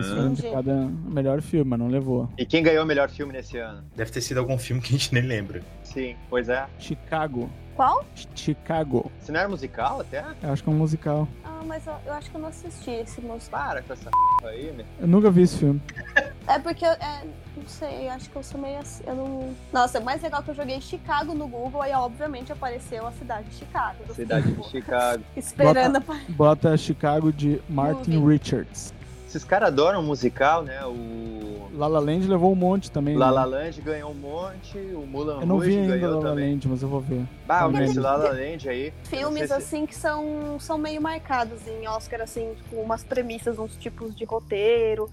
Esse 0.00 0.08
foi 0.08 0.24
indicado 0.24 0.70
a 0.70 0.88
melhor 1.12 1.42
filme, 1.42 1.68
mas 1.68 1.78
não 1.78 1.88
levou. 1.88 2.30
E 2.38 2.46
quem 2.46 2.62
ganhou 2.62 2.82
o 2.82 2.86
melhor 2.86 3.10
filme 3.10 3.30
nesse 3.30 3.58
ano? 3.58 3.84
Deve 3.94 4.10
ter 4.10 4.22
sido 4.22 4.38
algum 4.38 4.56
filme 4.56 4.80
que 4.80 4.94
a 4.94 4.98
gente 4.98 5.12
nem 5.12 5.22
lembra. 5.22 5.60
Sim, 5.82 6.16
pois 6.30 6.48
é. 6.48 6.66
Chicago. 6.78 7.50
Qual? 7.76 8.04
Chicago. 8.34 9.12
Se 9.20 9.30
não 9.30 9.40
era 9.40 9.48
musical 9.48 10.00
até? 10.00 10.24
Eu 10.42 10.52
acho 10.52 10.62
que 10.64 10.68
é 10.68 10.72
um 10.72 10.76
musical. 10.76 11.28
Ah, 11.44 11.60
mas 11.66 11.86
eu, 11.86 11.92
eu 12.06 12.12
acho 12.14 12.30
que 12.30 12.36
eu 12.36 12.40
não 12.40 12.48
assisti 12.48 12.90
esse 12.90 13.20
músico. 13.20 13.50
Para 13.50 13.82
com 13.82 13.92
essa 13.92 14.10
p 14.40 14.46
aí, 14.48 14.72
meu. 14.72 14.86
Eu 14.98 15.06
nunca 15.06 15.30
vi 15.30 15.42
esse 15.42 15.58
filme. 15.58 15.80
É 16.48 16.60
porque, 16.60 16.84
eu- 16.86 16.90
é, 16.92 17.24
não 17.56 17.66
sei, 17.66 18.08
acho 18.08 18.30
que 18.30 18.36
eu 18.36 18.42
sou 18.44 18.60
meio 18.60 18.78
assim, 18.78 19.02
eu 19.04 19.16
não... 19.16 19.52
Nossa, 19.72 19.98
o 19.98 20.04
mais 20.04 20.22
legal 20.22 20.38
é 20.40 20.44
que 20.44 20.50
eu 20.52 20.54
joguei 20.54 20.80
Chicago 20.80 21.34
no 21.34 21.48
Google, 21.48 21.82
aí 21.82 21.92
obviamente 21.92 22.52
apareceu 22.52 23.04
a 23.04 23.10
cidade 23.10 23.48
de 23.48 23.56
Chicago. 23.56 23.96
Eu 24.08 24.14
Cidade 24.14 24.52
de 24.52 24.62
Chicago. 24.70 25.24
Esperando 25.36 25.96
a... 25.96 26.02
Bota 26.28 26.76
Chicago 26.76 27.32
de 27.32 27.60
Martin 27.68 28.18
Movie. 28.18 28.38
Richards. 28.38 28.94
Esses 29.36 29.46
caras 29.46 29.68
adoram 29.68 30.02
musical, 30.02 30.62
né? 30.62 30.82
O 30.86 31.68
La 31.74 31.86
La 31.86 31.98
Land 31.98 32.26
levou 32.26 32.50
um 32.52 32.54
monte 32.54 32.90
também. 32.90 33.14
La 33.16 33.26
né? 33.26 33.32
La 33.32 33.44
Land 33.44 33.82
ganhou 33.82 34.10
um 34.10 34.14
monte, 34.14 34.78
o 34.78 35.06
Mulan 35.06 35.40
Eu 35.42 35.46
não 35.46 35.58
vi 35.58 35.74
Rouge 35.74 35.78
ainda 35.80 35.92
La 35.94 36.00
ganhou 36.00 36.20
La 36.22 36.28
também. 36.30 36.50
Land, 36.52 36.68
mas 36.68 36.82
eu 36.82 36.88
vou 36.88 37.00
ver. 37.02 37.26
Também. 37.46 37.84
esse 37.84 38.00
La 38.00 38.16
La 38.16 38.30
Land 38.30 38.66
aí. 38.66 38.94
Filmes 39.04 39.48
se- 39.48 39.52
assim 39.52 39.84
que 39.84 39.94
são, 39.94 40.58
são 40.58 40.78
meio 40.78 41.02
marcados 41.02 41.66
em 41.68 41.86
Oscar, 41.86 42.22
assim, 42.22 42.54
com 42.70 42.76
umas 42.76 43.04
premissas, 43.04 43.58
uns 43.58 43.76
tipos 43.76 44.16
de 44.16 44.24
roteiro, 44.24 45.10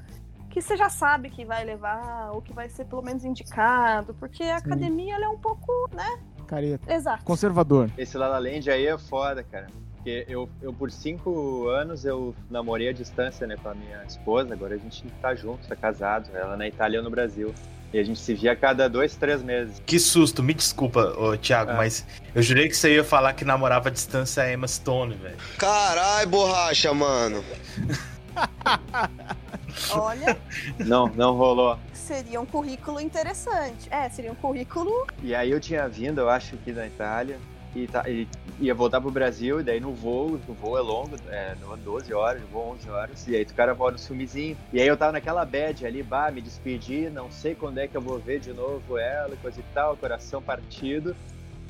que 0.49 0.61
você 0.61 0.77
já 0.77 0.87
sabe 0.89 1.29
que 1.29 1.43
vai 1.43 1.65
levar, 1.65 2.31
ou 2.31 2.41
que 2.41 2.53
vai 2.53 2.69
ser 2.69 2.85
pelo 2.85 3.01
menos 3.01 3.25
indicado, 3.25 4.13
porque 4.13 4.41
a 4.43 4.59
Sim. 4.59 4.65
academia 4.67 5.15
ela 5.15 5.25
é 5.25 5.29
um 5.29 5.37
pouco, 5.37 5.89
né? 5.93 6.17
Careta. 6.47 6.93
Exato. 6.93 7.25
Conservador. 7.25 7.89
Esse 7.97 8.17
La 8.17 8.27
La 8.29 8.39
Land 8.39 8.71
aí 8.71 8.87
é 8.87 8.97
foda, 8.97 9.43
cara. 9.43 9.67
Porque 10.03 10.25
eu, 10.27 10.49
eu, 10.61 10.73
por 10.73 10.91
cinco 10.91 11.69
anos, 11.69 12.03
eu 12.03 12.35
namorei 12.51 12.89
à 12.89 12.91
distância, 12.91 13.47
né, 13.47 13.55
com 13.55 13.69
a 13.69 13.73
minha 13.73 14.03
esposa. 14.03 14.53
Agora 14.53 14.75
a 14.75 14.77
gente 14.77 15.01
tá 15.21 15.33
junto, 15.33 15.65
tá 15.65 15.77
casado. 15.77 16.29
Ela 16.33 16.57
na 16.57 16.67
Itália 16.67 16.97
eu 16.97 17.03
no 17.03 17.09
Brasil. 17.09 17.55
E 17.93 17.97
a 17.99 18.03
gente 18.03 18.19
se 18.19 18.33
via 18.33 18.51
a 18.51 18.55
cada 18.55 18.89
dois, 18.89 19.15
três 19.15 19.41
meses. 19.41 19.81
Que 19.85 19.97
susto, 19.97 20.43
me 20.43 20.53
desculpa, 20.53 21.15
ô, 21.17 21.37
Thiago, 21.37 21.71
Ah. 21.71 21.75
mas 21.75 22.05
eu 22.35 22.41
jurei 22.41 22.67
que 22.67 22.75
você 22.75 22.95
ia 22.95 23.03
falar 23.03 23.31
que 23.31 23.45
namorava 23.45 23.87
à 23.87 23.91
distância 23.91 24.43
a 24.43 24.51
Emma 24.51 24.67
Stone, 24.67 25.15
velho. 25.15 25.37
Carai, 25.57 26.25
borracha, 26.25 26.93
mano. 26.93 27.41
Olha, 29.91 30.37
Não, 30.79 31.07
não 31.15 31.33
rolou. 31.35 31.77
seria 31.93 32.41
um 32.41 32.45
currículo 32.45 32.99
interessante. 32.99 33.87
É, 33.89 34.09
seria 34.09 34.31
um 34.31 34.35
currículo. 34.35 35.07
E 35.21 35.33
aí 35.33 35.51
eu 35.51 35.61
tinha 35.61 35.87
vindo, 35.87 36.19
eu 36.19 36.29
acho, 36.29 36.55
aqui 36.55 36.73
da 36.73 36.85
Itália. 36.85 37.37
E, 37.75 37.87
tá, 37.87 38.07
e 38.07 38.27
ia 38.59 38.73
voltar 38.73 39.01
pro 39.01 39.09
Brasil, 39.09 39.59
e 39.59 39.63
daí 39.63 39.79
no 39.79 39.93
voo, 39.93 40.39
o 40.47 40.53
voo 40.53 40.77
é 40.77 40.81
longo, 40.81 41.15
é 41.29 41.55
no 41.59 41.75
12 41.75 42.13
horas, 42.13 42.43
o 42.43 42.47
voo 42.47 42.71
11 42.73 42.89
horas, 42.89 43.27
e 43.27 43.35
aí 43.35 43.43
o 43.43 43.53
cara 43.53 43.73
volta 43.73 43.93
no 43.93 43.99
filmezinho. 43.99 44.55
E 44.71 44.79
aí 44.79 44.87
eu 44.87 44.95
tava 44.95 45.13
naquela 45.13 45.43
bad 45.43 45.85
ali, 45.85 46.03
bah, 46.03 46.29
me 46.29 46.39
despedi, 46.39 47.09
não 47.09 47.31
sei 47.31 47.55
quando 47.55 47.79
é 47.79 47.87
que 47.87 47.97
eu 47.97 48.01
vou 48.01 48.19
ver 48.19 48.39
de 48.39 48.53
novo 48.53 48.97
ela, 48.97 49.35
coisa 49.37 49.59
e 49.59 49.63
tal, 49.73 49.97
coração 49.97 50.41
partido. 50.41 51.15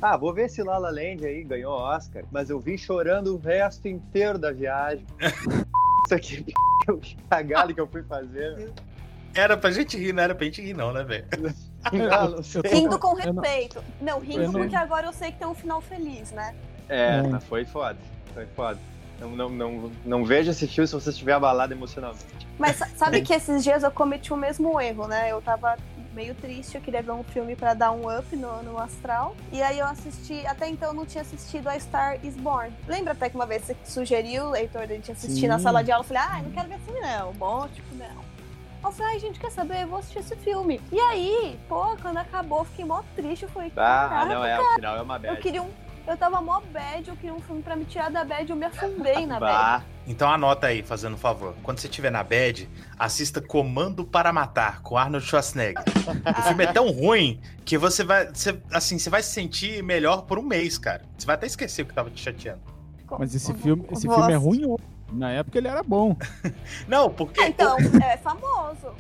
Ah, 0.02 0.18
vou 0.18 0.34
ver 0.34 0.48
esse 0.48 0.62
La 0.62 0.78
La 0.78 0.90
Land 0.90 1.26
aí, 1.26 1.44
ganhou 1.46 1.72
Oscar, 1.72 2.26
mas 2.30 2.50
eu 2.50 2.60
vim 2.60 2.78
chorando 2.78 3.36
o 3.36 3.38
resto 3.38 3.88
inteiro 3.88 4.38
da 4.38 4.52
viagem. 4.52 5.06
Isso 6.06 6.14
aqui, 6.14 6.46
o 6.90 7.00
cagado 7.30 7.74
que 7.74 7.80
eu 7.80 7.88
fui 7.88 8.04
fazer. 8.04 8.74
Era 9.34 9.56
pra 9.56 9.72
gente 9.72 9.98
rir, 9.98 10.12
não 10.12 10.22
era 10.22 10.36
pra 10.36 10.44
gente 10.44 10.62
rir, 10.62 10.74
não, 10.74 10.92
né, 10.92 11.06
velho? 11.06 11.26
Eu 11.92 12.42
tô- 12.62 12.70
Rindo 12.70 12.98
com 13.00 13.20
eu 13.20 13.34
não- 13.34 13.42
respeito. 13.42 13.84
Não, 14.02 14.20
rindo 14.20 14.42
eu 14.44 14.52
não- 14.52 14.60
porque 14.62 14.76
agora 14.76 15.08
eu 15.08 15.14
sei 15.14 15.32
que 15.32 15.40
tem 15.40 15.48
um 15.48 15.54
final 15.54 15.82
feliz, 15.82 16.32
né? 16.32 16.54
É, 16.90 17.18
É. 17.18 17.22
mas 17.24 17.44
foi 17.44 17.66
foda. 17.66 17.98
Foi 18.34 18.46
foda. 18.56 18.80
Não, 19.20 19.30
não, 19.30 19.50
não, 19.50 19.92
não 20.06 20.26
veja 20.26 20.52
esse 20.52 20.68
filme 20.68 20.88
se 20.88 20.94
você 20.94 21.10
estiver 21.12 21.34
abalado 21.34 21.74
emocionalmente. 21.74 22.48
Mas 22.58 22.78
sa- 22.78 22.90
sabe 22.96 23.22
que 23.22 23.34
esses 23.34 23.64
dias 23.64 23.84
eu 23.84 23.92
cometi 23.92 24.34
o 24.34 24.38
mesmo 24.38 24.80
erro, 24.82 25.08
né? 25.08 25.32
Eu 25.32 25.42
tava 25.42 25.78
meio 26.14 26.36
triste, 26.36 26.76
eu 26.76 26.82
queria 26.82 27.02
ver 27.02 27.12
um 27.12 27.24
filme 27.24 27.56
pra 27.56 27.74
dar 27.74 27.92
um 27.92 28.02
up 28.16 28.36
no, 28.36 28.62
no 28.64 28.78
astral. 28.78 29.36
E 29.52 29.62
aí 29.64 29.80
eu 29.80 29.86
assisti, 29.88 30.46
até 30.46 30.68
então 30.70 30.90
eu 30.90 30.94
não 30.94 31.06
tinha 31.06 31.22
assistido 31.22 31.68
a 31.68 31.80
Star 31.80 32.24
is 32.24 32.36
Born. 32.36 32.72
Lembra 32.88 33.14
até 33.14 33.30
que 33.30 33.36
uma 33.36 33.46
vez 33.48 33.64
você 33.64 33.76
sugeriu, 33.84 34.50
leitor, 34.50 34.86
de 34.86 34.94
a 34.94 34.96
gente 34.96 35.12
assistir 35.12 35.42
Sim. 35.42 35.48
na 35.48 35.58
sala 35.60 35.84
de 35.84 35.92
aula? 35.92 36.04
Eu 36.04 36.08
falei, 36.08 36.24
ah, 36.24 36.40
eu 36.40 36.44
não 36.44 36.52
quero 36.52 36.70
ver 36.70 36.80
filme 36.80 37.00
não, 37.02 37.34
bom, 37.34 37.68
tipo, 37.70 37.96
não. 37.96 38.33
Eu 38.84 38.92
falei, 38.92 39.14
ai, 39.14 39.20
gente, 39.20 39.40
quer 39.40 39.52
saber? 39.52 39.84
Eu 39.84 39.88
vou 39.88 40.00
assistir 40.00 40.20
esse 40.20 40.36
filme. 40.36 40.80
E 40.92 41.00
aí, 41.00 41.58
pô, 41.70 41.96
quando 42.02 42.18
acabou, 42.18 42.60
eu 42.60 42.66
fiquei 42.66 42.86
mó 42.86 43.02
triste. 43.16 43.44
Eu 43.44 43.50
falei, 43.50 43.72
Ah, 43.78 44.08
caraca, 44.10 44.34
não, 44.34 44.44
é, 44.46 44.60
o 44.62 44.76
final 44.76 44.98
é 44.98 45.02
uma 45.02 45.16
eu 45.16 45.22
bad. 45.22 45.42
queria 45.42 45.64
um. 45.64 45.70
Eu 46.06 46.18
tava 46.18 46.42
mó 46.42 46.60
bad, 46.74 47.08
eu 47.10 47.16
queria 47.16 47.34
um 47.34 47.40
filme 47.40 47.62
pra 47.64 47.78
me 47.78 47.86
tirar 47.86 48.12
da 48.12 48.26
bad, 48.26 48.50
eu 48.50 48.58
me 48.58 48.66
afundei 48.66 49.26
na 49.26 49.40
bad. 49.40 49.54
Bah, 49.54 49.82
Então 50.06 50.30
anota 50.30 50.68
aí, 50.68 50.84
fazendo 50.84 51.14
um 51.14 51.18
favor. 51.18 51.56
Quando 51.64 51.80
você 51.80 51.88
estiver 51.88 52.12
na 52.12 52.22
bad, 52.22 52.70
assista 53.00 53.40
Comando 53.42 54.04
para 54.04 54.34
Matar, 54.34 54.82
com 54.82 54.98
Arnold 54.98 55.26
Schwarzenegger. 55.26 55.82
o 56.38 56.42
filme 56.42 56.64
é 56.66 56.74
tão 56.74 56.92
ruim 56.92 57.40
que 57.64 57.78
você 57.78 58.04
vai. 58.04 58.28
Você, 58.28 58.60
assim, 58.74 59.00
você 59.00 59.10
vai 59.10 59.24
se 59.24 59.32
sentir 59.32 59.82
melhor 59.82 60.24
por 60.24 60.38
um 60.38 60.44
mês, 60.44 60.78
cara. 60.78 61.04
Você 61.18 61.26
vai 61.26 61.36
até 61.36 61.48
esquecer 61.48 61.84
o 61.84 61.86
que 61.86 61.94
tava 61.94 62.10
te 62.10 62.22
chateando. 62.22 62.60
Mas 63.18 63.34
esse 63.34 63.54
filme, 63.54 63.86
esse 63.90 64.02
filme 64.02 64.34
é 64.34 64.36
ruim 64.36 64.66
hoje. 64.66 64.84
Na 65.14 65.32
época 65.32 65.58
ele 65.58 65.68
era 65.68 65.84
bom. 65.84 66.16
Não, 66.88 67.10
porque 67.10 67.40
Ah, 67.42 67.48
então, 67.48 67.78
é 68.04 68.18
famoso. 68.18 68.94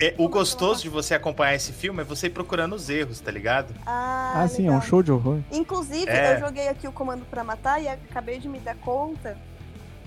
é, 0.00 0.14
o 0.18 0.28
gostoso 0.28 0.82
de 0.82 0.88
você 0.88 1.14
acompanhar 1.14 1.54
esse 1.54 1.72
filme 1.72 2.00
é 2.00 2.04
você 2.04 2.26
ir 2.26 2.30
procurando 2.30 2.74
os 2.74 2.88
erros, 2.90 3.20
tá 3.20 3.30
ligado? 3.30 3.74
Ah, 3.86 4.32
Ah, 4.42 4.48
sim, 4.48 4.66
é 4.66 4.70
um 4.70 4.80
show 4.82 5.02
de 5.02 5.12
horror. 5.12 5.38
Inclusive, 5.52 6.10
É. 6.10 6.36
eu 6.36 6.40
joguei 6.40 6.68
aqui 6.68 6.86
o 6.88 6.92
Comando 6.92 7.24
pra 7.24 7.44
Matar 7.44 7.80
e 7.82 7.88
acabei 7.88 8.38
de 8.38 8.48
me 8.48 8.58
dar 8.58 8.76
conta 8.76 9.36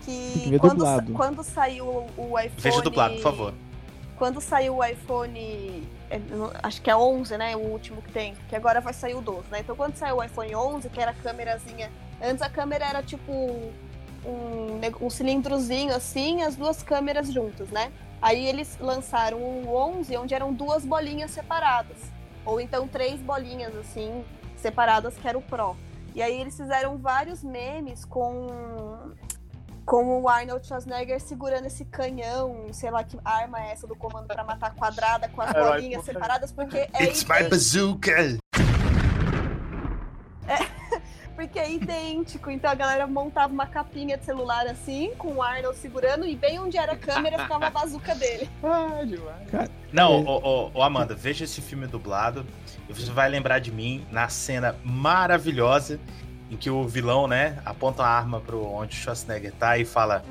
que 0.05 0.49
que 0.49 0.59
quando, 0.59 0.81
sa- 0.85 1.05
quando 1.13 1.43
saiu 1.43 2.07
o 2.17 2.39
iPhone. 2.39 2.51
Veja 2.61 2.81
dublado, 2.81 3.13
por 3.15 3.21
favor. 3.23 3.53
Quando 4.17 4.41
saiu 4.41 4.77
o 4.77 4.83
iPhone. 4.83 5.87
é, 6.09 6.19
Acho 6.61 6.81
que 6.81 6.89
é 6.89 6.95
11, 6.95 7.37
né? 7.37 7.55
O 7.55 7.59
último 7.59 8.01
que 8.01 8.11
tem. 8.11 8.35
Que 8.49 8.55
agora 8.55 8.79
vai 8.81 8.93
sair 8.93 9.15
o 9.15 9.21
12, 9.21 9.43
né? 9.51 9.59
Então, 9.61 9.75
quando 9.75 9.95
saiu 9.95 10.17
o 10.17 10.23
iPhone 10.23 10.53
11, 10.55 10.89
que 10.89 10.99
era 11.01 11.11
a 11.11 11.13
câmerazinha. 11.13 11.89
Antes 12.21 12.41
a 12.41 12.49
câmera 12.49 12.85
era 12.85 13.01
tipo 13.01 13.71
um, 14.25 15.05
um 15.05 15.09
cilindrozinho 15.09 15.93
assim, 15.95 16.41
as 16.41 16.55
duas 16.55 16.81
câmeras 16.83 17.31
juntas, 17.31 17.69
né? 17.69 17.91
Aí 18.21 18.45
eles 18.47 18.77
lançaram 18.79 19.37
o 19.37 19.75
11, 19.75 20.15
onde 20.17 20.33
eram 20.33 20.53
duas 20.53 20.85
bolinhas 20.85 21.31
separadas. 21.31 21.97
Ou 22.45 22.59
então 22.59 22.87
três 22.87 23.19
bolinhas 23.19 23.75
assim, 23.75 24.23
separadas, 24.57 25.15
que 25.15 25.27
era 25.27 25.37
o 25.37 25.41
Pro. 25.41 25.75
E 26.15 26.21
aí 26.21 26.39
eles 26.39 26.55
fizeram 26.55 26.97
vários 26.97 27.43
memes 27.43 28.05
com 28.05 28.47
com 29.85 30.21
o 30.21 30.29
Arnold 30.29 30.65
Schwarzenegger 30.65 31.19
segurando 31.19 31.65
esse 31.65 31.83
canhão, 31.83 32.67
sei 32.71 32.89
lá 32.89 33.03
que 33.03 33.19
arma 33.25 33.61
é 33.61 33.71
essa 33.73 33.85
do 33.85 33.93
comando 33.95 34.27
pra 34.27 34.41
matar 34.41 34.73
quadrada 34.75 35.27
com 35.27 35.41
as 35.41 35.53
É, 35.53 35.59
bolinhas 35.61 36.05
separadas, 36.05 36.53
porque 36.53 36.77
é, 36.93 37.03
It's 37.03 37.25
my 37.25 37.49
bazooka! 37.49 38.37
Porque 41.35 41.59
é 41.59 41.71
idêntico. 41.71 42.49
Então 42.49 42.69
a 42.69 42.75
galera 42.75 43.07
montava 43.07 43.51
uma 43.51 43.65
capinha 43.65 44.17
de 44.17 44.25
celular 44.25 44.67
assim, 44.67 45.13
com 45.17 45.35
o 45.35 45.41
Arnold 45.41 45.77
segurando, 45.77 46.25
e 46.25 46.35
bem 46.35 46.59
onde 46.59 46.77
era 46.77 46.93
a 46.93 46.97
câmera 46.97 47.39
ficava 47.39 47.67
a 47.67 47.69
bazuca 47.69 48.15
dele. 48.15 48.49
ah, 48.63 49.03
demais. 49.03 49.69
Não, 49.91 50.23
ô, 50.23 50.39
ô, 50.41 50.71
ô, 50.73 50.83
Amanda, 50.83 51.13
veja 51.13 51.45
esse 51.45 51.61
filme 51.61 51.87
dublado 51.87 52.45
e 52.89 52.93
você 52.93 53.11
vai 53.11 53.29
lembrar 53.29 53.59
de 53.59 53.71
mim 53.71 54.05
na 54.11 54.27
cena 54.29 54.75
maravilhosa 54.83 55.99
em 56.49 56.57
que 56.57 56.69
o 56.69 56.87
vilão, 56.87 57.27
né, 57.27 57.59
aponta 57.65 58.03
a 58.03 58.07
arma 58.07 58.39
pro 58.39 58.63
onde 58.63 58.95
o 58.95 58.99
Schwarzenegger 58.99 59.53
tá 59.53 59.77
e 59.77 59.85
fala: 59.85 60.23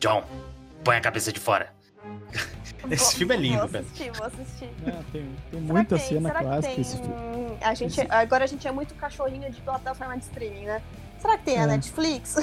John, 0.00 0.24
põe 0.84 0.96
a 0.96 1.00
cabeça 1.00 1.32
de 1.32 1.40
fora. 1.40 1.72
Esse 2.90 3.16
filme 3.16 3.34
é 3.34 3.38
lindo, 3.38 3.58
vou 3.58 3.68
velho. 3.68 3.84
assistir, 3.86 4.10
vou 4.12 4.26
assistir. 4.26 4.70
É, 4.86 4.90
tem 4.90 5.02
tem 5.12 5.60
Será 5.60 5.62
muita 5.74 5.96
que 5.96 6.00
tem- 6.02 6.08
cena 6.16 6.28
será 6.28 6.38
que 6.40 6.44
clássica 6.46 6.72
tem- 6.74 6.80
esse 6.80 6.96
filme. 6.96 7.58
A 7.60 7.74
gente, 7.74 8.00
Esse- 8.00 8.10
Agora 8.12 8.44
a 8.44 8.46
gente 8.46 8.68
é 8.68 8.72
muito 8.72 8.94
cachorrinho 8.94 9.50
de 9.50 9.60
plataforma 9.60 10.16
de 10.16 10.24
streaming, 10.24 10.64
né? 10.66 10.82
Será 11.20 11.36
que 11.36 11.44
tem 11.44 11.58
a 11.58 11.62
É. 11.62 11.66
Netflix? 11.66 12.36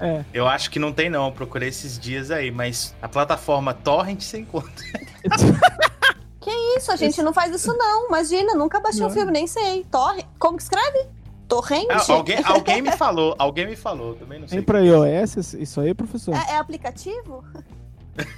É, 0.00 0.24
Eu 0.32 0.46
acho 0.48 0.70
que 0.70 0.78
não 0.78 0.92
tem, 0.92 1.10
não. 1.10 1.26
Eu 1.26 1.32
procurei 1.32 1.68
esses 1.68 1.98
dias 1.98 2.30
aí, 2.30 2.50
mas 2.50 2.94
a 3.02 3.08
plataforma 3.08 3.74
Torrent 3.74 4.22
você 4.22 4.38
encontra. 4.38 4.70
Isso, 6.76 6.90
a 6.90 6.96
gente 6.96 7.22
não 7.22 7.32
faz 7.32 7.54
isso 7.54 7.76
não. 7.76 8.06
Imagina, 8.08 8.54
nunca 8.54 8.80
baixei 8.80 9.02
o 9.02 9.08
Não. 9.08 9.10
filme, 9.14 9.30
nem 9.30 9.46
sei. 9.46 9.84
Torre... 9.90 10.24
Como 10.38 10.56
que 10.56 10.62
escreve? 10.62 11.06
Torrente? 11.46 11.88
Ah, 11.90 12.04
alguém, 12.12 12.38
alguém 12.44 12.80
me 12.82 12.92
falou, 12.92 13.34
alguém 13.38 13.66
me 13.66 13.76
falou, 13.76 14.14
também 14.14 14.38
não 14.40 14.48
sei. 14.48 14.58
tem 14.58 14.64
pra 14.64 14.78
iOS 14.80 15.52
isso 15.54 15.80
aí, 15.80 15.92
professor? 15.92 16.34
É, 16.34 16.52
é 16.52 16.56
aplicativo? 16.58 17.44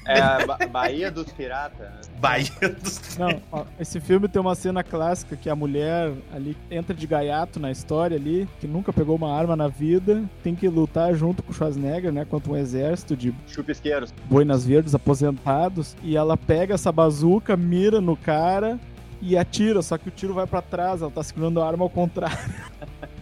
É 0.07 0.20
a 0.20 0.45
Ba- 0.47 0.59
Bahia 0.70 1.11
dos 1.11 1.33
Piratas. 1.33 1.79
né? 1.81 2.01
Bahia 2.20 2.51
dos... 2.81 3.16
Não, 3.18 3.41
ó, 3.51 3.64
esse 3.81 3.99
filme 4.01 4.29
tem 4.29 4.41
uma 4.41 4.55
cena 4.55 4.83
clássica 4.85 5.37
que 5.37 5.49
a 5.51 5.57
mulher 5.57 6.12
ali 6.33 6.57
entra 6.70 6.95
de 6.95 7.07
gaiato 7.07 7.59
na 7.59 7.70
história 7.70 8.16
ali, 8.16 8.49
que 8.61 8.66
nunca 8.66 8.93
pegou 8.93 9.16
uma 9.16 9.33
arma 9.37 9.57
na 9.57 9.68
vida, 9.68 10.23
tem 10.43 10.55
que 10.55 10.68
lutar 10.68 11.14
junto 11.14 11.43
com 11.43 11.51
o 11.51 11.55
Schwarzenegger, 11.55 12.12
né, 12.12 12.25
contra 12.25 12.53
um 12.53 12.57
exército 12.57 13.16
de 13.16 13.35
Chupisqueiros. 13.47 14.12
boinas 14.29 14.64
verdes 14.64 14.95
aposentados, 14.95 15.97
e 16.03 16.16
ela 16.16 16.37
pega 16.37 16.75
essa 16.75 16.93
bazuca, 16.93 17.57
mira 17.57 18.01
no 18.01 18.16
cara 18.16 18.79
e 19.20 19.37
atira, 19.39 19.83
só 19.83 19.97
que 19.97 20.09
o 20.09 20.12
tiro 20.12 20.35
vai 20.35 20.47
pra 20.47 20.61
trás, 20.61 21.01
ela 21.03 21.11
tá 21.11 21.23
segurando 21.23 21.61
a 21.62 21.66
arma 21.66 21.85
ao 21.85 21.91
contrário. 21.91 22.37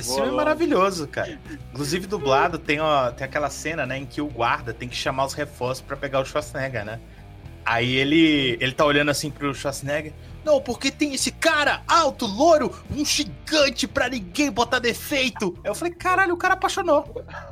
Esse 0.00 0.08
Boa, 0.08 0.22
filme 0.22 0.32
é 0.32 0.36
maravilhoso, 0.36 1.06
cara. 1.06 1.38
Inclusive, 1.70 2.06
dublado, 2.06 2.58
tem, 2.58 2.80
ó, 2.80 3.10
tem 3.10 3.24
aquela 3.26 3.50
cena, 3.50 3.84
né, 3.86 3.98
em 3.98 4.06
que 4.06 4.20
o 4.20 4.26
guarda 4.26 4.72
tem 4.72 4.88
que 4.88 4.96
chamar 4.96 5.26
os 5.26 5.34
reforços 5.34 5.84
pra 5.84 5.96
pegar 5.96 6.20
o 6.20 6.24
Schwarzenegger, 6.24 6.84
né? 6.84 6.98
Aí 7.64 7.94
ele, 7.94 8.56
ele 8.60 8.72
tá 8.72 8.84
olhando 8.84 9.10
assim 9.10 9.30
pro 9.30 9.54
Schwarzenegger. 9.54 10.12
Não, 10.42 10.60
porque 10.60 10.90
tem 10.90 11.12
esse 11.12 11.30
cara 11.30 11.82
alto, 11.86 12.24
loiro, 12.24 12.72
um 12.90 13.04
gigante 13.04 13.86
pra 13.86 14.08
ninguém 14.08 14.50
botar 14.50 14.78
defeito. 14.78 15.54
Aí 15.62 15.70
eu 15.70 15.74
falei, 15.74 15.92
caralho, 15.92 16.32
o 16.32 16.36
cara 16.38 16.54
apaixonou. 16.54 17.04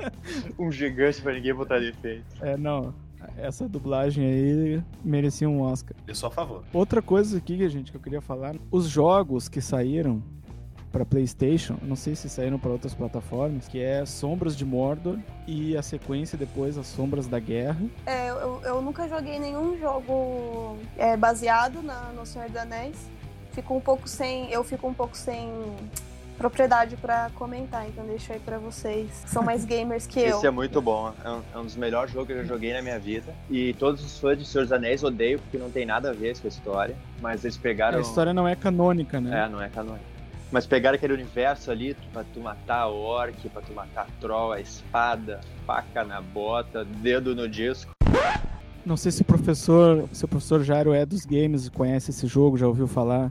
Um 0.58 0.72
gigante 0.72 1.20
pra 1.20 1.34
ninguém 1.34 1.54
botar 1.54 1.78
defeito. 1.78 2.24
É, 2.40 2.56
não, 2.56 2.94
essa 3.36 3.68
dublagem 3.68 4.24
aí 4.26 4.82
merecia 5.04 5.48
um 5.48 5.60
Oscar. 5.60 5.96
Eu 6.06 6.14
sou 6.14 6.28
a 6.28 6.30
favor. 6.30 6.64
Outra 6.72 7.02
coisa 7.02 7.36
aqui, 7.38 7.68
gente, 7.68 7.90
que 7.90 7.96
eu 7.96 8.00
queria 8.00 8.20
falar, 8.20 8.56
os 8.70 8.88
jogos 8.88 9.48
que 9.48 9.60
saíram 9.60 10.22
para 10.90 11.04
PlayStation, 11.04 11.76
eu 11.82 11.88
não 11.88 11.96
sei 11.96 12.14
se 12.14 12.28
saíram 12.28 12.58
para 12.58 12.70
outras 12.70 12.94
plataformas, 12.94 13.68
que 13.68 13.80
é 13.80 14.04
Sombras 14.06 14.56
de 14.56 14.64
Mordor 14.64 15.18
e 15.46 15.76
a 15.76 15.82
sequência 15.82 16.36
depois 16.36 16.78
As 16.78 16.86
Sombras 16.86 17.26
da 17.26 17.38
Guerra. 17.38 17.80
É, 18.06 18.30
eu, 18.30 18.60
eu 18.64 18.82
nunca 18.82 19.08
joguei 19.08 19.38
nenhum 19.38 19.78
jogo 19.78 20.76
é, 20.96 21.16
baseado 21.16 21.82
na, 21.82 22.10
no 22.16 22.24
Senhor 22.24 22.48
dos 22.48 22.56
Anéis. 22.56 22.96
Fico 23.52 23.74
um 23.74 23.80
pouco 23.80 24.08
sem. 24.08 24.50
Eu 24.50 24.62
fico 24.62 24.86
um 24.86 24.94
pouco 24.94 25.16
sem 25.16 25.50
propriedade 26.38 26.96
pra 26.96 27.30
comentar, 27.34 27.88
então 27.88 28.06
deixo 28.06 28.32
aí 28.32 28.38
pra 28.38 28.56
vocês. 28.58 29.10
que 29.24 29.30
São 29.30 29.42
mais 29.42 29.64
gamers 29.66 30.06
que 30.06 30.20
eu. 30.20 30.36
Esse 30.36 30.46
é 30.46 30.50
muito 30.50 30.80
bom. 30.80 31.12
É 31.24 31.30
um, 31.30 31.42
é 31.54 31.58
um 31.58 31.64
dos 31.64 31.76
melhores 31.76 32.12
jogos 32.12 32.28
que 32.28 32.32
eu 32.32 32.38
já 32.38 32.44
joguei 32.44 32.72
na 32.72 32.80
minha 32.80 32.98
vida. 32.98 33.34
E 33.50 33.74
todos 33.74 34.04
os 34.04 34.18
fãs 34.18 34.38
de 34.38 34.46
Senhor 34.46 34.64
dos 34.64 34.72
Anéis 34.72 35.02
odeiam 35.02 35.40
porque 35.40 35.58
não 35.58 35.70
tem 35.70 35.84
nada 35.84 36.10
a 36.10 36.12
ver 36.12 36.38
com 36.38 36.46
a 36.46 36.48
história. 36.48 36.96
Mas 37.20 37.44
eles 37.44 37.56
pegaram. 37.56 37.98
A 37.98 38.00
história 38.00 38.32
não 38.32 38.46
é 38.46 38.54
canônica, 38.54 39.20
né? 39.20 39.44
É, 39.44 39.48
não 39.48 39.60
é 39.60 39.68
canônico. 39.68 40.04
Mas 40.50 40.66
pegaram 40.66 40.96
aquele 40.96 41.12
universo 41.12 41.70
ali 41.70 41.94
pra 42.12 42.24
tu 42.24 42.40
matar 42.40 42.80
a 42.82 42.88
orc, 42.88 43.48
pra 43.50 43.60
tu 43.60 43.72
matar 43.74 44.02
a 44.02 44.20
troll, 44.20 44.52
a 44.52 44.60
espada, 44.60 45.40
faca 45.66 46.04
na 46.04 46.22
bota, 46.22 46.84
dedo 46.84 47.34
no 47.34 47.48
disco. 47.48 47.90
Não 48.86 48.96
sei 48.96 49.12
se 49.12 49.20
o 49.20 49.24
professor, 49.24 50.08
se 50.12 50.24
o 50.24 50.28
professor 50.28 50.62
Jairo 50.64 50.94
é 50.94 51.04
dos 51.04 51.26
games 51.26 51.66
e 51.66 51.70
conhece 51.70 52.10
esse 52.10 52.26
jogo, 52.26 52.56
já 52.56 52.66
ouviu 52.66 52.86
falar. 52.86 53.30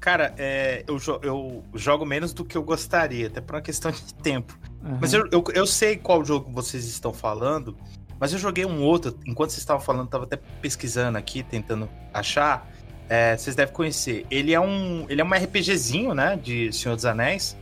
Cara, 0.00 0.34
é, 0.38 0.84
eu, 0.88 0.98
jo- 0.98 1.20
eu 1.22 1.62
jogo 1.74 2.06
menos 2.06 2.32
do 2.32 2.44
que 2.44 2.56
eu 2.56 2.62
gostaria, 2.62 3.26
até 3.26 3.40
por 3.40 3.56
uma 3.56 3.62
questão 3.62 3.90
de 3.90 4.14
tempo. 4.14 4.58
Aham. 4.82 4.98
Mas 5.00 5.12
eu, 5.12 5.28
eu, 5.30 5.44
eu 5.54 5.66
sei 5.66 5.96
qual 5.96 6.24
jogo 6.24 6.50
vocês 6.50 6.86
estão 6.86 7.12
falando, 7.12 7.76
mas 8.18 8.32
eu 8.32 8.38
joguei 8.38 8.64
um 8.64 8.82
outro, 8.82 9.18
enquanto 9.26 9.50
vocês 9.50 9.60
estavam 9.60 9.82
falando, 9.82 10.08
tava 10.08 10.24
até 10.24 10.36
pesquisando 10.62 11.18
aqui, 11.18 11.42
tentando 11.42 11.88
achar. 12.12 12.70
É, 13.08 13.36
vocês 13.36 13.54
devem 13.54 13.74
conhecer. 13.74 14.26
Ele 14.30 14.52
é 14.52 14.60
um, 14.60 15.06
ele 15.08 15.20
é 15.20 15.24
um 15.24 15.30
RPGzinho, 15.32 16.14
né, 16.14 16.38
de 16.42 16.72
Senhor 16.72 16.94
dos 16.94 17.04
Anéis. 17.04 17.56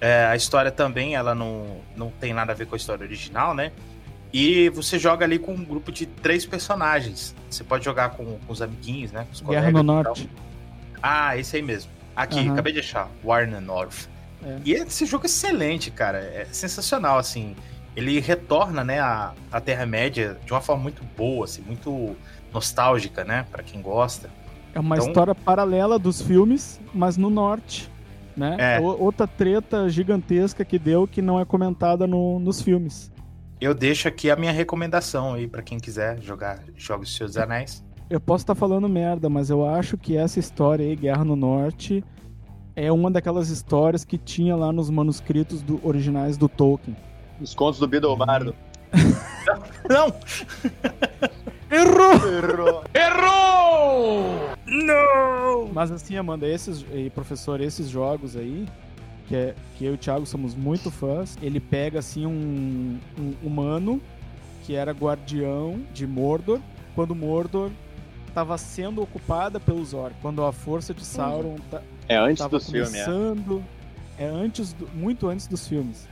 É, 0.00 0.26
a 0.26 0.36
história 0.36 0.70
também, 0.70 1.14
ela 1.14 1.34
não, 1.34 1.80
não 1.96 2.10
tem 2.10 2.32
nada 2.34 2.52
a 2.52 2.54
ver 2.54 2.66
com 2.66 2.74
a 2.74 2.76
história 2.76 3.04
original, 3.04 3.54
né? 3.54 3.72
E 4.32 4.70
você 4.70 4.98
joga 4.98 5.24
ali 5.24 5.38
com 5.38 5.52
um 5.52 5.64
grupo 5.64 5.92
de 5.92 6.06
três 6.06 6.46
personagens. 6.46 7.34
Você 7.50 7.62
pode 7.62 7.84
jogar 7.84 8.10
com, 8.10 8.38
com 8.38 8.52
os 8.52 8.62
amiguinhos, 8.62 9.12
né? 9.12 9.24
Com 9.26 9.32
os 9.32 9.40
Guerra 9.42 9.70
colegas 9.70 9.84
no 9.84 10.00
e 10.00 10.02
tal. 10.02 10.04
Norte. 10.04 10.30
Ah, 11.02 11.36
esse 11.36 11.56
aí 11.56 11.62
mesmo. 11.62 11.90
Aqui, 12.16 12.38
Aham. 12.38 12.52
acabei 12.52 12.72
de 12.72 12.80
achar. 12.80 13.08
Warner 13.22 13.60
North. 13.60 14.08
É. 14.44 14.58
E 14.64 14.72
esse 14.72 15.06
jogo 15.06 15.24
é 15.24 15.26
excelente, 15.26 15.90
cara. 15.90 16.18
É 16.18 16.46
sensacional, 16.50 17.18
assim. 17.18 17.54
Ele 17.94 18.18
retorna, 18.20 18.82
né, 18.82 19.00
a, 19.00 19.34
a 19.50 19.60
Terra-média 19.60 20.38
de 20.46 20.52
uma 20.52 20.62
forma 20.62 20.82
muito 20.82 21.04
boa, 21.16 21.44
assim, 21.44 21.60
muito 21.62 22.16
nostálgica, 22.52 23.22
né, 23.22 23.46
Pra 23.50 23.62
quem 23.62 23.82
gosta. 23.82 24.30
É 24.74 24.80
uma 24.80 24.96
Então- 24.96 25.08
história 25.08 25.34
paralela 25.34 25.98
dos 25.98 26.20
filmes, 26.22 26.80
mas 26.94 27.16
no 27.16 27.28
norte. 27.30 27.90
Né? 28.36 28.56
É. 28.58 28.80
Outra 28.80 29.26
treta 29.26 29.88
gigantesca 29.90 30.64
que 30.64 30.78
deu 30.78 31.06
que 31.06 31.20
não 31.20 31.38
é 31.38 31.44
comentada 31.44 32.06
no- 32.06 32.38
nos 32.38 32.62
filmes. 32.62 33.12
Eu 33.60 33.74
deixo 33.74 34.08
aqui 34.08 34.30
a 34.30 34.36
minha 34.36 34.50
recomendação 34.52 35.34
aí 35.34 35.46
pra 35.46 35.62
quem 35.62 35.78
quiser 35.78 36.20
jogar 36.22 36.60
Jogos 36.74 37.08
dos 37.08 37.16
Senhor 37.16 37.26
dos 37.28 37.36
Anéis. 37.36 37.84
Eu 38.08 38.20
posso 38.20 38.42
estar 38.42 38.54
falando 38.54 38.88
merda, 38.88 39.28
mas 39.28 39.50
eu 39.50 39.66
acho 39.68 39.96
que 39.98 40.16
essa 40.16 40.38
história 40.40 40.84
aí, 40.84 40.96
Guerra 40.96 41.24
no 41.24 41.36
Norte, 41.36 42.02
é 42.74 42.90
uma 42.90 43.10
daquelas 43.10 43.50
histórias 43.50 44.04
que 44.04 44.16
tinha 44.18 44.56
lá 44.56 44.72
nos 44.72 44.88
manuscritos 44.90 45.62
do, 45.62 45.78
originais 45.86 46.36
do 46.38 46.48
Tolkien. 46.48 46.96
Os 47.40 47.54
contos 47.54 47.78
do 47.78 47.86
Bidobardo. 47.86 48.54
Não! 49.88 50.12
Errou! 51.70 52.14
Errou. 52.28 52.84
Errou! 52.94 54.50
Não! 54.66 55.68
Mas 55.72 55.90
assim, 55.90 56.16
Amanda, 56.16 56.46
esses, 56.46 56.84
e 56.92 57.10
professor, 57.10 57.60
esses 57.60 57.88
jogos 57.88 58.36
aí, 58.36 58.66
que, 59.28 59.34
é, 59.36 59.54
que 59.76 59.84
eu 59.84 59.92
e 59.92 59.94
o 59.94 59.98
Thiago 59.98 60.26
somos 60.26 60.54
muito 60.54 60.90
fãs, 60.90 61.36
ele 61.42 61.60
pega 61.60 61.98
assim 61.98 62.26
um, 62.26 62.98
um 63.18 63.34
humano 63.46 64.00
que 64.64 64.74
era 64.74 64.92
guardião 64.92 65.80
de 65.92 66.06
Mordor, 66.06 66.60
quando 66.94 67.14
Mordor 67.14 67.70
estava 68.28 68.56
sendo 68.56 69.02
ocupada 69.02 69.58
pelos 69.60 69.92
orcs, 69.92 70.16
quando 70.22 70.42
a 70.44 70.52
força 70.52 70.94
de 70.94 71.04
Sauron 71.04 71.56
ta- 71.70 71.82
É 72.08 72.16
antes 72.16 72.38
tava 72.38 72.58
do 72.58 72.64
filme, 72.64 72.78
é. 72.98 73.04
começando, 73.04 73.64
é 74.18 74.26
antes 74.26 74.72
do- 74.72 74.88
muito 74.94 75.28
antes 75.28 75.46
dos 75.46 75.66
filmes. 75.66 76.08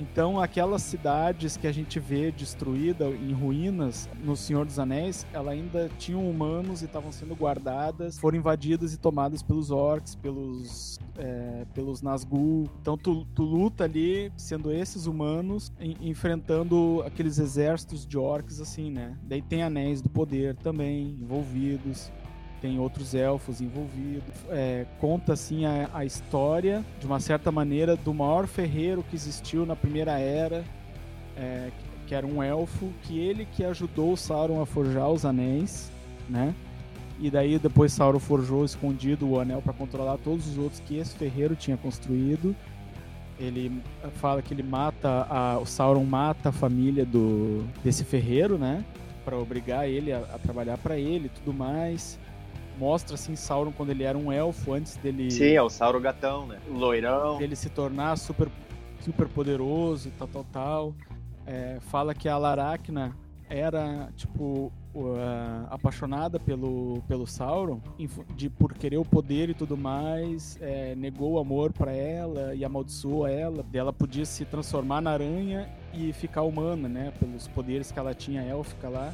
Então, 0.00 0.40
aquelas 0.40 0.80
cidades 0.82 1.58
que 1.58 1.66
a 1.66 1.72
gente 1.72 2.00
vê 2.00 2.32
destruída 2.32 3.06
em 3.10 3.32
ruínas 3.32 4.08
no 4.24 4.34
Senhor 4.34 4.64
dos 4.64 4.78
Anéis, 4.78 5.26
ela 5.32 5.50
ainda 5.52 5.90
tinham 5.98 6.28
humanos 6.28 6.80
e 6.80 6.86
estavam 6.86 7.12
sendo 7.12 7.36
guardadas, 7.36 8.18
foram 8.18 8.38
invadidas 8.38 8.94
e 8.94 8.98
tomadas 8.98 9.42
pelos 9.42 9.70
orcs, 9.70 10.14
pelos 10.14 10.98
é, 11.18 11.66
pelos 11.74 12.00
Nazgûl. 12.00 12.64
Então, 12.80 12.96
tu, 12.96 13.26
tu 13.34 13.42
luta 13.42 13.84
ali 13.84 14.32
sendo 14.38 14.72
esses 14.72 15.04
humanos 15.04 15.70
en- 15.78 15.96
enfrentando 16.00 17.02
aqueles 17.06 17.38
exércitos 17.38 18.06
de 18.06 18.16
orcs 18.16 18.58
assim, 18.58 18.90
né? 18.90 19.18
Daí 19.22 19.42
tem 19.42 19.62
anéis 19.62 20.00
do 20.00 20.08
poder 20.08 20.56
também 20.56 21.18
envolvidos 21.20 22.10
tem 22.60 22.78
outros 22.78 23.14
elfos 23.14 23.60
envolvidos. 23.60 24.34
É, 24.50 24.86
conta 25.00 25.32
assim 25.32 25.64
a, 25.64 25.88
a 25.94 26.04
história, 26.04 26.84
de 26.98 27.06
uma 27.06 27.18
certa 27.20 27.50
maneira, 27.50 27.96
do 27.96 28.12
maior 28.12 28.46
ferreiro 28.46 29.02
que 29.08 29.16
existiu 29.16 29.64
na 29.64 29.74
Primeira 29.74 30.18
Era, 30.18 30.64
é, 31.36 31.70
que- 32.06 32.14
era 32.14 32.26
um 32.26 32.42
elfo, 32.42 32.88
que 33.04 33.20
ele 33.20 33.46
que 33.54 33.64
ajudou 33.64 34.16
Sauron 34.16 34.60
a 34.60 34.66
forjar 34.66 35.08
os 35.10 35.24
anéis, 35.24 35.92
né? 36.28 36.52
E 37.20 37.30
daí 37.30 37.56
depois 37.56 37.92
Sauron 37.92 38.18
forjou 38.18 38.64
escondido 38.64 39.28
o 39.28 39.38
anel 39.38 39.62
para 39.62 39.72
controlar 39.72 40.18
todos 40.18 40.48
os 40.48 40.58
outros 40.58 40.80
que 40.80 40.96
esse 40.96 41.14
ferreiro 41.14 41.54
tinha 41.54 41.76
construído. 41.76 42.54
Ele 43.38 43.80
fala 44.16 44.42
que 44.42 44.52
ele 44.52 44.62
mata 44.64 45.24
a, 45.30 45.58
o 45.58 45.66
Sauron 45.66 46.02
mata 46.04 46.48
a 46.48 46.52
família 46.52 47.06
do 47.06 47.64
desse 47.84 48.04
ferreiro, 48.04 48.58
né? 48.58 48.84
Para 49.24 49.38
obrigar 49.38 49.88
ele 49.88 50.12
a, 50.12 50.18
a 50.18 50.38
trabalhar 50.38 50.78
para 50.78 50.98
ele, 50.98 51.28
tudo 51.28 51.56
mais 51.56 52.18
mostra 52.80 53.14
assim 53.14 53.36
Sauron 53.36 53.70
quando 53.72 53.90
ele 53.90 54.02
era 54.02 54.16
um 54.18 54.32
elfo 54.32 54.72
antes 54.72 54.96
dele 54.96 55.30
Sim, 55.30 55.52
é 55.52 55.62
o 55.62 55.68
Sauro 55.68 56.00
Gatão, 56.00 56.46
né? 56.46 56.58
Loirão. 56.68 57.36
dele 57.38 57.54
se 57.54 57.68
tornar 57.68 58.16
super 58.16 58.48
super 59.00 59.28
poderoso 59.28 60.08
e 60.08 60.10
tal 60.12 60.26
tal 60.28 60.44
tal 60.44 60.94
É, 61.46 61.78
fala 61.80 62.14
que 62.14 62.28
a 62.28 62.36
Laracna 62.38 63.14
era 63.48 64.08
tipo 64.16 64.72
a- 65.18 65.74
apaixonada 65.74 66.38
pelo 66.40 67.02
pelo 67.08 67.26
Sauron 67.26 67.80
de 68.36 68.48
por 68.48 68.72
querer 68.74 68.96
o 68.98 69.04
poder 69.04 69.50
e 69.50 69.54
tudo 69.54 69.76
mais 69.76 70.56
é, 70.60 70.94
negou 70.94 71.32
o 71.32 71.38
amor 71.38 71.72
pra 71.72 71.92
ela 71.92 72.54
e 72.54 72.64
amaldiçoou 72.64 73.26
ela 73.26 73.64
ela 73.72 73.92
podia 73.92 74.24
se 74.24 74.44
transformar 74.44 75.00
na 75.00 75.10
aranha 75.12 75.68
e 75.92 76.12
ficar 76.12 76.42
humana 76.42 76.88
né 76.88 77.12
pelos 77.18 77.46
poderes 77.48 77.90
que 77.92 77.98
ela 77.98 78.14
tinha 78.14 78.42
élfica 78.42 78.88
lá 78.88 79.12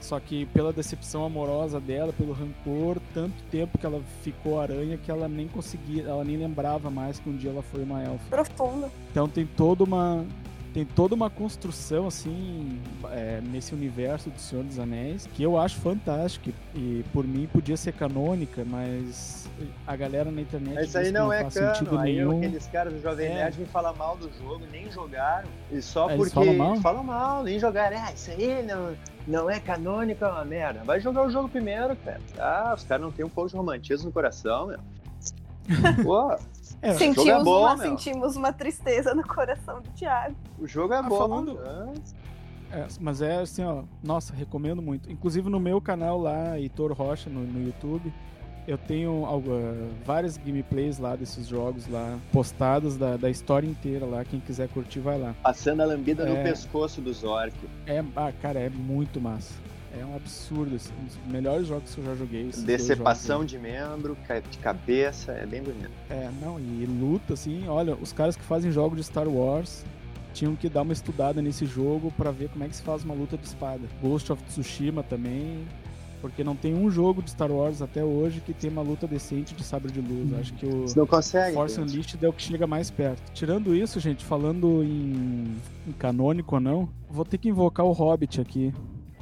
só 0.00 0.18
que 0.18 0.46
pela 0.46 0.72
decepção 0.72 1.24
amorosa 1.24 1.80
dela, 1.80 2.12
pelo 2.12 2.32
rancor, 2.32 2.98
tanto 3.12 3.34
tempo 3.50 3.78
que 3.78 3.86
ela 3.86 4.00
ficou 4.22 4.60
aranha 4.60 4.96
que 4.96 5.10
ela 5.10 5.28
nem 5.28 5.48
conseguia, 5.48 6.04
ela 6.04 6.24
nem 6.24 6.36
lembrava 6.36 6.90
mais 6.90 7.18
que 7.18 7.28
um 7.28 7.36
dia 7.36 7.50
ela 7.50 7.62
foi 7.62 7.82
uma 7.82 8.02
elfa. 8.02 8.24
Profundo. 8.28 8.90
Então 9.10 9.28
tem 9.28 9.46
toda 9.46 9.84
uma 9.84 10.24
tem 10.72 10.84
toda 10.84 11.14
uma 11.14 11.28
construção 11.28 12.06
assim 12.06 12.78
é, 13.10 13.40
nesse 13.42 13.74
universo 13.74 14.30
do 14.30 14.38
Senhor 14.38 14.64
dos 14.64 14.78
Anéis 14.78 15.28
que 15.34 15.42
eu 15.42 15.58
acho 15.58 15.76
fantástico 15.80 16.50
e 16.74 17.04
por 17.12 17.26
mim 17.26 17.48
podia 17.52 17.76
ser 17.76 17.92
canônica, 17.92 18.64
mas 18.64 19.48
a 19.86 19.96
galera 19.96 20.30
na 20.30 20.40
internet 20.40 20.74
Mas 20.74 20.88
isso 20.88 20.98
aí 20.98 21.06
que 21.06 21.10
não, 21.12 21.32
é 21.32 21.40
faz 21.42 21.54
sentido 21.54 21.90
cano. 21.90 22.00
Aí 22.02 22.14
nenhum. 22.16 22.38
aqueles 22.38 22.66
caras 22.68 22.92
do 22.92 23.00
Jovem 23.02 23.26
É. 23.26 23.34
Nerd 23.34 23.56
vêm 23.56 23.66
falar 23.66 23.92
mal 23.94 24.16
do 24.16 24.30
jogo, 24.38 24.64
nem 24.70 24.90
jogaram. 24.90 25.48
E 25.72 25.82
só 25.82 26.08
Ah, 26.08 26.14
eles 26.14 26.32
porque. 26.32 26.34
falam 26.34 26.54
mal? 26.56 26.76
falam 26.80 27.04
mal, 27.04 27.42
nem 27.42 27.58
jogaram. 27.58 27.96
Ah, 27.98 28.12
isso 28.12 28.30
aí 28.30 28.64
não, 28.64 28.94
não 29.26 29.50
é 29.50 29.58
canônico, 29.58 30.24
é 30.24 30.28
uma 30.28 30.44
merda. 30.44 30.82
Vai 30.84 31.00
jogar 31.00 31.26
o 31.26 31.30
jogo 31.30 31.48
primeiro, 31.48 31.96
cara. 31.96 32.20
Ah, 32.38 32.72
os 32.76 32.84
caras 32.84 33.02
não 33.04 33.10
têm 33.12 33.24
um 33.24 33.28
pouco 33.28 33.50
de 33.50 33.56
romantismo 33.56 34.06
no 34.06 34.12
coração, 34.12 34.68
meu. 34.68 34.78
Pô, 36.04 36.36
É, 36.82 36.94
sentimos, 36.94 37.28
é 37.28 37.44
bom, 37.44 37.60
uma, 37.60 37.76
meu. 37.76 37.86
sentimos 37.88 38.36
uma 38.36 38.52
tristeza 38.52 39.14
no 39.14 39.22
coração 39.26 39.80
do 39.82 39.88
Thiago. 39.90 40.34
o 40.58 40.66
jogo 40.66 40.94
é 40.94 40.98
Ah, 40.98 41.02
bom. 41.02 41.16
falando- 41.18 41.58
Ah, 41.64 41.92
É, 42.72 42.86
mas 43.00 43.20
é 43.20 43.36
assim, 43.40 43.64
ó, 43.64 43.82
nossa, 44.02 44.32
recomendo 44.32 44.80
muito. 44.80 45.10
Inclusive 45.10 45.50
no 45.50 45.58
meu 45.58 45.80
canal 45.80 46.18
lá, 46.20 46.56
Heitor 46.58 46.92
Rocha, 46.92 47.28
no, 47.28 47.40
no 47.40 47.66
YouTube, 47.66 48.12
eu 48.68 48.78
tenho 48.78 49.24
eh, 49.26 49.88
várias 50.06 50.36
gameplays 50.36 50.96
lá 50.98 51.16
desses 51.16 51.48
jogos 51.48 51.88
lá, 51.88 52.16
postados 52.32 52.96
da, 52.96 53.16
da 53.16 53.28
história 53.28 53.66
inteira 53.66 54.06
lá. 54.06 54.24
Quem 54.24 54.38
quiser 54.38 54.68
curtir, 54.68 55.00
vai 55.00 55.18
lá. 55.18 55.34
Passando 55.42 55.80
a 55.80 55.84
lambida 55.84 56.24
no 56.24 56.36
É. 56.36 56.42
pescoço 56.44 57.00
dos 57.00 57.24
orcs. 57.24 57.58
É, 57.86 58.04
ah, 58.14 58.32
cara, 58.40 58.60
é 58.60 58.70
muito 58.70 59.20
massa. 59.20 59.52
É 59.98 60.04
um 60.04 60.14
absurdo, 60.14 60.76
assim, 60.76 60.92
um 61.00 61.04
dos 61.04 61.18
melhores 61.26 61.66
jogos 61.66 61.94
que 61.94 62.00
eu 62.00 62.04
já 62.04 62.14
joguei. 62.14 62.50
jogos 63.26 63.50
de 63.50 63.58
membro, 63.58 64.16
de 64.48 64.58
cabeça, 64.58 65.32
é 65.32 65.44
bem 65.44 65.62
bonito. 65.62 65.90
É, 66.08 66.30
não, 66.40 66.60
e 66.60 66.86
luta, 66.86 67.34
assim, 67.34 67.66
olha, 67.66 67.96
os 67.96 68.12
caras 68.12 68.36
que 68.36 68.42
fazem 68.42 68.70
jogos 68.70 68.98
de 68.98 69.04
Star 69.04 69.28
Wars 69.28 69.84
tinham 70.32 70.54
que 70.54 70.68
dar 70.68 70.82
uma 70.82 70.92
estudada 70.92 71.42
nesse 71.42 71.66
jogo 71.66 72.12
pra 72.16 72.30
ver 72.30 72.48
como 72.50 72.64
é 72.64 72.68
que 72.68 72.76
se 72.76 72.82
faz 72.82 73.02
uma 73.02 73.14
luta 73.14 73.36
de 73.36 73.46
espada. 73.46 73.82
Ghost 74.00 74.30
of 74.30 74.42
Tsushima 74.44 75.02
também, 75.02 75.66
porque 76.20 76.44
não 76.44 76.54
tem 76.54 76.74
um 76.74 76.90
jogo 76.90 77.22
de 77.22 77.30
Star 77.30 77.50
Wars 77.50 77.82
até 77.82 78.04
hoje 78.04 78.40
que 78.40 78.52
tem 78.52 78.70
uma 78.70 78.82
luta 78.82 79.06
decente 79.06 79.54
de 79.54 79.64
sabre 79.64 79.90
de 79.90 80.00
luz. 80.00 80.32
Acho 80.38 80.54
que 80.54 80.66
o 80.66 80.84
não 80.94 81.06
consegue. 81.06 81.54
Force 81.54 81.74
gente. 81.74 81.90
Unleashed 81.90 82.24
é 82.24 82.28
o 82.28 82.32
que 82.32 82.42
chega 82.42 82.66
mais 82.66 82.90
perto. 82.90 83.32
Tirando 83.32 83.74
isso, 83.74 83.98
gente, 83.98 84.24
falando 84.24 84.84
em, 84.84 85.56
em 85.86 85.92
canônico 85.98 86.54
ou 86.54 86.60
não, 86.60 86.88
vou 87.08 87.24
ter 87.24 87.38
que 87.38 87.48
invocar 87.48 87.84
o 87.84 87.92
Hobbit 87.92 88.40
aqui 88.40 88.72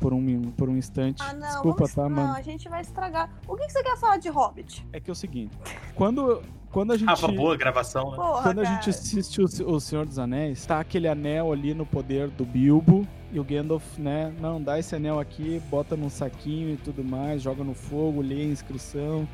por 0.00 0.12
um, 0.14 0.42
por 0.56 0.68
um 0.68 0.76
instante. 0.76 1.22
Ah, 1.22 1.32
não. 1.32 1.40
Desculpa, 1.48 1.84
vamos- 1.86 1.94
tá, 1.94 2.02
não, 2.08 2.10
mano? 2.10 2.34
a 2.34 2.42
gente 2.42 2.68
vai 2.68 2.80
estragar. 2.80 3.30
O 3.46 3.56
que, 3.56 3.66
que 3.66 3.72
você 3.72 3.82
quer 3.82 3.96
falar 3.98 4.16
de 4.18 4.28
Hobbit? 4.28 4.86
É 4.92 5.00
que 5.00 5.10
é 5.10 5.12
o 5.12 5.16
seguinte, 5.16 5.56
quando, 5.94 6.42
quando 6.70 6.92
a 6.92 6.96
gente... 6.96 7.06
Tava 7.08 7.28
boa 7.32 7.54
a 7.54 7.56
gravação, 7.56 8.10
né? 8.10 8.16
Porra, 8.16 8.42
Quando 8.42 8.60
a 8.60 8.64
cara. 8.64 8.74
gente 8.76 8.90
assiste 8.90 9.40
o, 9.40 9.44
o 9.74 9.80
Senhor 9.80 10.06
dos 10.06 10.18
Anéis, 10.18 10.64
tá 10.66 10.80
aquele 10.80 11.08
anel 11.08 11.52
ali 11.52 11.74
no 11.74 11.84
poder 11.86 12.28
do 12.28 12.44
Bilbo 12.44 13.06
e 13.32 13.38
o 13.38 13.44
Gandalf, 13.44 13.98
né? 13.98 14.32
Não, 14.40 14.60
dá 14.62 14.78
esse 14.78 14.94
anel 14.96 15.18
aqui, 15.20 15.60
bota 15.70 15.96
num 15.96 16.08
saquinho 16.08 16.70
e 16.72 16.76
tudo 16.76 17.04
mais, 17.04 17.42
joga 17.42 17.62
no 17.62 17.74
fogo, 17.74 18.20
lê 18.22 18.42
a 18.42 18.44
inscrição, 18.44 19.28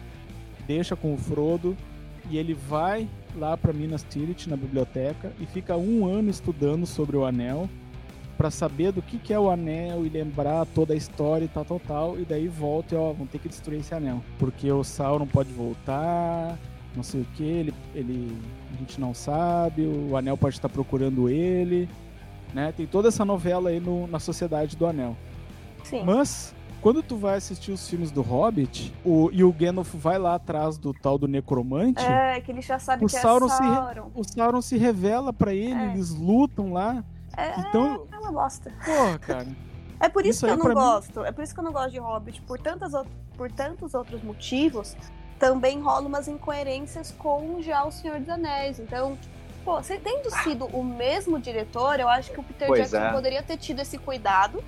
deixa 0.67 0.97
com 0.97 1.15
o 1.15 1.19
Frodo 1.19 1.77
e 2.31 2.39
ele 2.39 2.55
vai 2.55 3.09
lá 3.37 3.57
pra 3.57 3.73
Minas 3.73 4.05
Tirith 4.09 4.47
na 4.49 4.57
biblioteca 4.57 5.33
e 5.39 5.47
fica 5.47 5.77
um 5.77 6.07
ano 6.07 6.31
estudando 6.31 6.87
sobre 6.87 7.17
o 7.17 7.25
anel 7.25 7.69
pra 8.37 8.51
saber 8.51 8.93
do 8.93 9.01
que, 9.01 9.18
que 9.18 9.32
é 9.32 9.39
o 9.39 9.51
anel 9.51 10.05
e 10.05 10.09
lembrar 10.09 10.66
toda 10.66 10.93
a 10.93 10.97
história 10.97 11.45
e 11.45 11.49
tal, 11.49 11.64
tal, 11.64 11.80
tal. 11.80 12.18
E 12.18 12.24
daí 12.24 12.49
volta 12.49 12.95
e 12.95 12.99
ó, 12.99 13.12
vão 13.12 13.26
ter 13.26 13.39
que 13.39 13.49
destruir 13.49 13.80
esse 13.80 13.95
anel. 13.95 14.22
Porque 14.39 14.70
o 14.70 14.82
Sauron 14.85 15.26
pode 15.26 15.53
voltar, 15.53 16.59
não 16.97 17.03
sei 17.03 17.20
o 17.22 17.24
que, 17.35 17.43
ele, 17.45 17.74
ele 17.95 18.37
a 18.74 18.76
gente 18.78 19.01
não 19.01 19.14
sabe, 19.14 19.82
o 19.87 20.16
anel 20.16 20.37
pode 20.37 20.57
estar 20.57 20.68
procurando 20.68 21.28
ele, 21.28 21.89
né? 22.53 22.72
Tem 22.76 22.87
toda 22.87 23.09
essa 23.09 23.24
novela 23.24 23.70
aí 23.70 23.80
no- 23.80 24.07
na 24.07 24.18
Sociedade 24.18 24.76
do 24.76 24.87
Anel. 24.87 25.16
Sim. 25.85 26.03
Mas 26.05 26.55
quando 26.80 27.03
tu 27.03 27.16
vai 27.16 27.37
assistir 27.37 27.72
os 27.72 27.89
filmes 27.89 28.11
do 28.11 28.20
Hobbit, 28.20 28.93
o, 29.05 29.30
e 29.32 29.43
o 29.45 29.53
Gandalf 29.53 29.95
vai 29.95 30.18
lá 30.18 30.35
atrás 30.35 30.76
do 30.76 30.93
tal 30.93 31.16
do 31.18 31.26
necromante, 31.28 32.05
É, 32.05 32.41
que 32.41 32.51
ele 32.53 32.61
já 32.61 32.78
sabe 32.78 33.05
O 33.05 33.07
que 33.09 33.12
Sauron 33.12 33.47
é 33.47 33.49
se- 33.51 33.57
Sauron. 33.57 34.11
o 34.14 34.24
Sauron 34.24 34.61
se 34.62 34.76
revela 34.76 35.32
pra 35.32 35.55
ele, 35.55 35.72
É. 35.80 35.93
eles 35.93 36.11
lutam 36.11 36.72
lá. 36.72 37.03
É, 37.37 37.59
Então, 37.61 38.05
bosta. 38.35 38.72
porra, 38.85 39.18
cara. 39.18 39.47
É 40.01 40.09
por 40.09 40.22
isso, 40.26 40.45
Isso 40.45 40.47
que 40.47 40.53
eu 40.53 40.57
não 40.57 40.64
pra 40.64 40.74
mim- 40.74 40.80
gosto. 40.80 41.24
É 41.24 41.32
por 41.32 41.45
isso 41.45 41.55
que 41.55 41.61
eu 41.61 41.64
não 41.64 41.72
gosto 41.72 41.93
de 41.93 41.99
Hobbit. 41.99 42.43
Por, 42.43 42.59
tantas, 42.59 42.93
por 43.39 43.51
tantos 43.51 43.95
outros 43.95 44.22
motivos, 44.22 44.95
também 45.39 45.80
rola 45.80 46.07
umas 46.07 46.26
incoerências 46.28 47.14
com 47.16 47.62
já 47.62 47.85
o 47.85 47.91
Senhor 47.93 48.18
dos 48.18 48.28
Anéis. 48.28 48.78
Então, 48.80 49.16
pô, 49.64 49.76
você 49.82 49.97
tendo 49.97 50.28
sido 50.43 50.66
o 50.66 50.82
mesmo 50.85 51.39
diretor, 51.39 51.99
eu 52.01 52.09
acho 52.09 52.32
que 52.32 52.41
o 52.41 52.43
Peter 52.43 52.66
Pois 52.66 52.91
Jackson 52.91 53.09
é. 53.09 53.12
poderia 53.12 53.43
ter 53.43 53.57
tido 53.57 53.80
esse 53.80 53.97
cuidado 53.97 54.62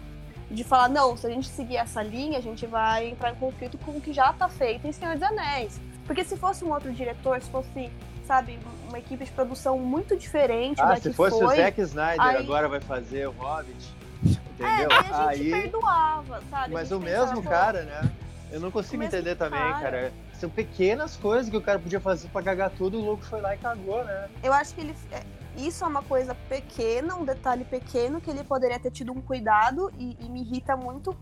de 0.50 0.62
falar, 0.64 0.88
não, 0.88 1.16
se 1.16 1.26
a 1.26 1.30
gente 1.30 1.48
seguir 1.48 1.76
essa 1.76 2.02
linha, 2.02 2.38
a 2.38 2.42
gente 2.42 2.64
vai 2.64 3.08
entrar 3.10 3.32
em 3.32 3.34
conflito 3.34 3.76
com 3.78 3.90
o 3.90 4.00
que 4.00 4.12
já 4.12 4.32
tá 4.32 4.48
feito 4.48 4.86
em 4.86 4.92
Senhor 4.92 5.14
dos 5.14 5.22
Anéis. 5.24 5.78
Porque 6.06 6.24
se 6.24 6.36
fosse 6.36 6.64
um 6.64 6.72
outro 6.72 6.92
diretor, 6.92 7.42
se 7.42 7.50
fosse, 7.50 7.90
sabe, 8.24 8.58
uma 8.88 8.98
equipe 8.98 9.24
de 9.24 9.30
produção 9.30 9.78
muito 9.78 10.16
diferente 10.16 10.80
Ah, 10.80 10.86
da 10.86 10.96
se 10.96 11.02
que 11.10 11.12
fosse 11.12 11.38
foi, 11.38 11.46
o 11.46 11.56
Zack 11.56 11.80
Snyder, 11.80 12.20
aí- 12.20 12.36
agora 12.36 12.68
vai 12.68 12.80
fazer 12.80 13.28
o 13.28 13.32
Hobbit. 13.32 13.94
é, 14.24 14.28
Entendeu? 14.62 14.88
daí 14.88 15.12
a 15.12 15.34
gente 15.34 15.50
perdoava, 15.50 16.42
sabe? 16.50 16.72
Mas 16.74 16.92
o 16.92 17.00
pensava, 17.00 17.26
mesmo 17.26 17.42
cara, 17.42 17.82
né? 17.82 18.10
Eu 18.50 18.60
não 18.60 18.70
consigo 18.70 19.02
entender 19.02 19.34
também, 19.34 19.58
cara. 19.58 19.80
cara. 19.80 20.12
São 20.34 20.48
pequenas 20.48 21.16
coisas 21.16 21.48
que 21.50 21.56
o 21.56 21.62
cara 21.62 21.78
podia 21.78 21.98
fazer 22.00 22.28
pra 22.28 22.42
cagar 22.42 22.70
tudo, 22.70 22.98
o 22.98 23.04
louco 23.04 23.24
foi 23.24 23.40
lá 23.40 23.54
e 23.54 23.58
cagou, 23.58 24.04
né? 24.04 24.28
Eu 24.42 24.52
acho 24.52 24.74
que 24.74 24.80
ele. 24.82 24.94
é, 25.10 25.22
Isso 25.56 25.82
é 25.84 25.86
uma 25.88 26.02
coisa 26.02 26.34
pequena, 26.48 27.14
um 27.16 27.24
detalhe 27.24 27.64
pequeno, 27.64 28.20
que 28.20 28.30
ele 28.30 28.44
poderia 28.44 28.78
ter 28.78 28.90
tido 28.90 29.10
um 29.12 29.20
cuidado 29.22 29.90
e, 29.98 30.16
e 30.20 30.28
me 30.28 30.42
irrita 30.42 30.76
muito 30.76 31.16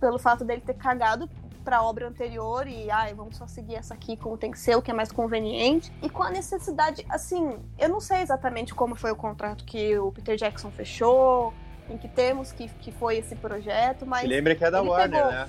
pelo 0.00 0.18
fato 0.18 0.44
dele 0.44 0.60
ter 0.60 0.74
cagado 0.74 1.28
pra 1.66 1.82
obra 1.82 2.06
anterior 2.06 2.68
e, 2.68 2.88
ai, 2.92 3.12
vamos 3.12 3.36
só 3.36 3.44
seguir 3.48 3.74
essa 3.74 3.92
aqui 3.92 4.16
como 4.16 4.38
tem 4.38 4.52
que 4.52 4.58
ser, 4.60 4.76
o 4.76 4.80
que 4.80 4.88
é 4.92 4.94
mais 4.94 5.10
conveniente. 5.10 5.90
E 6.00 6.08
com 6.08 6.22
a 6.22 6.30
necessidade, 6.30 7.04
assim, 7.08 7.58
eu 7.76 7.88
não 7.88 7.98
sei 8.00 8.18
exatamente 8.20 8.72
como 8.72 8.94
foi 8.94 9.10
o 9.10 9.16
contrato 9.16 9.64
que 9.64 9.98
o 9.98 10.12
Peter 10.12 10.36
Jackson 10.36 10.70
fechou, 10.70 11.52
em 11.90 11.98
que 11.98 12.06
termos 12.06 12.52
que, 12.52 12.68
que 12.68 12.92
foi 12.92 13.16
esse 13.18 13.34
projeto, 13.34 14.06
mas. 14.06 14.28
Lembra 14.28 14.54
que 14.54 14.64
é 14.64 14.70
da 14.70 14.80
Warner, 14.80 15.10
pegou. 15.10 15.32
né? 15.32 15.48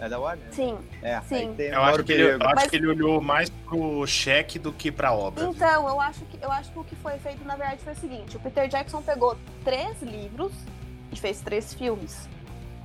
É 0.00 0.08
da 0.08 0.18
Warner? 0.18 0.52
Sim, 0.52 0.76
É, 1.00 1.20
Sim. 1.20 1.54
Eu 1.56 1.80
acho, 1.80 2.00
o 2.00 2.04
que 2.04 2.12
ele, 2.12 2.22
eu 2.24 2.36
acho 2.42 2.54
Mas- 2.56 2.66
que 2.70 2.74
ele 2.76 2.88
olhou 2.88 3.20
mais 3.20 3.48
pro 3.48 4.04
cheque 4.04 4.58
do 4.58 4.72
que 4.72 4.90
pra 4.90 5.12
obra. 5.12 5.44
Então, 5.44 5.88
eu 5.88 6.00
acho 6.00 6.24
que 6.24 6.38
eu 6.44 6.50
acho 6.50 6.72
que 6.72 6.78
o 6.80 6.82
que 6.82 6.96
foi 6.96 7.18
feito, 7.18 7.44
na 7.44 7.54
verdade, 7.54 7.80
foi 7.84 7.92
o 7.92 7.96
seguinte: 7.96 8.36
o 8.36 8.40
Peter 8.40 8.66
Jackson 8.66 9.00
pegou 9.00 9.36
três 9.64 10.02
livros 10.02 10.50
e 11.12 11.16
fez 11.16 11.40
três 11.40 11.72
filmes. 11.72 12.28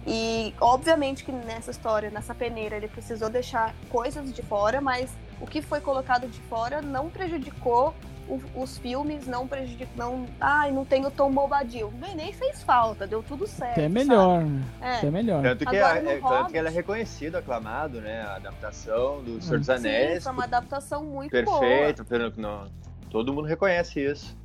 E 0.10 0.54
obviamente 0.62 1.24
que 1.26 1.32
nessa 1.34 1.70
história, 1.70 2.10
nessa 2.10 2.34
peneira, 2.34 2.78
ele 2.78 2.88
precisou 2.88 3.30
deixar 3.30 3.76
coisas 3.90 4.32
de 4.34 4.42
fora, 4.42 4.80
mas 4.80 5.12
o 5.42 5.46
que 5.46 5.62
foi 5.62 5.82
colocado 5.82 6.28
de 6.28 6.40
fora 6.42 6.82
não 6.82 7.10
prejudicou 7.10 7.94
o- 8.30 8.42
os 8.62 8.78
filmes, 8.78 9.28
não 9.28 9.46
prejudicou. 9.48 9.94
Não, 9.98 10.26
ai, 10.40 10.72
não 10.72 10.84
tem 10.86 11.06
o 11.06 11.12
Tom 11.12 11.32
Bobadil. 11.32 11.94
Nem, 12.00 12.16
nem 12.16 12.32
fez 12.34 12.64
falta, 12.64 13.06
deu 13.06 13.22
tudo 13.22 13.46
certo. 13.48 13.72
Até 13.74 13.82
sabe? 13.84 13.94
melhor, 13.94 14.42
né? 14.44 14.64
É. 14.82 14.96
Até 14.96 15.12
melhor. 15.12 15.44
Tanto 15.44 15.66
que, 15.66 15.78
Agora, 15.78 16.00
é, 16.00 16.02
no 16.02 16.10
é- 16.10 16.20
tanto 16.22 16.52
que 16.52 16.58
ele 16.58 16.68
é 16.68 16.72
reconhecido, 16.72 17.36
aclamado, 17.36 18.00
né? 18.02 18.22
A 18.22 18.36
adaptação 18.38 19.22
do 19.24 19.42
Senhor 19.42 19.58
dos 19.60 19.66
Sim, 19.68 19.74
Anéis. 19.74 20.24
foi 20.24 20.32
uma 20.32 20.44
adaptação 20.46 21.04
muito 21.04 21.32
boa. 21.44 21.60
perfeito, 21.60 22.06
pelo 22.06 22.32
que 22.32 22.40
não- 22.42 22.66
todo 23.10 23.34
mundo 23.34 23.46
reconhece 23.48 24.00
isso. 24.02 24.38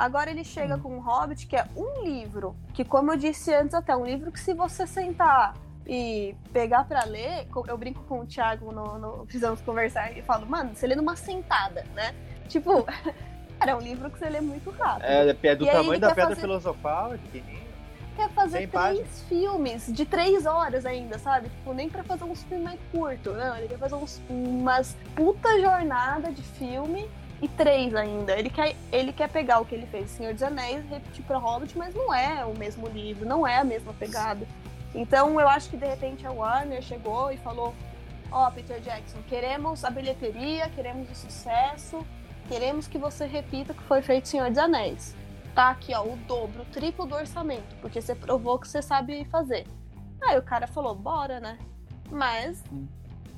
Agora 0.00 0.30
ele 0.30 0.44
chega 0.44 0.78
com 0.78 0.96
um 0.96 0.98
Hobbit, 1.00 1.46
que 1.46 1.54
é 1.54 1.66
um 1.76 2.02
livro, 2.02 2.56
que 2.72 2.86
como 2.86 3.12
eu 3.12 3.18
disse 3.18 3.52
antes 3.52 3.74
até, 3.74 3.94
um 3.94 4.06
livro 4.06 4.32
que 4.32 4.40
se 4.40 4.54
você 4.54 4.86
sentar 4.86 5.54
e 5.86 6.34
pegar 6.54 6.84
pra 6.84 7.04
ler, 7.04 7.46
eu 7.68 7.76
brinco 7.76 8.02
com 8.04 8.20
o 8.20 8.26
Thiago 8.26 8.72
no, 8.72 8.98
no 8.98 9.26
Precisamos 9.26 9.60
Conversar 9.60 10.16
e 10.16 10.22
falo, 10.22 10.46
mano, 10.46 10.70
você 10.74 10.86
lê 10.86 10.94
numa 10.94 11.16
sentada, 11.16 11.84
né? 11.94 12.14
Tipo, 12.48 12.86
era 13.60 13.76
um 13.76 13.80
livro 13.80 14.08
que 14.10 14.18
você 14.18 14.30
lê 14.30 14.40
muito 14.40 14.70
rápido. 14.70 15.04
É, 15.04 15.36
é 15.42 15.54
do 15.54 15.66
E 15.66 15.70
tamanho 15.70 16.00
da 16.00 16.08
pedra 16.14 16.28
fazer- 16.30 16.40
filosofal, 16.40 17.12
é 17.12 17.18
pequenininho. 17.18 17.60
Quer 18.16 18.30
fazer 18.30 18.58
Cem 18.58 18.68
três 18.68 18.82
páginas. 18.82 19.22
filmes 19.28 19.86
de 19.92 20.06
três 20.06 20.46
horas 20.46 20.86
ainda, 20.86 21.18
sabe? 21.18 21.50
Tipo, 21.50 21.74
nem 21.74 21.90
pra 21.90 22.02
fazer 22.04 22.24
uns 22.24 22.42
filmes 22.44 22.64
mais 22.64 22.80
curtos, 22.90 23.36
não. 23.36 23.54
Ele 23.54 23.68
quer 23.68 23.78
fazer 23.78 23.96
uns, 23.96 24.18
umas 24.30 24.96
puta 25.14 25.60
jornada 25.60 26.32
de 26.32 26.42
filme 26.42 27.06
e 27.42 27.48
três 27.48 27.94
ainda. 27.94 28.38
Ele 28.38 28.50
quer, 28.50 28.76
ele 28.92 29.12
quer 29.12 29.28
pegar 29.28 29.60
o 29.60 29.64
que 29.64 29.74
ele 29.74 29.86
fez 29.86 30.10
Senhor 30.10 30.32
dos 30.34 30.42
Anéis, 30.42 30.84
repetir 30.88 31.24
pra 31.24 31.38
Hobbit, 31.38 31.76
mas 31.76 31.94
não 31.94 32.12
é 32.12 32.44
o 32.44 32.56
mesmo 32.56 32.88
livro, 32.88 33.26
não 33.26 33.46
é 33.46 33.58
a 33.58 33.64
mesma 33.64 33.92
pegada. 33.94 34.46
Então 34.94 35.40
eu 35.40 35.48
acho 35.48 35.70
que 35.70 35.76
de 35.76 35.86
repente 35.86 36.26
a 36.26 36.32
Warner 36.32 36.82
chegou 36.82 37.30
e 37.30 37.36
falou: 37.38 37.74
Ó, 38.30 38.50
Peter 38.50 38.80
Jackson, 38.80 39.18
queremos 39.28 39.84
a 39.84 39.90
bilheteria, 39.90 40.68
queremos 40.70 41.10
o 41.10 41.14
sucesso, 41.14 42.04
queremos 42.48 42.86
que 42.86 42.98
você 42.98 43.26
repita 43.26 43.72
o 43.72 43.74
que 43.74 43.82
foi 43.84 44.02
feito 44.02 44.28
Senhor 44.28 44.48
dos 44.48 44.58
Anéis. 44.58 45.16
Tá 45.54 45.70
aqui, 45.70 45.94
ó, 45.94 46.04
o 46.04 46.16
dobro, 46.28 46.62
o 46.62 46.66
triplo 46.66 47.06
do 47.06 47.14
orçamento, 47.14 47.74
porque 47.80 48.00
você 48.00 48.14
provou 48.14 48.58
que 48.58 48.68
você 48.68 48.82
sabe 48.82 49.24
fazer. 49.26 49.66
Aí 50.22 50.38
o 50.38 50.42
cara 50.42 50.66
falou: 50.66 50.94
bora, 50.94 51.40
né? 51.40 51.58
Mas 52.10 52.62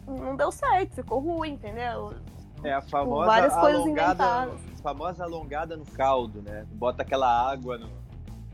não 0.06 0.34
deu 0.34 0.50
certo, 0.50 0.94
ficou 0.94 1.20
ruim, 1.20 1.52
entendeu? 1.52 2.14
É 2.64 2.72
a 2.72 2.80
famosa 2.80 3.26
várias 3.26 3.54
coisas 3.54 3.80
alongada, 3.80 4.12
inventadas. 4.24 4.60
famosa 4.82 5.24
alongada 5.24 5.76
no 5.76 5.84
caldo, 5.84 6.42
né? 6.42 6.64
Bota 6.72 7.02
aquela 7.02 7.50
água 7.50 7.76
no 7.78 7.88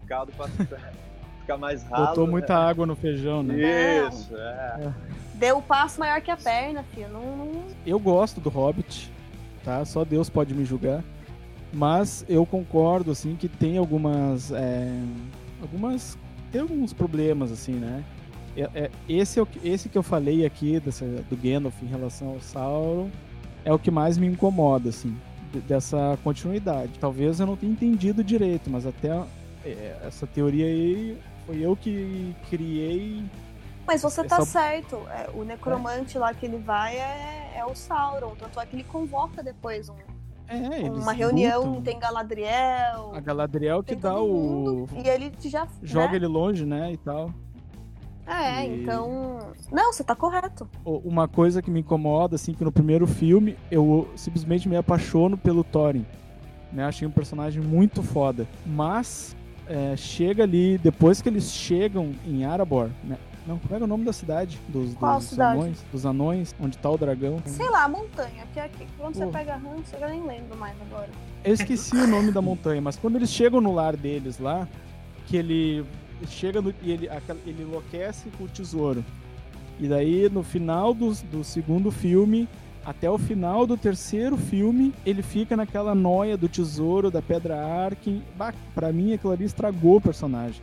caldo 0.07 0.33
pra 0.33 0.49
ficar 0.49 1.57
mais 1.59 1.83
ralo. 1.85 2.07
Botou 2.09 2.25
né? 2.27 2.31
muita 2.31 2.57
água 2.57 2.87
no 2.87 2.97
feijão, 2.97 3.43
né? 3.43 4.07
Isso, 4.09 4.35
é. 4.37 4.93
Deu 5.35 5.59
o 5.59 5.63
passo 5.63 6.01
maior 6.01 6.21
que 6.21 6.31
a 6.31 6.37
perna, 6.37 6.83
filho. 6.95 7.09
Não, 7.11 7.37
não- 7.37 7.65
Eu 7.87 7.99
gosto 7.99 8.41
do 8.41 8.49
Hobbit, 8.49 9.13
tá? 9.65 9.85
Só 9.85 10.05
Deus 10.05 10.29
pode 10.31 10.55
me 10.55 10.65
julgar. 10.65 11.03
Mas 11.73 12.25
eu 12.29 12.47
concordo, 12.47 13.11
assim, 13.11 13.37
que 13.37 13.47
tem 13.49 13.77
algumas. 13.77 14.51
é, 14.53 14.89
algumas. 15.61 16.17
Tem 16.51 16.63
alguns 16.63 16.95
problemas, 16.95 17.53
assim, 17.53 17.73
né? 17.75 18.03
É- 18.57 18.71
é- 18.75 18.91
esse, 19.07 19.39
é 19.39 19.45
esse 19.63 19.89
que 19.91 19.99
eu 19.99 20.03
falei 20.03 20.47
aqui, 20.47 20.81
dessa, 20.81 21.05
do 21.05 21.37
Gandalf 21.37 21.75
em 21.83 21.87
relação 21.87 22.29
ao 22.31 22.41
Sauron, 22.41 23.11
é 23.65 23.73
o 23.73 23.79
que 23.79 23.91
mais 23.91 24.17
me 24.19 24.27
incomoda, 24.27 24.89
assim, 24.91 25.17
de- 25.53 25.61
dessa 25.61 26.19
continuidade. 26.25 26.93
Talvez 26.99 27.41
eu 27.41 27.47
não 27.47 27.57
tenha 27.57 27.73
entendido 27.73 28.23
direito, 28.25 28.69
mas 28.71 28.87
até 28.87 29.11
é, 29.65 29.97
essa 30.05 30.27
teoria 30.27 30.67
aí 30.67 31.19
foi 31.47 31.61
eu 31.61 31.75
que 31.77 32.35
criei 32.49 33.25
Mas 33.87 34.03
você 34.03 34.23
tá 34.23 34.37
Essa- 34.37 34.45
certo. 34.45 34.97
É, 35.09 35.31
o 35.35 35.45
necromante 35.45 36.19
lá 36.19 36.35
que 36.35 36.45
ele 36.45 36.59
vai 36.59 36.97
é, 36.97 37.55
é 37.57 37.65
o 37.65 37.75
Sauron. 37.75 38.35
Tanto 38.39 38.61
é 38.61 38.67
que 38.67 38.77
ele 38.77 38.85
convoca 38.85 39.43
depois 39.43 39.89
um- 39.89 39.95
É, 40.47 40.91
uma 40.91 41.13
reunião, 41.13 41.65
lutam. 41.65 41.83
tem 41.83 41.99
Galadriel. 41.99 43.13
A 43.15 43.21
Galadriel 43.21 43.83
que 43.83 43.95
dá 43.95 44.19
o. 44.21 44.87
E 44.95 45.09
ele 45.09 45.33
já. 45.41 45.67
Joga 45.83 46.09
né? 46.11 46.17
ele 46.17 46.27
longe, 46.27 46.65
né? 46.67 46.93
E 46.93 46.97
tal. 46.99 47.31
É, 48.29 48.67
e- 48.67 48.83
então. 48.83 49.39
Não, 49.73 49.93
você 49.93 50.05
tá 50.05 50.15
correto. 50.15 50.69
Uma 50.85 51.27
coisa 51.27 51.63
que 51.63 51.71
me 51.71 51.81
incomoda, 51.81 52.37
assim, 52.37 52.53
que 52.53 52.63
no 52.65 52.71
primeiro 52.73 53.07
filme 53.07 53.57
eu 53.71 54.09
simplesmente 54.15 54.69
me 54.69 54.77
apaixono 54.77 55.37
pelo 55.37 55.65
Thorin. 55.65 56.05
Né? 56.73 56.85
Achei 56.85 57.09
um 57.09 57.11
personagem 57.11 57.63
muito 57.63 58.03
foda. 58.03 58.47
Mas 58.67 59.35
é, 59.67 59.97
chega 59.97 60.43
ali, 60.43 60.79
depois 60.79 61.23
que 61.23 61.29
eles 61.29 61.51
chegam 61.51 62.13
em 62.27 62.45
Arabor, 62.45 62.91
né? 63.03 63.17
Não, 63.47 63.59
como 63.59 63.75
era 63.75 63.85
o 63.85 63.87
nome 63.87 64.05
da 64.05 64.13
cidade? 64.13 64.61
Dos, 64.69 64.93
Qual 64.95 65.17
dos 65.17 65.29
cidade? 65.29 65.59
anões? 65.59 65.83
Dos 65.91 66.05
anões, 66.05 66.55
onde 66.61 66.77
tá 66.77 66.91
o 66.91 66.99
dragão. 66.99 67.39
Sei 67.47 67.67
lá, 67.71 67.85
a 67.85 67.89
montanha. 67.89 68.45
Que 68.53 68.61
é 68.61 68.65
aqui. 68.65 68.87
Quando 68.99 69.15
você 69.15 69.27
pega 69.27 69.57
ranço, 69.57 69.95
eu 69.95 70.01
já 70.01 70.09
nem 70.09 70.23
lembro 70.23 70.55
mais 70.59 70.77
agora. 70.83 71.09
Eu 71.43 71.55
esqueci 71.55 71.97
o 71.97 72.07
nome 72.07 72.31
da 72.31 72.43
montanha, 72.43 72.83
mas 72.83 72.97
quando 72.97 73.17
eles 73.17 73.31
chegam 73.31 73.59
no 73.59 73.73
lar 73.73 73.97
deles 73.97 74.39
lá, 74.39 74.69
que 75.27 75.35
ele 75.35 75.83
chega 76.27 76.61
no, 76.61 76.75
e 76.83 76.91
ele, 76.91 77.09
ele 77.47 77.63
enlouquece 77.63 78.29
com 78.37 78.45
o 78.45 78.49
tesouro. 78.49 79.05
E 79.81 79.87
daí, 79.87 80.29
no 80.29 80.43
final 80.43 80.93
do, 80.93 81.13
do 81.31 81.45
segundo 81.45 81.91
filme, 81.91 82.49
até 82.85 83.09
o 83.11 83.19
final 83.19 83.67
do 83.67 83.77
terceiro 83.77 84.37
filme, 84.37 84.93
ele 85.05 85.23
fica 85.23 85.57
naquela 85.57 85.95
noia 85.95 86.37
do 86.37 86.49
tesouro, 86.49 87.11
da 87.11 87.23
pedra 87.23 87.65
Arkin. 87.65 88.23
Bah, 88.37 88.55
Pra 88.75 88.93
mim, 88.93 89.13
aquilo 89.13 89.33
ali 89.33 89.45
estragou 89.45 89.97
o 89.97 90.01
personagem. 90.01 90.63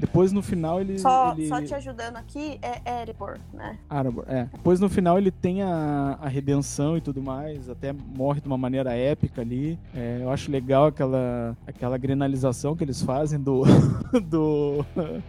Depois, 0.00 0.32
no 0.32 0.42
final, 0.42 0.80
ele... 0.80 0.98
Só, 0.98 1.32
ele... 1.32 1.46
só 1.46 1.62
te 1.62 1.74
ajudando 1.74 2.16
aqui 2.16 2.58
é 2.62 3.02
Erebor, 3.02 3.38
né? 3.52 3.78
Aragorn, 3.88 4.30
é. 4.30 4.48
Depois 4.52 4.80
no 4.80 4.88
final 4.88 5.18
ele 5.18 5.30
tem 5.30 5.62
a, 5.62 6.18
a 6.20 6.28
redenção 6.28 6.96
e 6.96 7.00
tudo 7.00 7.22
mais, 7.22 7.68
até 7.68 7.92
morre 7.92 8.40
de 8.40 8.46
uma 8.46 8.56
maneira 8.56 8.94
épica 8.94 9.42
ali. 9.42 9.78
É, 9.94 10.20
eu 10.22 10.30
acho 10.30 10.50
legal 10.50 10.86
aquela, 10.86 11.56
aquela 11.66 11.98
grenalização 11.98 12.74
que 12.74 12.82
eles 12.82 13.02
fazem 13.02 13.38
do, 13.38 13.62
do, 14.24 14.84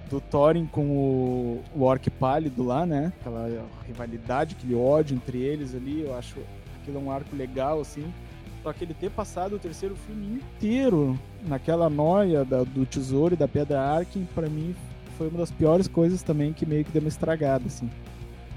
do 0.10 0.22
Thorin 0.22 0.66
com 0.66 0.86
o, 0.86 1.64
o 1.76 1.84
Orc 1.84 2.10
Pálido 2.12 2.64
lá, 2.64 2.86
né? 2.86 3.12
Aquela 3.20 3.66
rivalidade, 3.86 4.56
aquele 4.58 4.76
ódio 4.76 5.16
entre 5.16 5.40
eles 5.40 5.76
ali, 5.76 6.02
eu 6.02 6.16
acho 6.16 6.38
aquilo 6.82 6.98
é 6.98 7.02
um 7.02 7.12
arco 7.12 7.36
legal, 7.36 7.82
assim. 7.82 8.12
Só 8.64 8.72
que 8.72 8.84
ele 8.84 8.94
ter 8.94 9.10
passado 9.10 9.56
o 9.56 9.60
terceiro 9.60 9.96
filme 9.96 10.36
inteiro 10.36 11.20
naquela 11.44 11.90
noia 11.90 12.44
da- 12.46 12.64
do 12.64 12.86
tesouro 12.86 13.34
e 13.34 13.38
da 13.38 13.48
pedra 13.48 13.82
Arkin, 13.82 14.28
pra 14.36 14.48
mim 14.48 14.76
foi 15.18 15.28
uma 15.28 15.40
das 15.40 15.52
piores 15.52 15.88
coisas 15.88 16.22
também 16.24 16.54
que 16.54 16.66
meio 16.66 16.84
que 16.86 16.92
deu 16.92 17.02
uma 17.02 17.08
estragada, 17.10 17.64
assim. 17.68 17.90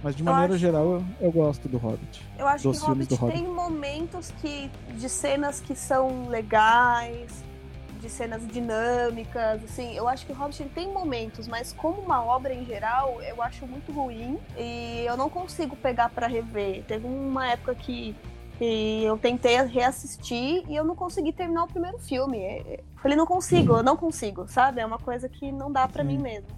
Mas 0.02 0.14
de 0.14 0.22
Eu 0.22 0.26
maneira 0.26 0.52
acho- 0.54 0.60
geral, 0.60 0.84
eu, 0.84 1.04
eu 1.20 1.32
gosto 1.32 1.66
do 1.66 1.78
Hobbit. 1.78 2.22
Eu 2.38 2.46
acho 2.46 2.70
que 2.70 2.78
Hobbit, 2.78 3.08
do 3.08 3.14
Hobbit. 3.16 3.38
tem 3.42 3.48
momentos 3.50 4.30
que 4.42 4.70
de 4.98 5.08
cenas 5.08 5.60
que 5.60 5.74
são 5.74 6.28
legais, 6.28 7.42
de 8.02 8.10
cenas 8.10 8.46
dinâmicas, 8.46 9.64
assim. 9.64 9.94
Eu 9.96 10.06
acho 10.06 10.26
que 10.26 10.32
Hobbit 10.34 10.62
ele 10.62 10.70
tem 10.74 10.92
momentos, 10.92 11.48
mas 11.48 11.72
como 11.72 12.02
uma 12.02 12.22
obra 12.22 12.52
em 12.52 12.66
geral, 12.66 13.18
eu 13.22 13.42
acho 13.42 13.66
muito 13.66 13.90
ruim 13.92 14.38
e 14.58 15.04
eu 15.06 15.16
não 15.16 15.30
consigo 15.30 15.74
pegar 15.74 16.10
pra 16.10 16.26
rever. 16.26 16.82
Teve 16.86 17.06
uma 17.06 17.50
época 17.52 17.74
que 17.74 18.14
que 18.58 19.02
eu 19.04 19.18
tentei 19.18 19.60
reassistir 19.62 20.62
e 20.68 20.76
eu 20.76 20.84
não 20.84 20.94
consegui 20.94 21.32
terminar 21.32 21.64
o 21.64 21.68
primeiro 21.68 21.98
filme. 21.98 22.38
É- 22.38 22.58
é- 22.60 22.80
Eu 22.80 23.00
falei, 23.00 23.16
não 23.16 23.26
consigo, 23.26 23.74
eu 23.76 23.82
não 23.82 23.96
consigo, 23.96 24.46
sabe? 24.48 24.80
É 24.80 24.86
uma 24.86 24.98
coisa 24.98 25.28
que 25.28 25.52
não 25.52 25.70
dá 25.70 25.86
pra 25.86 26.02
Sim. 26.02 26.08
mim 26.08 26.18
mesmo. 26.18 26.48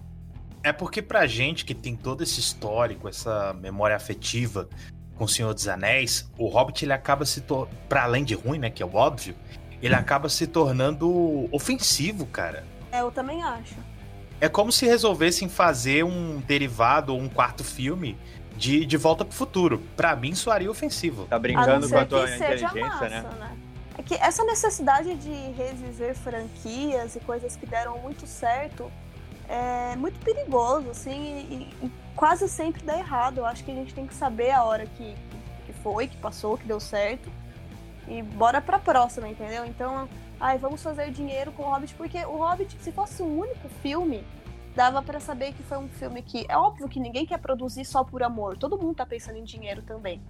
É 0.62 0.72
porque 0.72 1.00
pra 1.02 1.26
gente 1.26 1.64
que 1.64 1.74
tem 1.74 1.96
todo 1.96 2.22
esse 2.22 2.40
histórico, 2.40 3.08
essa 3.08 3.52
memória 3.54 3.94
afetiva 3.96 4.68
com 5.16 5.24
o 5.24 5.28
Senhor 5.28 5.54
dos 5.54 5.66
Anéis, 5.68 6.30
o 6.38 6.48
Hobbit 6.48 6.84
ele 6.84 6.92
acaba 6.92 7.24
se 7.24 7.40
tornando, 7.40 7.76
pra 7.88 8.04
além 8.04 8.24
de 8.24 8.34
ruim, 8.34 8.58
né, 8.58 8.68
que 8.70 8.82
é 8.82 8.86
o 8.86 8.94
óbvio, 8.94 9.34
ele 9.82 9.94
acaba 9.94 10.28
se 10.28 10.46
tornando 10.46 11.48
ofensivo, 11.52 12.26
cara. 12.26 12.64
É, 12.92 13.00
eu 13.00 13.10
também 13.10 13.42
acho. 13.42 13.74
É 14.40 14.48
como 14.48 14.70
se 14.70 14.84
resolvessem 14.86 15.48
fazer 15.48 16.04
um 16.04 16.38
derivado 16.40 17.14
ou 17.14 17.20
um 17.20 17.28
quarto 17.28 17.64
filme 17.64 18.18
de 18.56 18.84
De 18.84 18.96
Volta 18.96 19.24
pro 19.24 19.34
Futuro. 19.34 19.82
Pra 19.96 20.16
mim, 20.16 20.34
soaria 20.34 20.70
ofensivo. 20.70 21.26
Tá 21.26 21.38
brincando 21.38 21.88
com 21.88 21.98
a 21.98 22.04
tua 22.04 22.34
inteligência, 22.34 22.80
massa, 22.80 23.08
né? 23.08 23.22
né? 23.22 23.56
É 23.98 24.02
que 24.02 24.14
essa 24.14 24.44
necessidade 24.44 25.14
de 25.14 25.32
reviver 25.52 26.14
franquias 26.14 27.16
e 27.16 27.20
coisas 27.20 27.56
que 27.56 27.66
deram 27.66 27.98
muito 27.98 28.26
certo 28.26 28.90
é 29.48 29.96
muito 29.96 30.18
perigoso, 30.20 30.90
assim, 30.90 31.72
e, 31.80 31.86
e 31.86 31.90
quase 32.14 32.48
sempre 32.48 32.82
dá 32.82 32.98
errado. 32.98 33.38
Eu 33.38 33.46
acho 33.46 33.64
que 33.64 33.70
a 33.70 33.74
gente 33.74 33.94
tem 33.94 34.06
que 34.06 34.14
saber 34.14 34.50
a 34.50 34.64
hora 34.64 34.86
que, 34.86 35.14
que 35.64 35.72
foi, 35.82 36.08
que 36.08 36.16
passou, 36.16 36.58
que 36.58 36.66
deu 36.66 36.80
certo. 36.80 37.30
E 38.08 38.22
bora 38.22 38.60
pra 38.60 38.78
próxima, 38.78 39.28
entendeu? 39.28 39.64
Então, 39.64 40.08
ai, 40.40 40.58
vamos 40.58 40.82
fazer 40.82 41.10
dinheiro 41.10 41.52
com 41.52 41.62
o 41.62 41.66
Hobbit, 41.66 41.94
porque 41.94 42.24
o 42.24 42.36
Hobbit, 42.36 42.76
se 42.80 42.92
fosse 42.92 43.22
um 43.22 43.38
único 43.38 43.68
filme, 43.82 44.24
dava 44.76 45.02
pra 45.02 45.18
saber 45.18 45.54
que 45.54 45.62
foi 45.62 45.78
um 45.78 45.88
filme 45.88 46.22
que. 46.22 46.44
É 46.48 46.56
óbvio 46.56 46.88
que 46.88 47.00
ninguém 47.00 47.24
quer 47.24 47.38
produzir 47.38 47.84
só 47.84 48.04
por 48.04 48.22
amor, 48.22 48.58
todo 48.58 48.78
mundo 48.78 48.94
tá 48.94 49.06
pensando 49.06 49.38
em 49.38 49.44
dinheiro 49.44 49.82
também. 49.82 50.22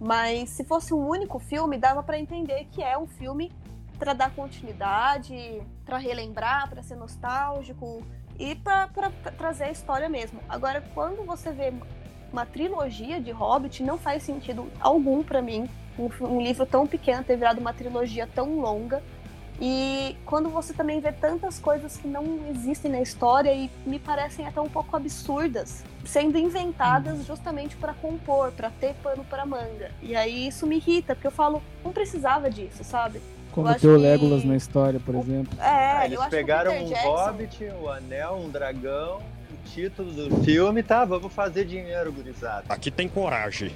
Mas 0.00 0.48
se 0.50 0.64
fosse 0.64 0.94
um 0.94 1.06
único 1.06 1.38
filme, 1.38 1.76
dava 1.76 2.02
pra 2.02 2.18
entender 2.18 2.68
que 2.70 2.82
é 2.82 2.96
um 2.96 3.06
filme 3.06 3.52
pra 3.98 4.14
dar 4.14 4.30
continuidade, 4.30 5.60
pra 5.84 5.98
relembrar, 5.98 6.70
pra 6.70 6.82
ser 6.82 6.94
nostálgico 6.94 8.02
e 8.38 8.54
pra 8.54 8.88
trazer 9.36 9.64
a 9.64 9.70
história 9.70 10.08
mesmo. 10.08 10.40
Agora, 10.48 10.80
quando 10.94 11.26
você 11.26 11.52
vê 11.52 11.74
uma 12.32 12.46
trilogia 12.46 13.20
de 13.20 13.30
Hobbit, 13.30 13.82
não 13.82 13.98
faz 13.98 14.22
sentido 14.22 14.70
algum 14.80 15.22
pra 15.22 15.42
mim 15.42 15.68
um, 15.98 16.08
um 16.24 16.40
livro 16.40 16.64
tão 16.64 16.86
pequeno 16.86 17.24
ter 17.24 17.36
virado 17.36 17.60
uma 17.60 17.74
trilogia 17.74 18.26
tão 18.26 18.60
longa. 18.60 19.02
E 19.60 20.16
quando 20.24 20.48
você 20.48 20.72
também 20.72 21.00
vê 21.00 21.12
tantas 21.12 21.58
coisas 21.58 21.96
que 21.96 22.08
não 22.08 22.40
existem 22.48 22.90
na 22.90 23.00
história 23.02 23.52
e 23.52 23.70
me 23.84 23.98
parecem 23.98 24.46
até 24.46 24.58
um 24.60 24.68
pouco 24.68 24.96
absurdas, 24.96 25.84
sendo 26.04 26.38
inventadas 26.38 27.26
justamente 27.26 27.76
para 27.76 27.92
compor, 27.92 28.52
para 28.52 28.70
ter 28.70 28.94
pano 29.02 29.22
para 29.24 29.44
manga. 29.44 29.90
E 30.00 30.16
aí 30.16 30.48
isso 30.48 30.66
me 30.66 30.76
irrita, 30.76 31.14
porque 31.14 31.26
eu 31.26 31.30
falo, 31.32 31.62
não 31.84 31.92
precisava 31.92 32.48
disso, 32.48 32.82
sabe? 32.82 33.20
Como 33.52 33.66
ter 33.74 33.88
o 33.88 33.96
que- 33.96 34.02
Legolas 34.02 34.44
na 34.44 34.56
história, 34.56 34.98
por 34.98 35.14
exemplo. 35.16 35.52
É, 35.60 35.64
Ah, 35.66 36.00
eu 36.02 36.06
eles 36.06 36.20
acho 36.20 36.30
pegaram 36.30 36.72
que 36.72 36.78
o 36.78 36.84
um 36.84 36.88
Jackson, 36.88 37.08
hobbit, 37.16 37.64
um 37.82 37.88
anel, 37.90 38.36
um 38.36 38.48
dragão, 38.48 39.18
o 39.50 39.68
título 39.68 40.10
do 40.12 40.42
filme, 40.42 40.82
tá? 40.82 41.04
Vamos 41.04 41.32
fazer 41.34 41.64
dinheiro, 41.66 42.12
gurizada. 42.12 42.64
Aqui 42.68 42.90
tem 42.90 43.08
coragem. 43.08 43.74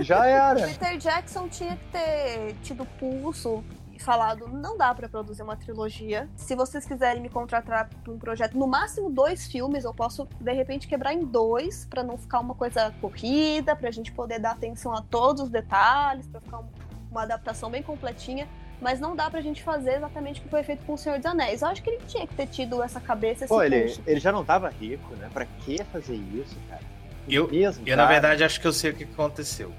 Já 0.00 0.26
era. 0.26 0.68
Peter 0.68 0.98
Jackson 0.98 1.48
tinha 1.48 1.76
que 1.76 1.84
ter 1.86 2.54
tido 2.62 2.84
pulso 3.00 3.64
falado, 4.02 4.48
não 4.48 4.76
dá 4.76 4.94
pra 4.94 5.08
produzir 5.08 5.42
uma 5.42 5.56
trilogia. 5.56 6.28
Se 6.36 6.54
vocês 6.54 6.84
quiserem 6.84 7.22
me 7.22 7.28
contratar 7.28 7.88
pra 8.02 8.12
um 8.12 8.18
projeto, 8.18 8.56
no 8.56 8.66
máximo 8.66 9.10
dois 9.10 9.46
filmes, 9.46 9.84
eu 9.84 9.92
posso 9.94 10.26
de 10.40 10.52
repente 10.52 10.86
quebrar 10.88 11.12
em 11.12 11.24
dois 11.24 11.86
pra 11.86 12.02
não 12.02 12.16
ficar 12.16 12.40
uma 12.40 12.54
coisa 12.54 12.92
corrida, 13.00 13.74
pra 13.76 13.90
gente 13.90 14.12
poder 14.12 14.38
dar 14.38 14.52
atenção 14.52 14.92
a 14.94 15.02
todos 15.02 15.42
os 15.42 15.48
detalhes, 15.50 16.26
pra 16.26 16.40
ficar 16.40 16.58
um- 16.58 16.68
uma 17.10 17.22
adaptação 17.22 17.70
bem 17.70 17.82
completinha. 17.82 18.48
Mas 18.80 19.00
não 19.00 19.16
dá 19.16 19.30
pra 19.30 19.40
gente 19.40 19.62
fazer 19.62 19.94
exatamente 19.96 20.38
o 20.40 20.42
que 20.44 20.50
foi 20.50 20.62
feito 20.62 20.84
com 20.84 20.92
o 20.92 20.98
Senhor 20.98 21.16
dos 21.16 21.24
Anéis. 21.24 21.62
Eu 21.62 21.68
acho 21.68 21.82
que 21.82 21.88
ele 21.88 22.02
tinha 22.06 22.26
que 22.26 22.34
ter 22.34 22.46
tido 22.46 22.82
essa 22.82 23.00
cabeça, 23.00 23.44
esse 23.46 23.48
Pô, 23.54 23.62
ele, 23.62 23.96
ele 24.06 24.20
já 24.20 24.30
não 24.30 24.44
tava 24.44 24.68
rico, 24.68 25.14
né? 25.16 25.30
Pra 25.32 25.46
que 25.46 25.82
fazer 25.84 26.14
isso, 26.14 26.54
cara? 26.68 26.82
Eu- 27.26 27.48
Mesmo, 27.48 27.88
Eu, 27.88 27.96
na 27.96 28.04
verdade, 28.06 28.44
acho 28.44 28.60
que 28.60 28.66
eu 28.66 28.72
sei 28.74 28.90
o 28.90 28.94
que 28.94 29.04
aconteceu. 29.04 29.72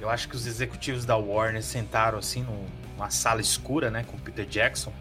Eu 0.00 0.08
acho 0.08 0.28
que 0.28 0.34
os 0.34 0.46
executivos 0.46 1.04
da 1.04 1.16
Warner 1.16 1.62
sentaram 1.62 2.18
assim 2.18 2.42
num- 2.42 2.64
numa 2.98 3.10
sala 3.10 3.40
escura, 3.40 3.90
né, 3.90 4.04
com 4.04 4.16
o 4.16 4.20
Peter 4.20 4.44
Jackson, 4.44 4.92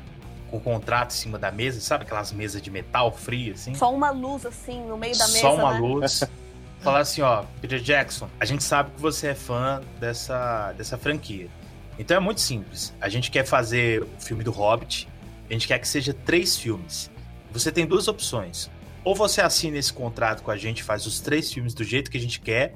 com 0.52 0.58
o 0.58 0.62
contrato 0.62 1.10
em 1.10 1.16
cima 1.16 1.40
da 1.40 1.52
mesa, 1.52 1.82
sabe 1.82 2.04
aquelas 2.04 2.32
mesas 2.32 2.62
de 2.62 2.70
metal 2.70 3.12
fria, 3.12 3.54
assim? 3.54 3.74
Só 3.74 3.94
uma 3.94 4.12
luz 4.12 4.46
assim 4.46 4.86
no 4.86 4.96
meio 4.96 5.18
da 5.18 5.28
mesa. 5.28 5.40
Só 5.40 5.56
uma 5.56 5.74
né? 5.74 5.80
luz. 5.80 6.24
Falar 6.80 7.00
assim, 7.00 7.22
ó, 7.22 7.44
Peter 7.60 7.80
Jackson, 7.80 8.30
a 8.40 8.46
gente 8.46 8.64
sabe 8.64 8.92
que 8.92 9.02
você 9.02 9.30
é 9.30 9.36
fã 9.36 9.82
dessa, 10.00 10.72
dessa 10.74 10.96
franquia. 10.96 11.50
Então 11.98 12.16
é 12.16 12.20
muito 12.20 12.40
simples. 12.40 12.94
A 13.02 13.10
gente 13.10 13.32
quer 13.32 13.44
fazer 13.44 14.04
o 14.04 14.08
filme 14.20 14.44
do 14.44 14.52
Hobbit, 14.52 15.10
a 15.50 15.54
gente 15.54 15.68
quer 15.68 15.80
que 15.80 15.88
seja 15.88 16.14
três 16.14 16.56
filmes. 16.56 17.10
Você 17.52 17.72
tem 17.72 17.86
duas 17.86 18.08
opções. 18.08 18.70
Ou 19.04 19.16
você 19.16 19.42
assina 19.42 19.78
esse 19.78 19.92
contrato 19.92 20.44
com 20.44 20.52
a 20.52 20.58
gente, 20.58 20.84
faz 20.84 21.08
os 21.08 21.20
três 21.20 21.52
filmes 21.52 21.74
do 21.74 21.84
jeito 21.84 22.12
que 22.12 22.18
a 22.18 22.22
gente 22.22 22.40
quer, 22.40 22.76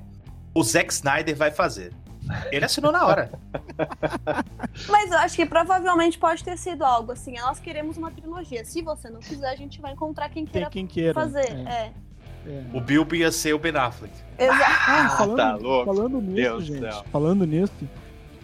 o 0.53 0.63
Zack 0.63 0.91
Snyder 0.91 1.35
vai 1.35 1.51
fazer. 1.51 1.93
Ele 2.51 2.65
assinou 2.65 2.91
na 2.91 3.05
hora. 3.05 3.31
Mas 4.89 5.11
eu 5.11 5.17
acho 5.17 5.35
que 5.35 5.45
provavelmente 5.45 6.17
pode 6.17 6.43
ter 6.43 6.57
sido 6.57 6.83
algo 6.83 7.11
assim. 7.11 7.33
Nós 7.39 7.59
queremos 7.59 7.97
uma 7.97 8.11
trilogia. 8.11 8.63
Se 8.63 8.81
você 8.81 9.09
não 9.09 9.19
quiser, 9.19 9.49
a 9.49 9.55
gente 9.55 9.81
vai 9.81 9.91
encontrar 9.93 10.29
quem 10.29 10.43
Tem 10.45 10.51
queira 10.53 10.69
quem 10.69 10.87
queira. 10.87 11.13
fazer. 11.13 11.45
É, 11.67 11.91
É. 12.45 12.49
é. 12.49 12.63
O 12.73 12.79
Bilbo 12.81 13.15
ia 13.15 13.31
ser 13.31 13.53
o 13.53 13.59
Ben 13.59 13.75
Affleck. 13.75 14.13
Exato. 14.37 14.63
Ah, 14.87 15.09
falando, 15.17 15.37
tá 15.37 15.55
louco. 15.55 15.85
falando 15.93 16.21
nisso, 16.21 16.35
Deus 16.35 16.63
gente. 16.65 16.79
céu. 16.79 17.05
Falando 17.11 17.45
nisso, 17.45 17.73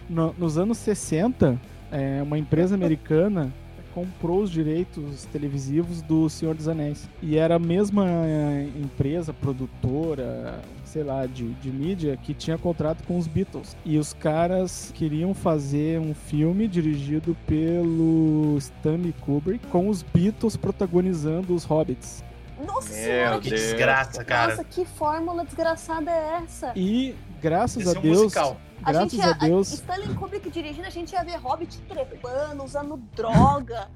no- 0.08 0.34
nos 0.38 0.58
anos 0.58 0.78
60, 0.78 1.58
é, 1.90 2.22
uma 2.22 2.38
empresa 2.38 2.74
americana 2.74 3.52
comprou 3.98 4.42
os 4.42 4.50
direitos 4.50 5.24
televisivos 5.32 6.02
do 6.02 6.28
Senhor 6.28 6.54
dos 6.54 6.68
Anéis. 6.68 7.08
E 7.22 7.36
era 7.36 7.56
a 7.56 7.58
mesma 7.58 8.06
é, 8.08 8.68
empresa, 8.80 9.32
produtora, 9.32 10.60
sei 10.84 11.02
lá, 11.02 11.26
de, 11.26 11.52
de 11.54 11.70
mídia, 11.70 12.16
que 12.16 12.32
tinha 12.32 12.56
contrato 12.56 13.02
com 13.04 13.18
os 13.18 13.26
Beatles. 13.26 13.76
E 13.84 13.98
os 13.98 14.12
caras 14.12 14.92
queriam 14.94 15.34
fazer 15.34 16.00
um 16.00 16.14
filme 16.14 16.68
dirigido 16.68 17.36
pelo 17.46 18.56
Stanley 18.58 19.14
Kubrick, 19.20 19.66
com 19.68 19.88
os 19.88 20.02
Beatles 20.02 20.56
protagonizando 20.56 21.54
os 21.54 21.64
Hobbits. 21.64 22.22
Nossa 22.66 22.88
Meu 22.92 23.04
senhora, 23.04 23.40
Que 23.40 23.50
Deus. 23.50 23.60
desgraça, 23.62 24.24
cara. 24.24 24.50
nossa, 24.50 24.64
que 24.64 24.84
fórmula 24.84 25.44
desgraçada 25.44 26.10
é 26.10 26.40
essa? 26.42 26.72
E 26.74 27.14
graças 27.40 27.82
Esse 27.82 27.90
a 27.90 27.94
é 27.94 27.98
um 27.98 28.02
Deus, 28.02 28.22
musical. 28.22 28.56
A 28.82 28.92
graças 28.92 29.12
gente 29.12 29.22
a 29.22 29.26
ia, 29.28 29.34
Deus, 29.34 29.72
Stanley 29.72 30.14
Kubrick 30.14 30.50
dirigindo, 30.50 30.86
a 30.86 30.90
gente 30.90 31.12
ia 31.12 31.24
ver 31.24 31.36
Hobbit 31.36 31.80
trepando, 31.88 32.64
usando 32.64 32.96
droga. 33.14 33.88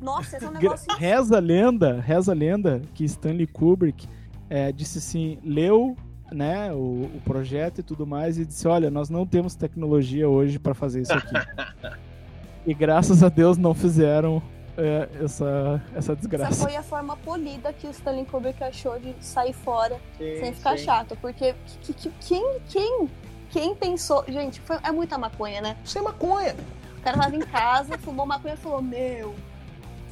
Nossa, 0.00 0.36
esse 0.36 0.44
é 0.44 0.48
um 0.48 0.52
negócio. 0.52 0.94
Reza 0.96 1.36
a 1.36 1.40
lenda, 1.40 2.00
reza 2.00 2.32
a 2.32 2.34
lenda 2.34 2.82
que 2.94 3.04
Stanley 3.04 3.46
Kubrick 3.46 4.08
é, 4.48 4.70
disse 4.70 4.98
assim, 4.98 5.38
leu 5.42 5.96
né, 6.32 6.72
o, 6.72 7.10
o 7.14 7.20
projeto 7.24 7.80
e 7.80 7.82
tudo 7.82 8.06
mais 8.06 8.38
e 8.38 8.44
disse, 8.44 8.68
olha, 8.68 8.90
nós 8.90 9.08
não 9.08 9.26
temos 9.26 9.54
tecnologia 9.54 10.28
hoje 10.28 10.58
para 10.58 10.74
fazer 10.74 11.02
isso 11.02 11.12
aqui. 11.12 11.34
e 12.66 12.74
graças 12.74 13.22
a 13.22 13.28
Deus 13.28 13.56
não 13.56 13.74
fizeram 13.74 14.42
é, 14.78 15.08
essa, 15.24 15.82
essa 15.90 15.98
Essa 15.98 16.16
desgraça. 16.16 16.62
foi 16.64 16.76
a 16.76 16.82
forma 16.82 17.16
polida 17.16 17.72
que 17.72 17.86
o 17.86 17.90
Stanley 17.90 18.24
Kubrick 18.24 18.62
achou 18.62 18.98
de 18.98 19.14
sair 19.20 19.52
fora 19.52 19.96
Sim, 20.16 20.38
sem 20.40 20.52
ficar 20.54 20.78
sim. 20.78 20.84
chato. 20.84 21.16
Porque 21.20 21.54
que- 21.82 21.92
que- 21.92 22.12
quem, 22.20 22.60
quem, 22.68 23.10
quem 23.50 23.74
pensou. 23.74 24.24
Gente, 24.28 24.60
foi, 24.60 24.76
é 24.82 24.90
muita 24.92 25.18
maconha, 25.18 25.60
né? 25.60 25.76
Isso 25.84 25.98
é 25.98 26.02
maconha. 26.02 26.54
O 26.98 27.00
cara 27.02 27.18
tava 27.18 27.36
em 27.36 27.40
casa, 27.40 27.98
fumou 27.98 28.24
maconha 28.24 28.54
e 28.54 28.56
falou: 28.56 28.80
Meu, 28.80 29.34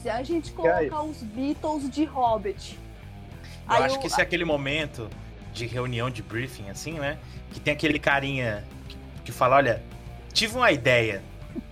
se 0.03 0.11
a 0.11 0.23
gente 0.23 0.53
colocar 0.53 1.03
os 1.03 1.23
Beatles 1.23 1.89
de 1.91 2.05
Hobbit. 2.05 2.79
Eu 3.69 3.75
Aí 3.77 3.83
acho 3.85 3.97
o- 3.97 4.01
que 4.01 4.07
esse 4.09 4.21
é 4.21 4.23
aquele 4.25 4.45
momento 4.45 5.09
de 5.53 5.67
reunião 5.67 6.11
de 6.11 6.23
briefing, 6.23 6.69
assim, 6.71 6.93
né? 6.95 7.19
Que 7.51 7.59
tem 7.61 7.73
aquele 7.73 7.99
carinha 7.99 8.65
que, 8.89 8.97
que 9.25 9.33
fala, 9.33 9.57
olha, 9.57 9.83
tive 10.33 10.57
uma 10.57 10.71
ideia. 10.71 11.23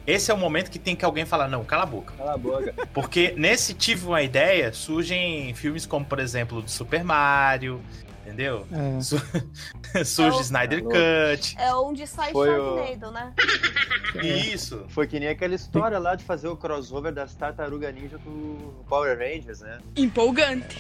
Esse 0.06 0.30
é 0.30 0.34
o 0.34 0.38
momento 0.38 0.70
que 0.70 0.78
tem 0.78 0.94
que 0.94 1.04
alguém 1.04 1.24
falar, 1.24 1.48
não, 1.48 1.64
cala 1.64 1.82
a 1.84 1.86
boca. 1.86 2.12
Cala 2.16 2.34
a 2.34 2.38
boca. 2.38 2.74
Porque 2.92 3.32
nesse 3.36 3.74
tive 3.74 4.06
uma 4.06 4.22
ideia, 4.22 4.72
surgem 4.72 5.54
filmes 5.54 5.86
como, 5.86 6.04
por 6.04 6.18
exemplo, 6.18 6.60
do 6.62 6.70
Super 6.70 7.02
Mario, 7.02 7.80
entendeu? 8.22 8.66
É, 8.72 9.00
Surge 10.04 10.36
É 10.36 10.38
o- 10.38 10.42
Snyder 10.42 10.82
Tá 10.82 10.88
Cut. 10.90 11.56
É 11.58 11.74
onde 11.74 12.06
sai 12.06 12.32
Foi 12.32 12.58
o- 12.58 12.76
Sharknado, 12.76 13.10
né? 13.12 13.32
Isso. 14.22 14.84
Foi 14.88 15.06
que 15.06 15.18
nem 15.18 15.28
aquela 15.28 15.54
história 15.54 15.98
lá 15.98 16.14
de 16.14 16.24
fazer 16.24 16.48
o 16.48 16.56
crossover 16.56 17.12
das 17.12 17.34
Tartaruga 17.34 17.90
Ninja 17.90 18.18
com 18.18 18.30
o 18.30 18.84
Power 18.88 19.18
Rangers, 19.18 19.60
né? 19.60 19.78
Empolgante. 19.96 20.78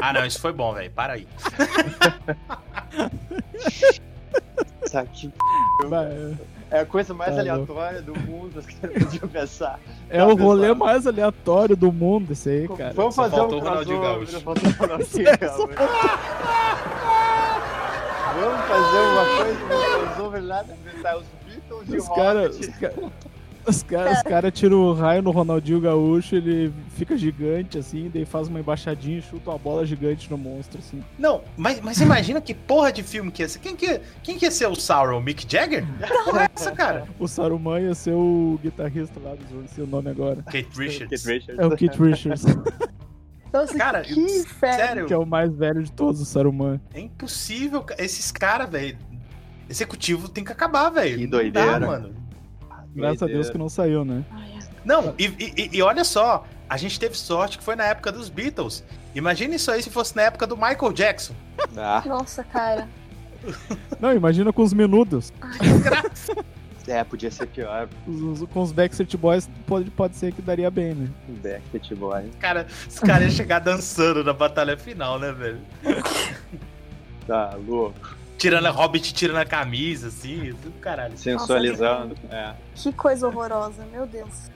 Ah, 0.00 0.12
não, 0.12 0.24
isso 0.24 0.40
foi 0.40 0.52
bom, 0.52 0.72
velho. 0.74 0.90
Para 0.90 1.14
aí. 1.14 1.26
Isso 4.86 4.98
aqui 4.98 5.32
vai, 5.88 6.36
é 6.70 6.80
a 6.80 6.86
coisa 6.86 7.12
mais 7.14 7.34
Tá 7.34 7.40
aleatória 7.40 8.02
do 8.02 8.14
mundo 8.20 8.62
que 8.62 8.74
você 8.74 8.88
podia 8.88 9.20
pensar. 9.28 9.80
é 10.08 10.24
o 10.24 10.34
rolê 10.34 10.72
mais 10.74 11.06
aleatório 11.06 11.76
do 11.76 11.92
mundo, 11.92 12.32
esse 12.32 12.48
aí, 12.48 12.68
cara. 12.68 12.92
Vamos 12.94 13.14
Só 13.14 13.22
fazer 13.24 13.36
faltou 13.36 13.58
um 13.58 13.60
o 13.62 13.64
Ronaldinho. 13.64 14.00
Gaúcho. 14.00 14.40
faltou 14.40 14.70
o 14.70 14.72
Ronaldinho 14.74 15.24
Gaúcho. 15.24 15.68
Vamos 18.38 18.66
fazer 18.66 18.98
uma 19.00 19.24
coisa, 19.36 20.04
crossover 20.06 20.44
lá, 20.44 20.64
tá 21.02 21.16
os 21.16 21.24
Beatles 21.46 21.88
e 21.88 21.96
o 21.96 21.98
Os 21.98 22.08
caras 22.10 22.56
Hobbit. 22.56 22.70
os 22.70 22.76
ca- 22.76 22.92
os 23.66 23.82
cara, 23.82 24.12
os 24.12 24.22
cara 24.22 24.50
tiram 24.50 24.78
o 24.78 24.92
raio 24.92 25.22
no 25.22 25.30
Ronaldinho 25.30 25.80
Gaúcho, 25.80 26.36
ele 26.36 26.72
fica 26.90 27.16
gigante 27.16 27.78
assim, 27.78 28.10
daí 28.12 28.24
faz 28.24 28.48
uma 28.48 28.60
embaixadinha 28.60 29.18
e 29.18 29.22
chuta 29.22 29.50
uma 29.50 29.58
bola 29.58 29.84
gigante 29.84 30.30
no 30.30 30.38
monstro, 30.38 30.78
assim. 30.78 31.02
Não, 31.18 31.42
mas, 31.56 31.80
mas 31.80 32.00
imagina 32.00 32.40
que 32.40 32.54
porra 32.54 32.92
de 32.92 33.02
filme 33.02 33.30
que 33.30 33.42
ia 33.42 33.48
ser. 33.48 33.58
Quem 33.58 33.74
que, 33.76 34.00
quem 34.22 34.38
que 34.38 34.44
ia 34.44 34.50
ser 34.50 34.66
o 34.66 34.74
Sauron? 34.74 35.20
Mick 35.20 35.46
Jagger? 35.50 35.84
Que 35.84 36.24
porra 36.24 36.42
é 36.44 36.48
essa, 36.54 36.72
cara? 36.72 37.06
O 37.18 37.26
Saruman 37.26 37.80
ia 37.80 37.94
ser 37.94 38.12
o 38.12 38.58
guitarrista 38.62 39.18
lá 39.22 39.34
dos 39.34 39.50
não 39.50 39.66
sei 39.68 39.84
o 39.84 39.86
nome 39.86 40.10
agora. 40.10 40.42
Kate 40.42 40.68
Richards. 40.76 41.24
Kate. 41.24 41.46
É 41.56 41.66
o 41.66 41.70
Kit 41.76 42.00
Richards. 42.00 42.44
Nossa, 43.52 43.76
Cara, 43.78 44.02
que 44.02 44.12
inferno. 44.20 44.76
Sério, 44.76 45.06
Que 45.06 45.14
é 45.14 45.16
o 45.16 45.24
mais 45.24 45.54
velho 45.54 45.82
de 45.82 45.90
todos, 45.90 46.20
o 46.20 46.24
Saruman. 46.26 46.78
é 46.92 47.00
impossível. 47.00 47.84
Esses 47.96 48.30
caras, 48.30 48.68
velho. 48.68 48.98
Executivo 49.68 50.28
tem 50.28 50.44
que 50.44 50.52
acabar, 50.52 50.90
velho. 50.90 51.16
Que 51.16 51.24
Não 51.24 51.30
dá, 51.30 51.38
doideira. 51.38 51.80
mano. 51.80 52.14
Graças 52.96 53.22
a 53.22 53.26
Deus 53.26 53.50
que 53.50 53.58
não 53.58 53.68
saiu, 53.68 54.04
né? 54.04 54.24
Ai. 54.30 54.58
Não, 54.84 55.14
e, 55.18 55.24
e- 55.56 55.70
e 55.72 55.82
olha 55.82 56.04
só, 56.04 56.44
a 56.68 56.76
gente 56.76 56.98
teve 57.00 57.16
sorte 57.16 57.58
que 57.58 57.64
foi 57.64 57.74
na 57.76 57.84
época 57.84 58.12
dos 58.12 58.28
Beatles. 58.28 58.84
Imagina 59.14 59.54
isso 59.56 59.70
aí 59.70 59.82
se 59.82 59.90
fosse 59.90 60.14
na 60.14 60.22
época 60.22 60.46
do 60.46 60.56
Michael 60.56 60.92
Jackson. 60.92 61.34
Ah, 61.76 62.02
Nossa, 62.06 62.44
cara. 62.44 62.88
Não, 64.00 64.12
imagina 64.14 64.52
com 64.52 64.62
os 64.62 64.72
menudos. 64.72 65.32
é, 66.86 67.02
podia 67.04 67.30
ser 67.30 67.46
pior. 67.48 67.88
Com 68.52 68.62
os 68.62 68.70
Backstreet 68.72 69.16
Boys 69.16 69.48
pode, 69.66 69.90
pode 69.90 70.16
ser 70.16 70.32
que 70.32 70.40
daria 70.42 70.70
bem, 70.70 70.94
né? 70.94 71.08
Backstreet 71.42 71.94
Boys. 71.98 72.30
Cara, 72.38 72.66
os 72.88 72.98
caras 73.00 73.22
iam 73.22 73.30
chegar 73.32 73.58
dançando 73.58 74.22
na 74.22 74.32
batalha 74.32 74.76
final, 74.76 75.18
né, 75.18 75.32
velho? 75.32 75.60
Tá 77.26 77.56
louco. 77.66 78.16
Tirando 78.38 78.66
a 78.66 78.70
Hobbit, 78.70 79.14
tirando 79.14 79.38
a 79.38 79.44
camisa, 79.46 80.08
assim, 80.08 80.52
tudo 80.62 80.78
caralho. 80.80 81.16
Sensualizando. 81.16 82.14
É. 82.30 82.54
Que 82.74 82.92
coisa 82.92 83.26
horrorosa, 83.28 83.84
meu 83.90 84.06
Deus. 84.06 84.50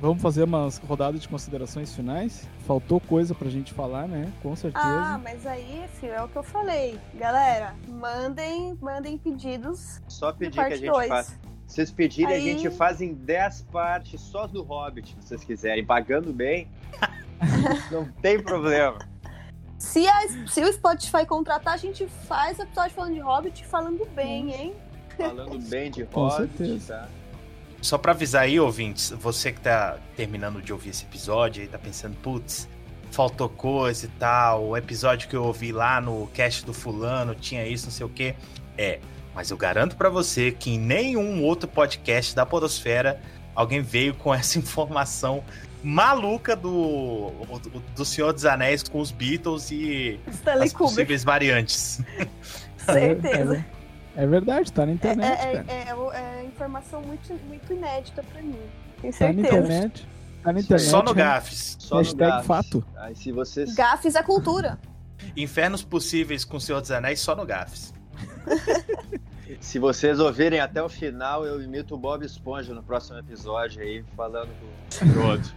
Vamos 0.00 0.22
fazer 0.22 0.44
umas 0.44 0.78
rodadas 0.78 1.20
de 1.20 1.26
considerações 1.28 1.92
finais? 1.94 2.46
Faltou 2.66 3.00
coisa 3.00 3.34
pra 3.34 3.48
gente 3.48 3.74
falar, 3.74 4.06
né? 4.06 4.30
Com 4.42 4.54
certeza. 4.54 4.84
Ah, 4.86 5.18
mas 5.24 5.44
aí, 5.44 5.84
filho, 5.98 6.12
é 6.12 6.22
o 6.22 6.28
que 6.28 6.36
eu 6.36 6.42
falei. 6.44 7.00
Galera, 7.14 7.74
mandem, 7.88 8.78
mandem 8.80 9.18
pedidos 9.18 10.00
Só 10.06 10.32
pedir 10.32 10.52
que 10.54 10.60
a 10.60 10.76
gente 10.76 10.86
2. 10.90 11.08
faça. 11.08 11.32
Se 11.66 11.74
vocês 11.74 11.90
pedirem, 11.90 12.34
Aí- 12.34 12.50
a 12.50 12.52
gente 12.52 12.70
faz 12.70 13.00
em 13.00 13.12
10 13.12 13.62
partes 13.72 14.20
só 14.20 14.46
do 14.46 14.62
Hobbit, 14.62 15.16
se 15.20 15.28
vocês 15.28 15.42
quiserem. 15.44 15.84
Pagando 15.84 16.32
bem, 16.32 16.68
não 17.90 18.04
tem 18.22 18.40
problema. 18.40 18.98
Se, 19.78 20.06
a- 20.08 20.28
se 20.48 20.60
o 20.62 20.72
Spotify 20.72 21.24
contratar, 21.24 21.74
a 21.74 21.76
gente 21.76 22.06
faz 22.26 22.58
episódio 22.58 22.94
falando 22.94 23.14
de 23.14 23.20
Hobbit 23.20 23.64
falando 23.64 24.04
bem, 24.14 24.52
hein? 24.52 24.74
Falando 25.16 25.58
bem 25.68 25.90
de 25.90 26.04
Com 26.04 26.26
Hobbit, 26.28 26.56
certeza. 26.58 26.94
tá? 26.94 27.08
Só 27.80 27.96
pra 27.96 28.10
avisar 28.12 28.42
aí, 28.42 28.58
ouvintes, 28.58 29.10
você 29.10 29.52
que 29.52 29.60
tá 29.60 29.98
terminando 30.16 30.60
de 30.60 30.72
ouvir 30.72 30.90
esse 30.90 31.04
episódio 31.04 31.62
e 31.62 31.68
tá 31.68 31.78
pensando, 31.78 32.16
putz, 32.16 32.68
faltou 33.12 33.48
coisa 33.48 34.06
e 34.06 34.08
tal, 34.18 34.64
o 34.66 34.76
episódio 34.76 35.28
que 35.28 35.36
eu 35.36 35.44
ouvi 35.44 35.70
lá 35.70 36.00
no 36.00 36.26
cast 36.34 36.66
do 36.66 36.74
fulano 36.74 37.36
tinha 37.36 37.64
isso, 37.64 37.86
não 37.86 37.92
sei 37.92 38.04
o 38.04 38.08
quê. 38.08 38.34
É, 38.76 38.98
mas 39.32 39.50
eu 39.52 39.56
garanto 39.56 39.94
pra 39.96 40.08
você 40.10 40.50
que 40.50 40.70
em 40.72 40.78
nenhum 40.78 41.44
outro 41.44 41.68
podcast 41.68 42.34
da 42.34 42.44
Podosfera 42.44 43.22
alguém 43.54 43.80
veio 43.80 44.12
com 44.14 44.34
essa 44.34 44.58
informação 44.58 45.44
maluca 45.82 46.54
do, 46.56 47.30
do, 47.62 47.80
do 47.96 48.04
Senhor 48.04 48.32
dos 48.32 48.44
Anéis 48.44 48.82
com 48.82 49.00
os 49.00 49.10
Beatles 49.10 49.70
e 49.70 50.18
Stanley 50.30 50.64
as 50.66 50.72
Kubrick, 50.72 50.78
possíveis 50.94 51.24
variantes. 51.24 52.00
certeza. 52.78 53.64
É, 54.16 54.24
é 54.24 54.26
verdade, 54.26 54.72
tá 54.72 54.84
na 54.86 54.92
É, 54.92 54.94
internet, 54.94 55.40
é, 55.40 55.52
cara. 55.52 55.64
é, 55.68 55.72
é- 56.18 56.40
é 56.40 56.44
informação 56.44 57.02
muito, 57.02 57.32
muito 57.46 57.72
inédita 57.72 58.22
pra 58.22 58.42
mim. 58.42 58.58
Tenho 59.00 59.12
Tá 59.12 59.26
na 59.26 59.32
certeza. 59.34 59.56
internet. 59.58 60.08
Tá 60.42 60.52
na 60.52 60.60
internet. 60.60 60.88
Só 60.88 61.02
no 61.02 61.14
né? 61.14 61.22
Gafes. 61.22 61.76
Só 61.78 61.94
no 61.96 62.00
Hashtag 62.02 62.30
Gafes. 62.30 62.46
fato. 62.46 62.84
Aí 62.96 63.14
se 63.14 63.30
vocês. 63.32 63.74
Gafes 63.74 64.14
é 64.14 64.22
cultura. 64.22 64.78
Infernos 65.36 65.82
possíveis 65.82 66.44
com 66.44 66.56
o 66.56 66.60
Senhor 66.60 66.80
dos 66.80 66.90
Anéis 66.90 67.20
só 67.20 67.34
no 67.36 67.44
Gafes. 67.46 67.92
Se 69.60 69.78
vocês 69.78 70.20
ouvirem 70.20 70.60
até 70.60 70.82
o 70.82 70.88
final, 70.88 71.44
eu 71.44 71.62
imito 71.62 71.94
o 71.94 71.98
Bob 71.98 72.24
Esponja 72.24 72.74
no 72.74 72.82
próximo 72.82 73.18
episódio 73.18 73.82
aí, 73.82 74.04
falando 74.16 74.50
com 74.60 75.06
o 75.06 75.08
Frodo. 75.12 75.48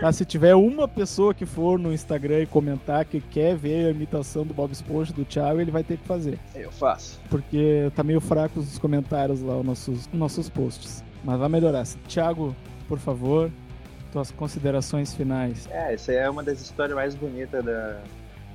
Tá, 0.00 0.12
se 0.12 0.24
tiver 0.24 0.54
uma 0.54 0.88
pessoa 0.88 1.34
que 1.34 1.44
for 1.44 1.78
no 1.78 1.92
Instagram 1.92 2.40
e 2.40 2.46
comentar 2.46 3.04
que 3.04 3.20
quer 3.20 3.56
ver 3.56 3.86
a 3.86 3.90
imitação 3.90 4.46
do 4.46 4.54
Bob 4.54 4.72
Esponja 4.72 5.12
do 5.12 5.24
Thiago, 5.24 5.60
ele 5.60 5.70
vai 5.70 5.84
ter 5.84 5.98
que 5.98 6.06
fazer. 6.06 6.38
Eu 6.54 6.70
faço. 6.70 7.20
Porque 7.28 7.90
tá 7.94 8.02
meio 8.02 8.20
fraco 8.20 8.60
os 8.60 8.78
comentários 8.78 9.42
lá, 9.42 9.58
os 9.58 9.64
nossos, 9.64 10.06
os 10.06 10.12
nossos 10.12 10.48
posts. 10.48 11.04
Mas 11.24 11.38
vai 11.38 11.48
melhorar. 11.48 11.84
Thiago, 12.08 12.56
por 12.88 12.98
favor, 12.98 13.50
tuas 14.12 14.30
considerações 14.30 15.14
finais. 15.14 15.68
É, 15.70 15.94
essa 15.94 16.12
é 16.12 16.28
uma 16.28 16.42
das 16.42 16.60
histórias 16.60 16.96
mais 16.96 17.14
bonitas 17.14 17.64
da... 17.64 18.00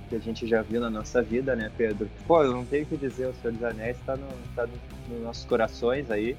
que 0.09 0.15
a 0.15 0.19
gente 0.19 0.47
já 0.47 0.61
viu 0.61 0.79
na 0.81 0.89
nossa 0.89 1.21
vida, 1.21 1.55
né, 1.55 1.71
Pedro? 1.77 2.09
Pô, 2.27 2.43
eu 2.43 2.51
não 2.51 2.65
tenho 2.65 2.83
o 2.83 2.85
que 2.87 2.97
dizer, 2.97 3.27
o 3.27 3.33
Senhor 3.41 3.53
dos 3.53 3.63
Anéis 3.63 3.97
tá, 4.05 4.15
no, 4.15 4.27
tá 4.55 4.65
no- 4.67 5.15
nos 5.15 5.23
nossos 5.23 5.45
corações 5.45 6.09
aí. 6.11 6.35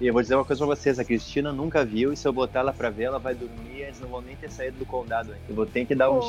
E 0.00 0.06
eu 0.08 0.12
vou 0.12 0.20
dizer 0.20 0.34
uma 0.34 0.44
coisa 0.44 0.66
pra 0.66 0.74
vocês, 0.74 0.98
a 0.98 1.04
Cristina 1.04 1.52
nunca 1.52 1.84
viu, 1.84 2.12
e 2.12 2.16
se 2.16 2.26
eu 2.26 2.32
botar 2.32 2.60
ela 2.60 2.72
pra 2.72 2.90
ver, 2.90 3.04
ela 3.04 3.20
vai 3.20 3.34
dormir 3.36 3.76
e 3.76 3.82
eles 3.82 4.00
não 4.00 4.08
vão 4.08 4.20
nem 4.20 4.34
ter 4.34 4.50
saído 4.50 4.78
do 4.78 4.84
condado 4.86 5.30
ainda. 5.32 5.44
Eu 5.48 5.54
vou 5.54 5.64
ter 5.64 5.84
que 5.86 5.94
dar 5.94 6.10
um 6.10 6.14
Poxa. 6.18 6.28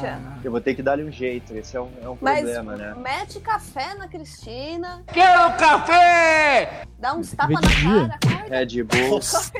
jeito. 0.00 0.44
Eu 0.44 0.50
vou 0.50 0.60
ter 0.60 0.74
que 0.74 0.82
dar-lhe 0.82 1.04
um 1.04 1.12
jeito, 1.12 1.54
esse 1.56 1.76
é 1.76 1.80
um, 1.80 1.88
é 2.02 2.08
um 2.08 2.16
Mas 2.20 2.40
problema, 2.40 2.74
né? 2.74 2.94
mete 2.96 3.38
café 3.38 3.94
na 3.94 4.08
Cristina, 4.08 5.04
Quero 5.12 5.56
café! 5.56 6.82
dá 6.98 7.14
uns 7.14 7.30
tapas 7.32 7.60
na 7.60 7.68
dia. 7.68 8.08
cara, 8.08 8.18
acorda. 8.38 8.56
É 8.56 8.64
de 8.64 8.82
boa 8.82 9.08
Nossa. 9.10 9.52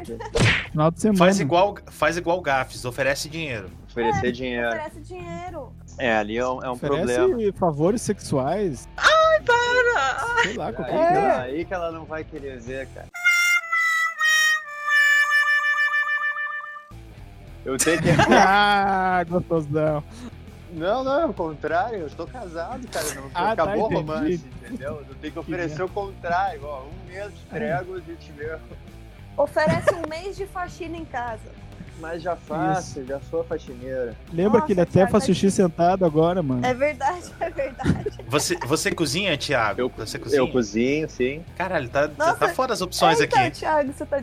Final 0.73 0.91
de 0.91 1.01
semana. 1.01 1.19
Faz 1.19 1.39
igual, 1.41 1.75
faz 1.89 2.17
igual 2.17 2.39
o 2.39 2.43
Gafes, 2.43 2.85
oferece 2.85 3.29
dinheiro. 3.29 3.71
oferecer 3.89 4.33
dinheiro. 4.33 4.69
Oferece 4.69 5.01
dinheiro. 5.03 5.73
É, 5.99 6.17
ali 6.17 6.39
é 6.39 6.47
um, 6.47 6.63
é 6.63 6.69
um 6.69 6.73
Oferece 6.73 7.15
problema. 7.15 7.53
favores 7.53 8.03
sexuais. 8.03 8.89
Ai, 8.97 9.41
para! 9.45 10.43
Sei 10.43 10.55
lá, 10.55 10.73
qualquer 10.73 10.95
Aí, 10.95 11.13
coisa. 11.13 11.41
aí 11.43 11.65
que 11.65 11.75
ela 11.75 11.93
não 11.93 12.05
vai 12.05 12.25
querer 12.25 12.59
ver, 12.61 12.89
cara. 12.95 13.07
Eu 17.65 17.77
tenho 17.79 18.01
que. 18.03 18.09
Ah, 18.35 19.25
gostosão. 19.29 20.03
Não, 20.73 21.05
não, 21.05 21.21
é 21.21 21.27
o 21.27 21.35
contrário. 21.35 21.99
Eu 21.99 22.07
estou 22.07 22.27
casado, 22.27 22.87
cara. 22.89 23.15
Não, 23.15 23.27
Ah, 23.35 23.45
tá, 23.45 23.53
acabou 23.53 23.75
o 23.75 23.87
entendi. 23.93 23.95
romance, 23.95 24.45
entendeu? 24.63 25.05
Eu 25.09 25.15
tenho 25.17 25.33
que 25.33 25.39
oferecer 25.39 25.83
o 25.83 25.89
contrário. 25.89 26.65
Ó, 26.65 26.85
um 26.85 27.07
mês 27.13 27.31
de 27.35 27.45
trégua 27.47 27.99
a 27.99 28.01
gente 28.01 28.33
vê. 28.33 28.59
Oferece 29.37 29.95
um 29.95 30.09
mês 30.09 30.37
de 30.37 30.47
faxina 30.47 30.97
em 30.97 31.05
casa. 31.05 31.51
Mas 32.01 32.23
já 32.23 32.35
faço, 32.35 33.05
já 33.05 33.21
sou 33.21 33.45
faxineira. 33.45 34.17
Lembra 34.33 34.55
Nossa, 34.55 34.67
que 34.67 34.73
ele 34.73 34.81
até 34.81 35.07
faz 35.07 35.25
tá 35.25 35.33
xixi 35.33 35.51
sentado 35.51 36.05
agora, 36.05 36.43
mano. 36.43 36.65
É 36.67 36.75
verdade, 36.75 37.31
é 37.39 37.51
verdade. 37.51 38.11
Você, 38.27 38.57
você 38.67 38.91
cozinha, 38.91 39.37
Thiago? 39.37 39.81
Eu, 39.83 39.89
você 39.95 40.19
cozinha? 40.19 40.41
eu 40.41 40.49
cozinho, 40.51 41.09
sim. 41.09 41.45
Caralho, 41.57 41.89
tá, 41.91 42.09
Nossa, 42.09 42.35
tá 42.35 42.49
fora 42.49 42.73
as 42.73 42.81
opções 42.81 43.21
é, 43.21 43.25
então, 43.25 43.43
aqui. 43.43 43.51
Thiago, 43.59 43.93
você 43.93 44.07
tá. 44.07 44.23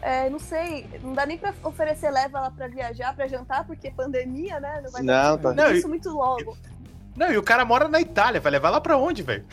é, 0.00 0.30
não 0.30 0.38
sei, 0.38 0.86
não 1.02 1.12
dá 1.14 1.26
nem 1.26 1.36
pra 1.36 1.52
oferecer 1.64 2.10
leva 2.10 2.38
ela 2.38 2.50
pra 2.52 2.68
viajar, 2.68 3.12
pra 3.14 3.26
jantar, 3.26 3.64
porque 3.66 3.90
pandemia, 3.90 4.60
né? 4.60 4.80
Não 4.84 4.90
vai 4.92 5.02
Não, 5.02 5.36
dar 5.36 5.38
tá- 5.38 5.52
Não, 5.52 5.72
isso 5.72 5.88
muito 5.88 6.08
logo. 6.10 6.56
Não, 7.16 7.32
e 7.32 7.36
o 7.36 7.42
cara 7.42 7.64
mora 7.64 7.88
na 7.88 8.00
Itália, 8.00 8.40
vai 8.40 8.52
levar 8.52 8.70
lá 8.70 8.80
pra 8.80 8.96
onde, 8.96 9.22
velho? 9.24 9.44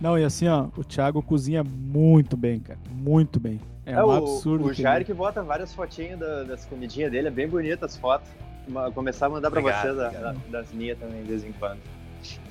Não, 0.00 0.16
e 0.18 0.24
assim, 0.24 0.46
ó, 0.48 0.68
o 0.76 0.84
Thiago 0.84 1.20
cozinha 1.22 1.62
muito 1.64 2.36
bem, 2.36 2.60
cara. 2.60 2.78
Muito 2.90 3.38
bem. 3.40 3.60
É, 3.86 3.92
É, 3.92 4.04
um 4.04 4.06
o, 4.08 4.10
absurdo. 4.12 4.64
o 4.66 4.72
Jair 4.72 5.04
que 5.04 5.12
bota 5.14 5.42
várias 5.42 5.72
fotinhas 5.74 6.18
da- 6.18 6.42
das 6.44 6.64
comidinhas 6.66 7.10
dele, 7.10 7.28
é 7.28 7.30
bem 7.30 7.48
bonita 7.48 7.86
as 7.86 7.96
fotos. 7.96 8.28
Ma- 8.68 8.90
Começar 8.90 9.26
a 9.26 9.28
mandar 9.30 9.50
pra 9.50 9.60
Obrigado, 9.60 9.82
vocês 9.82 9.98
a- 9.98 10.06
obrigado. 10.08 10.36
a- 10.36 10.50
das 10.50 10.72
minhas 10.72 10.98
também, 10.98 11.22
de 11.22 11.28
vez 11.28 11.44
em 11.44 11.52
quando. 11.52 11.78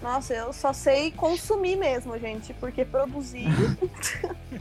Nossa, 0.02 0.34
eu 0.34 0.52
só 0.52 0.74
sei 0.74 1.12
consumir 1.12 1.76
mesmo, 1.76 2.18
gente, 2.18 2.54
porque 2.56 2.84
produzir. 2.84 3.46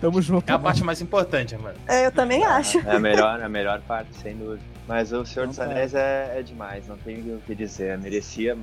Tamo 0.00 0.20
junto. 0.22 0.48
É 0.50 0.54
a 0.54 0.58
parte 0.58 0.82
mais 0.82 1.00
importante, 1.02 1.54
mano. 1.56 1.78
é, 1.86 2.06
eu 2.06 2.12
também 2.12 2.42
acho. 2.44 2.78
É 2.80 2.96
a 2.96 2.98
melhor, 2.98 3.40
a 3.42 3.48
melhor 3.48 3.80
parte, 3.82 4.14
sem 4.16 4.34
dúvida. 4.36 4.62
Mas 4.88 5.12
o 5.12 5.24
Senhor 5.26 5.44
Então 5.44 5.48
dos 5.48 5.56
tá. 5.58 5.64
Anéis 5.64 5.94
é, 5.94 6.38
é 6.38 6.42
demais, 6.42 6.88
não 6.88 6.96
tenho 6.96 7.36
o 7.36 7.40
que 7.42 7.54
dizer. 7.54 7.96
Merecia 7.98 8.56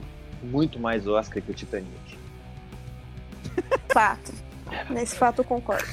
muito 0.44 0.80
mais 0.80 1.08
Oscar 1.08 1.42
que 1.42 1.52
o 1.52 1.54
Titanic. 1.54 2.18
Fato. 3.90 4.34
Nesse 4.90 5.16
fato 5.16 5.40
eu 5.42 5.46
concordo. 5.46 5.86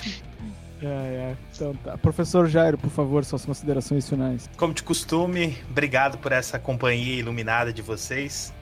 É, 0.84 1.32
é. 1.32 1.36
Então 1.54 1.74
tá. 1.76 1.96
Professor 1.98 2.46
Jairo, 2.46 2.76
por 2.78 2.90
favor, 2.90 3.24
suas 3.24 3.44
considerações 3.44 4.08
finais. 4.08 4.48
Como 4.56 4.74
de 4.74 4.82
costume, 4.82 5.56
obrigado 5.70 6.18
por 6.18 6.32
essa 6.32 6.58
companhia 6.58 7.16
iluminada 7.16 7.72
de 7.72 7.82
vocês. 7.82 8.52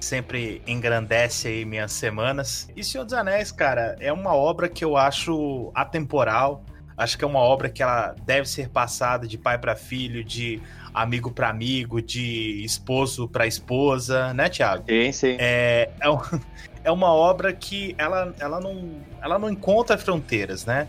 Sempre 0.00 0.60
engrandece 0.66 1.48
aí 1.48 1.64
minhas 1.64 1.92
semanas. 1.92 2.68
E 2.74 2.82
Senhor 2.82 3.04
dos 3.04 3.14
Anéis, 3.14 3.52
cara, 3.52 3.96
é 4.00 4.12
uma 4.12 4.34
obra 4.34 4.68
que 4.68 4.84
eu 4.84 4.96
acho 4.96 5.70
atemporal. 5.74 6.64
Acho 6.96 7.16
que 7.16 7.24
é 7.24 7.26
uma 7.26 7.38
obra 7.38 7.68
que 7.70 7.82
ela 7.82 8.14
deve 8.26 8.48
ser 8.48 8.68
passada 8.68 9.26
de 9.26 9.38
pai 9.38 9.58
para 9.58 9.74
filho, 9.74 10.22
de 10.22 10.60
amigo 10.92 11.30
para 11.30 11.48
amigo, 11.48 12.02
de 12.02 12.62
esposo 12.64 13.26
para 13.28 13.46
esposa, 13.46 14.34
né, 14.34 14.48
Thiago? 14.48 14.84
Sim, 14.88 15.10
sim. 15.12 15.36
É, 15.38 15.90
é, 16.00 16.10
um- 16.10 16.18
é 16.84 16.90
uma 16.90 17.12
obra 17.12 17.52
que 17.52 17.94
ela, 17.96 18.34
ela, 18.38 18.60
não, 18.60 19.00
ela 19.22 19.38
não 19.38 19.48
encontra 19.48 19.96
fronteiras, 19.96 20.66
né? 20.66 20.86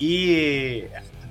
E 0.00 0.86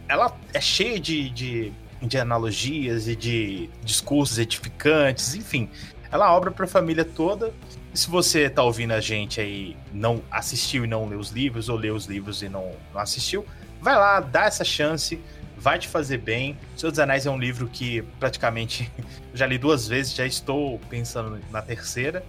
ela 0.07 0.35
é 0.53 0.61
cheia 0.61 0.99
de, 0.99 1.29
de, 1.29 1.73
de 2.01 2.17
analogias 2.17 3.07
e 3.07 3.15
de 3.15 3.69
discursos 3.83 4.37
edificantes, 4.37 5.35
enfim. 5.35 5.69
Ela 6.11 6.27
é 6.27 6.29
obra 6.29 6.51
para 6.51 6.65
a 6.65 6.67
família 6.67 7.03
toda. 7.03 7.53
E 7.93 7.97
se 7.97 8.09
você 8.09 8.49
tá 8.49 8.63
ouvindo 8.63 8.91
a 8.91 9.01
gente 9.01 9.41
aí, 9.41 9.75
não 9.93 10.21
assistiu 10.31 10.85
e 10.85 10.87
não 10.87 11.07
leu 11.07 11.19
os 11.19 11.31
livros, 11.31 11.69
ou 11.69 11.77
leu 11.77 11.95
os 11.95 12.05
livros 12.05 12.41
e 12.41 12.49
não, 12.49 12.71
não 12.93 13.01
assistiu, 13.01 13.45
vai 13.81 13.95
lá, 13.95 14.19
dá 14.19 14.45
essa 14.45 14.63
chance, 14.63 15.19
vai 15.57 15.79
te 15.79 15.87
fazer 15.87 16.19
bem. 16.19 16.57
Senhor 16.75 16.91
dos 16.91 16.99
Anéis 16.99 17.25
é 17.25 17.31
um 17.31 17.39
livro 17.39 17.67
que 17.67 18.01
praticamente 18.19 18.91
já 19.33 19.45
li 19.45 19.57
duas 19.57 19.87
vezes, 19.87 20.13
já 20.13 20.25
estou 20.25 20.79
pensando 20.89 21.39
na 21.51 21.61
terceira. 21.61 22.23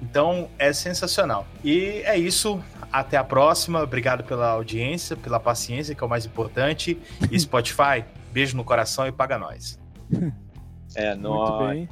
Então 0.00 0.48
é 0.58 0.72
sensacional. 0.72 1.46
E 1.62 2.02
é 2.04 2.16
isso. 2.16 2.62
Até 2.92 3.16
a 3.16 3.24
próxima. 3.24 3.82
Obrigado 3.82 4.24
pela 4.24 4.50
audiência, 4.50 5.16
pela 5.16 5.38
paciência, 5.38 5.94
que 5.94 6.02
é 6.02 6.06
o 6.06 6.10
mais 6.10 6.26
importante. 6.26 6.98
E 7.30 7.38
Spotify, 7.40 8.04
beijo 8.32 8.56
no 8.56 8.64
coração 8.64 9.06
e 9.06 9.12
paga 9.12 9.38
nós. 9.38 9.78
É, 10.94 11.14
Muito 11.14 11.22
nóis. 11.22 11.68
bem. 11.68 11.88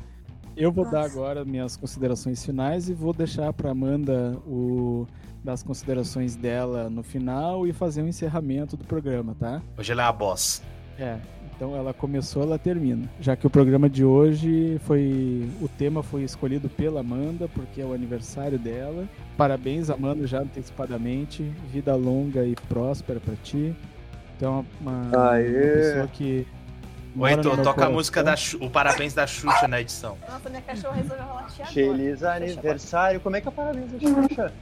Eu 0.57 0.73
vou 0.73 0.85
dar 0.85 1.03
Nossa. 1.03 1.13
agora 1.13 1.45
minhas 1.45 1.77
considerações 1.77 2.45
finais 2.45 2.89
e 2.89 2.95
vou 2.95 3.13
deixar 3.13 3.53
para 3.53 3.71
Amanda 3.71 4.37
o 4.45 5.07
das 5.43 5.63
considerações 5.63 6.35
dela 6.35 6.91
no 6.91 7.05
final 7.05 7.65
e 7.65 7.73
fazer 7.73 8.03
um 8.03 8.09
encerramento 8.09 8.77
do 8.77 8.85
programa, 8.85 9.37
tá? 9.39 9.63
Hoje 9.79 9.93
ela 9.93 10.03
é 10.03 10.07
a 10.07 10.13
boss. 10.13 10.63
É. 10.99 11.17
Então 11.59 11.75
ela 11.75 11.93
começou, 11.93 12.45
ela 12.45 12.57
termina. 12.57 13.11
Já 13.19 13.35
que 13.35 13.45
o 13.45 13.51
programa 13.51 13.91
de 13.91 14.05
hoje 14.05 14.81
foi. 14.85 15.51
O 15.61 15.67
tema 15.67 16.05
foi 16.05 16.23
escolhido 16.23 16.69
pela 16.69 17.01
Amanda, 17.01 17.49
porque 17.53 17.81
é 17.81 17.85
o 17.85 17.93
aniversário 17.93 18.57
dela. 18.57 19.09
Parabéns, 19.37 19.91
Amanda, 19.91 20.25
já 20.25 20.39
antecipadamente. 20.39 21.43
Vida 21.73 21.97
longa 21.97 22.45
e 22.45 22.55
próspera 22.69 23.19
pra 23.19 23.35
ti. 23.43 23.75
Então, 24.37 24.65
uma, 24.81 24.93
uma 24.93 25.31
Aê. 25.33 25.53
pessoa 25.53 26.07
que. 26.07 26.47
Heitor, 27.17 27.57
meu 27.57 27.57
toca 27.57 27.71
a 27.71 27.75
coração. 27.75 27.93
música 27.93 28.23
da 28.23 28.35
o 28.61 28.71
parabéns 28.71 29.13
da 29.13 29.27
Xuxa 29.27 29.67
na 29.67 29.81
edição. 29.81 30.17
Nossa, 30.31 30.49
minha 30.49 30.63
cachorra 30.63 30.95
resolveu 30.95 31.27
latir 31.27 31.63
agora. 31.63 31.73
Feliz 31.73 32.23
aniversário. 32.23 33.19
Como 33.21 33.35
é 33.35 33.41
que 33.41 33.49
é 33.49 33.51
o 33.51 33.53
parabéns 33.53 33.91
da 33.91 33.99
Xuxa? 33.99 34.53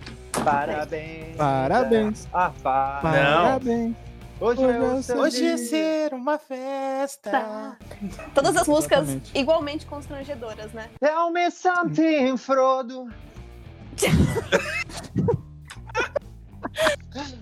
Parabéns. 0.42 1.36
Parabéns. 1.36 2.28
Ah, 2.32 2.50
pá. 2.62 3.00
Parabéns. 3.02 3.94
Hoje, 4.38 4.62
é 4.62 5.02
seu 5.02 5.16
Hoje 5.18 5.46
é 5.46 5.56
ser 5.56 6.12
uma 6.12 6.38
festa. 6.38 7.30
Tá. 7.30 7.78
Todas 8.34 8.54
as 8.56 8.68
músicas 8.68 8.98
Exatamente. 9.04 9.38
igualmente 9.38 9.86
constrangedoras, 9.86 10.72
né? 10.72 10.90
Tell 11.00 11.30
me 11.30 11.50
something, 11.50 12.36
Frodo. 12.36 13.08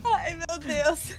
Ai, 0.04 0.36
meu 0.36 0.58
Deus. 0.60 1.16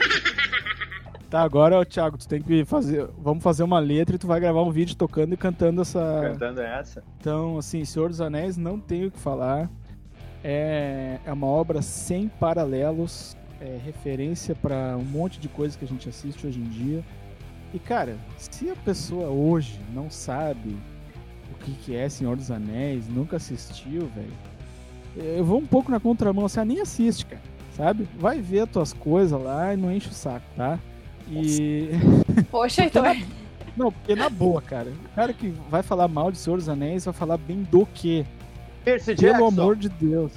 Tá, 1.30 1.41
agora, 1.41 1.86
Thiago, 1.86 2.17
tu 2.17 2.26
tem 2.28 2.41
que 2.41 2.63
fazer. 2.63 3.09
Vamos 3.17 3.43
fazer 3.43 3.63
uma 3.63 3.80
letra 3.80 4.15
e 4.15 4.19
tu 4.19 4.28
vai 4.28 4.39
gravar 4.39 4.61
um 4.61 4.71
vídeo 4.71 4.95
tocando 4.95 5.34
e 5.34 5.38
cantando 5.38 5.82
essa. 5.82 6.21
Cantando 6.32 6.61
essa. 6.61 7.03
Então, 7.19 7.57
assim, 7.57 7.84
Senhor 7.84 8.07
dos 8.07 8.21
Anéis, 8.21 8.55
não 8.55 8.80
tenho 8.80 9.09
o 9.09 9.11
que 9.11 9.19
falar. 9.19 9.69
É, 10.41 11.19
é 11.26 11.34
uma 11.34 11.47
obra 11.47 11.82
sem 11.82 12.30
paralelos, 12.30 13.36
é 13.62 13.80
referência 13.84 14.56
para 14.56 14.97
um 14.97 15.03
monte 15.03 15.39
de 15.39 15.47
coisas 15.47 15.76
que 15.76 15.86
a 15.86 15.88
gente 15.88 16.08
assiste 16.10 16.45
hoje 16.45 16.60
em 16.60 16.64
dia. 16.70 17.03
E, 17.74 17.80
cara, 17.80 18.18
se 18.38 18.70
a 18.70 18.76
pessoa 18.76 19.28
hoje 19.30 19.80
não 19.93 20.10
sabe 20.10 20.76
o 21.51 21.64
que, 21.64 21.72
que 21.74 21.95
é 21.95 22.08
Senhor 22.10 22.36
dos 22.36 22.51
Anéis, 22.51 23.08
nunca 23.08 23.38
assistiu, 23.38 24.08
velho, 24.16 24.34
eu 25.38 25.43
vou 25.43 25.60
um 25.60 25.66
pouco 25.66 25.89
na 25.91 25.99
contramão, 25.99 26.47
você 26.47 26.64
nem 26.66 26.82
assiste, 26.82 27.26
cara, 27.26 27.41
sabe? 27.76 28.08
Vai 28.18 28.39
ver 28.41 28.62
as 28.62 28.70
tuas 28.70 28.93
coisas 28.93 29.41
lá 29.41 29.74
e 29.74 29.78
não 29.78 29.91
enche 29.91 30.10
o 30.10 30.14
saco, 30.14 30.45
tá? 30.56 30.78
E. 31.30 31.89
Poxa, 32.51 32.86
então. 32.86 33.01
na- 33.03 33.16
Não, 33.76 33.91
porque 33.91 34.16
na 34.16 34.30
boa, 34.30 34.62
cara. 34.62 34.89
O 34.89 35.16
cara 35.16 35.34
que 35.34 35.47
vai 35.70 35.82
falar 35.82 36.08
mal 36.08 36.32
de 36.32 36.38
Senhor 36.38 36.58
dos 36.58 36.70
Anéis 36.70 37.06
vai 37.06 37.14
falar 37.14 37.38
bem 37.38 37.64
do 37.64 37.86
quê? 37.93 38.26
Percy 38.84 39.16
Pelo 39.16 39.32
Jackson. 39.39 39.47
amor 39.62 39.76
de 39.76 39.89
Deus. 39.89 40.32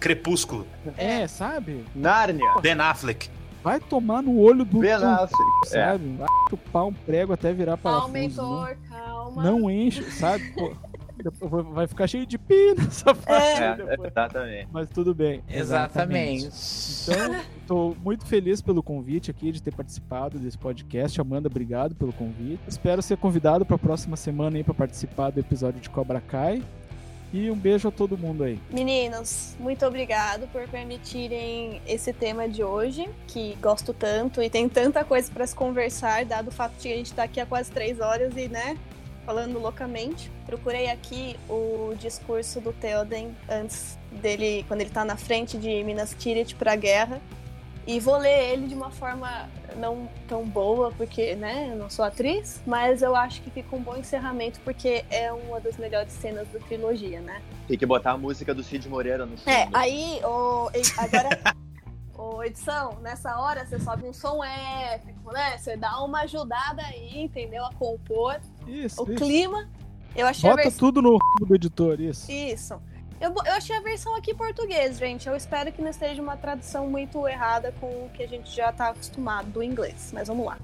Crepúsculo. 0.00 0.66
É, 0.96 1.26
sabe? 1.26 1.84
Nárnia. 1.94 2.54
Ben 2.60 2.78
Affleck. 2.80 3.28
Vai 3.62 3.80
tomar 3.80 4.22
no 4.22 4.38
olho 4.38 4.64
do 4.64 4.78
Ben 4.78 4.92
Affleck. 4.92 5.32
É. 5.66 5.68
sabe? 5.68 6.16
Vai 6.16 6.28
chupar 6.50 6.86
um 6.86 6.92
prego 6.92 7.32
até 7.32 7.52
virar 7.52 7.76
Calma, 7.78 8.08
parafuso. 8.12 8.42
Não, 8.42 8.68
Heitor, 8.68 8.76
calma. 8.88 9.42
não 9.42 9.70
enche, 9.70 10.02
sabe? 10.12 10.44
Pô, 10.52 10.72
vai- 11.72 11.88
ficar 11.88 12.06
cheio 12.06 12.24
de 12.26 12.38
pi 12.38 12.74
nessa 12.78 13.12
parte 13.16 13.62
É, 13.62 13.74
depois. 13.74 13.98
exatamente. 14.08 14.68
Mas 14.70 14.88
tudo 14.90 15.12
bem. 15.14 15.42
Então, 15.48 17.36
estou 17.60 17.96
muito 18.04 18.24
feliz 18.26 18.60
pelo 18.62 18.82
convite 18.82 19.30
aqui, 19.32 19.50
de 19.50 19.60
ter 19.60 19.74
participado 19.74 20.38
desse 20.38 20.56
podcast. 20.58 21.20
Amanda, 21.20 21.48
obrigado 21.48 21.94
pelo 21.96 22.12
convite. 22.12 22.60
Espero 22.68 23.02
ser 23.02 23.16
convidado 23.16 23.64
para 23.66 23.74
a 23.76 23.78
próxima 23.78 24.16
semana 24.16 24.56
aí 24.58 24.62
para 24.62 24.74
participar 24.74 25.30
do 25.30 25.40
episódio 25.40 25.80
de 25.80 25.90
Cobra 25.90 26.20
Kai. 26.20 26.62
E 27.32 27.50
um 27.50 27.56
beijo 27.56 27.88
a 27.88 27.90
todo 27.90 28.16
mundo 28.16 28.44
aí. 28.44 28.58
Meninos, 28.70 29.56
muito 29.58 29.84
obrigado 29.84 30.46
por 30.48 30.66
permitirem 30.68 31.80
esse 31.86 32.12
tema 32.12 32.48
de 32.48 32.62
hoje, 32.62 33.08
que 33.26 33.56
gosto 33.60 33.92
tanto 33.92 34.42
e 34.42 34.48
tem 34.48 34.68
tanta 34.68 35.04
coisa 35.04 35.30
para 35.30 35.46
se 35.46 35.54
conversar, 35.54 36.24
dado 36.24 36.48
o 36.48 36.52
fato 36.52 36.74
de 36.80 36.92
a 36.92 36.96
gente 36.96 37.12
tá 37.12 37.24
aqui 37.24 37.40
há 37.40 37.46
quase 37.46 37.70
três 37.70 38.00
horas 38.00 38.36
e, 38.36 38.48
né, 38.48 38.78
falando 39.24 39.58
loucamente. 39.58 40.30
Procurei 40.46 40.88
aqui 40.88 41.36
o 41.48 41.94
discurso 41.98 42.60
do 42.60 42.72
Theoden 42.72 43.36
antes 43.48 43.98
dele, 44.22 44.64
quando 44.68 44.80
ele 44.80 44.90
tá 44.90 45.04
na 45.04 45.16
frente 45.16 45.58
de 45.58 45.82
Minas 45.82 46.14
Tirith 46.16 46.54
pra 46.54 46.76
guerra. 46.76 47.20
E 47.86 48.00
vou 48.00 48.16
ler 48.18 48.50
ele 48.52 48.66
de 48.66 48.74
uma 48.74 48.90
forma 48.90 49.48
não 49.76 50.08
tão 50.26 50.44
boa, 50.44 50.90
porque, 50.96 51.36
né, 51.36 51.68
eu 51.70 51.76
não 51.76 51.88
sou 51.88 52.04
atriz, 52.04 52.60
mas 52.66 53.00
eu 53.00 53.14
acho 53.14 53.40
que 53.42 53.50
fica 53.50 53.76
um 53.76 53.80
bom 53.80 53.96
encerramento, 53.96 54.58
porque 54.64 55.04
é 55.08 55.32
uma 55.32 55.60
das 55.60 55.76
melhores 55.76 56.12
cenas 56.14 56.48
da 56.48 56.58
trilogia, 56.58 57.20
né? 57.20 57.40
Tem 57.68 57.78
que 57.78 57.86
botar 57.86 58.12
a 58.12 58.18
música 58.18 58.52
do 58.52 58.62
Cid 58.64 58.88
Moreira 58.88 59.24
no 59.24 59.36
fundo. 59.36 59.48
É, 59.50 59.68
aí, 59.72 60.18
e- 60.18 60.82
agora, 60.98 61.28
ô, 62.18 62.42
edição, 62.42 62.98
nessa 63.02 63.38
hora 63.38 63.64
você 63.64 63.78
sobe 63.78 64.08
um 64.08 64.12
som 64.12 64.42
épico, 64.42 65.30
né? 65.32 65.56
Você 65.56 65.76
dá 65.76 66.02
uma 66.02 66.22
ajudada 66.22 66.82
aí, 66.82 67.22
entendeu? 67.22 67.64
A 67.66 67.72
compor 67.74 68.40
Isso, 68.66 69.00
o 69.04 69.12
isso. 69.12 69.14
clima. 69.24 69.68
Eu 70.16 70.26
achei 70.26 70.48
a 70.48 70.54
Bota 70.54 70.62
versão. 70.64 70.78
tudo 70.88 71.02
no 71.02 71.18
do 71.46 71.54
editor, 71.54 72.00
isso. 72.00 72.32
Isso. 72.32 72.74
Eu, 73.20 73.30
eu 73.30 73.52
achei 73.52 73.74
a 73.74 73.80
versão 73.80 74.14
aqui 74.14 74.32
em 74.32 74.36
português, 74.36 74.98
gente. 74.98 75.26
Eu 75.26 75.34
espero 75.34 75.72
que 75.72 75.80
não 75.80 75.88
esteja 75.88 76.20
uma 76.20 76.36
tradução 76.36 76.88
muito 76.88 77.26
errada 77.26 77.72
com 77.80 78.06
o 78.06 78.10
que 78.10 78.22
a 78.22 78.28
gente 78.28 78.54
já 78.54 78.70
tá 78.72 78.88
acostumado 78.88 79.48
do 79.50 79.62
inglês. 79.62 80.10
Mas 80.12 80.28
vamos 80.28 80.44
lá. 80.46 80.58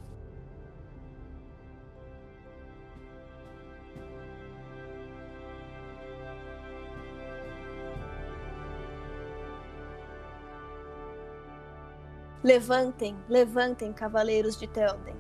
Levantem, 12.45 13.17
levantem, 13.29 13.93
cavaleiros 13.93 14.59
de 14.59 14.67
Telden. 14.67 15.15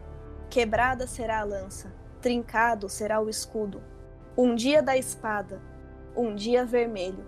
Quebrada 0.50 1.06
será 1.06 1.38
a 1.38 1.44
lança, 1.44 1.94
trincado 2.20 2.88
será 2.88 3.20
o 3.20 3.30
escudo. 3.30 3.80
Um 4.36 4.56
dia 4.56 4.82
da 4.82 4.96
espada, 4.96 5.62
um 6.16 6.34
dia 6.34 6.64
vermelho. 6.64 7.26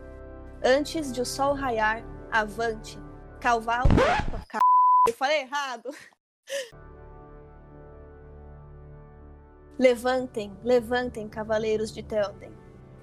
Antes 0.62 1.12
de 1.12 1.20
o 1.20 1.26
sol 1.26 1.55
raiar, 1.55 2.03
avante, 2.30 2.99
cavalo. 3.41 3.89
Opa, 3.89 4.59
Eu 5.07 5.14
falei 5.14 5.43
errado. 5.43 5.91
Levantem, 9.78 10.57
levantem, 10.62 11.28
cavaleiros 11.28 11.93
de 11.93 12.03
Telden. 12.03 12.53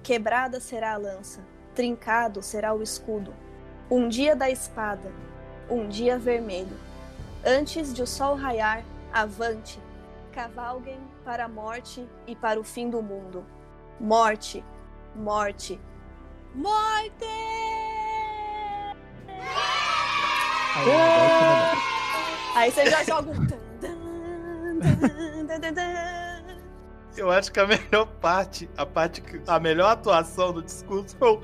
Quebrada 0.02 0.58
será 0.58 0.94
a 0.94 0.96
lança, 0.96 1.44
trincado 1.74 2.42
será 2.42 2.74
o 2.74 2.82
escudo. 2.82 3.34
Um 3.90 4.08
dia 4.08 4.34
da 4.34 4.50
espada, 4.50 5.12
um 5.70 5.86
dia 5.88 6.18
vermelho. 6.18 6.76
Antes 7.44 7.92
de 7.92 8.02
o 8.02 8.06
sol 8.06 8.34
raiar, 8.34 8.84
avante, 9.12 9.78
cavalguem 10.32 10.98
para 11.24 11.44
a 11.44 11.48
morte 11.48 12.08
e 12.26 12.34
para 12.34 12.58
o 12.58 12.64
fim 12.64 12.88
do 12.88 13.02
mundo. 13.02 13.44
Morte, 14.00 14.64
morte, 15.14 15.80
morte! 16.54 17.26
Aí, 22.54 22.70
você 22.70 22.86
já 22.90 23.02
joga 23.04 23.30
um. 23.30 23.46
Eu 27.16 27.30
acho 27.30 27.52
que 27.52 27.60
a 27.60 27.66
melhor 27.66 28.06
parte, 28.20 28.70
a 28.76 28.86
parte 28.86 29.20
que 29.20 29.40
a 29.46 29.60
melhor 29.60 29.90
atuação 29.92 30.52
do 30.52 30.62
discurso 30.62 31.14
foi 31.18 31.28
o 31.28 31.42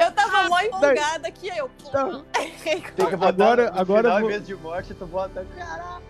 Eu 0.00 0.12
tava 0.12 0.48
mó 0.48 0.58
empolgada 0.60 1.28
aqui, 1.28 1.50
aí 1.50 1.58
eu. 1.58 1.70
Não. 1.92 2.24
Agora- 3.28 3.70
agora 3.74 4.02
final, 4.08 4.20
vou- 4.20 4.30
em 4.30 4.32
vez 4.32 4.46
de 4.46 4.54
morte, 4.54 4.94
tu 4.94 5.04
bota. 5.06 5.46
Caralho. 5.56 6.02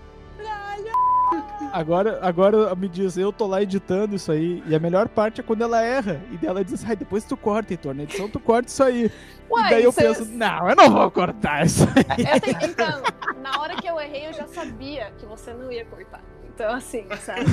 Agora, 1.73 2.19
agora 2.23 2.75
me 2.75 2.89
diz, 2.89 3.17
eu 3.17 3.33
tô 3.33 3.47
lá 3.47 3.63
editando 3.63 4.17
isso 4.17 4.31
aí, 4.33 4.63
e 4.67 4.75
a 4.75 4.79
melhor 4.79 5.09
parte 5.09 5.41
é 5.41 5.45
quando 5.45 5.63
ela 5.63 5.81
erra. 5.83 6.21
E 6.31 6.37
daí 6.37 6.49
ela 6.49 6.65
diz, 6.65 6.85
ai, 6.89 6.97
depois 6.97 7.25
tu 7.25 7.37
corta, 7.37 7.73
Heitor, 7.73 7.95
na 7.95 8.03
edição 8.03 8.29
tu 8.29 8.41
corta 8.41 8.69
isso 8.69 8.83
aí. 8.83 9.11
Uai, 9.51 9.67
e 9.67 9.71
daí 9.71 9.85
eu 9.85 9.93
penso, 9.93 10.25
não, 10.25 10.69
eu 10.69 10.77
não 10.77 10.91
vou 10.91 11.11
cortar 11.11 11.65
isso 11.67 11.85
aí. 11.85 12.69
Então, 12.69 13.03
na 13.43 13.61
hora 13.61 13.77
que 13.77 13.87
eu 13.87 14.01
errei, 14.01 14.29
eu 14.29 14.33
já 14.33 14.47
sabia 14.47 15.11
que 15.19 15.27
você 15.27 15.53
não 15.53 15.71
ia 15.71 15.85
cortar. 15.85 16.23
Então, 16.45 16.75
assim, 16.75 17.07
sabe? 17.21 17.47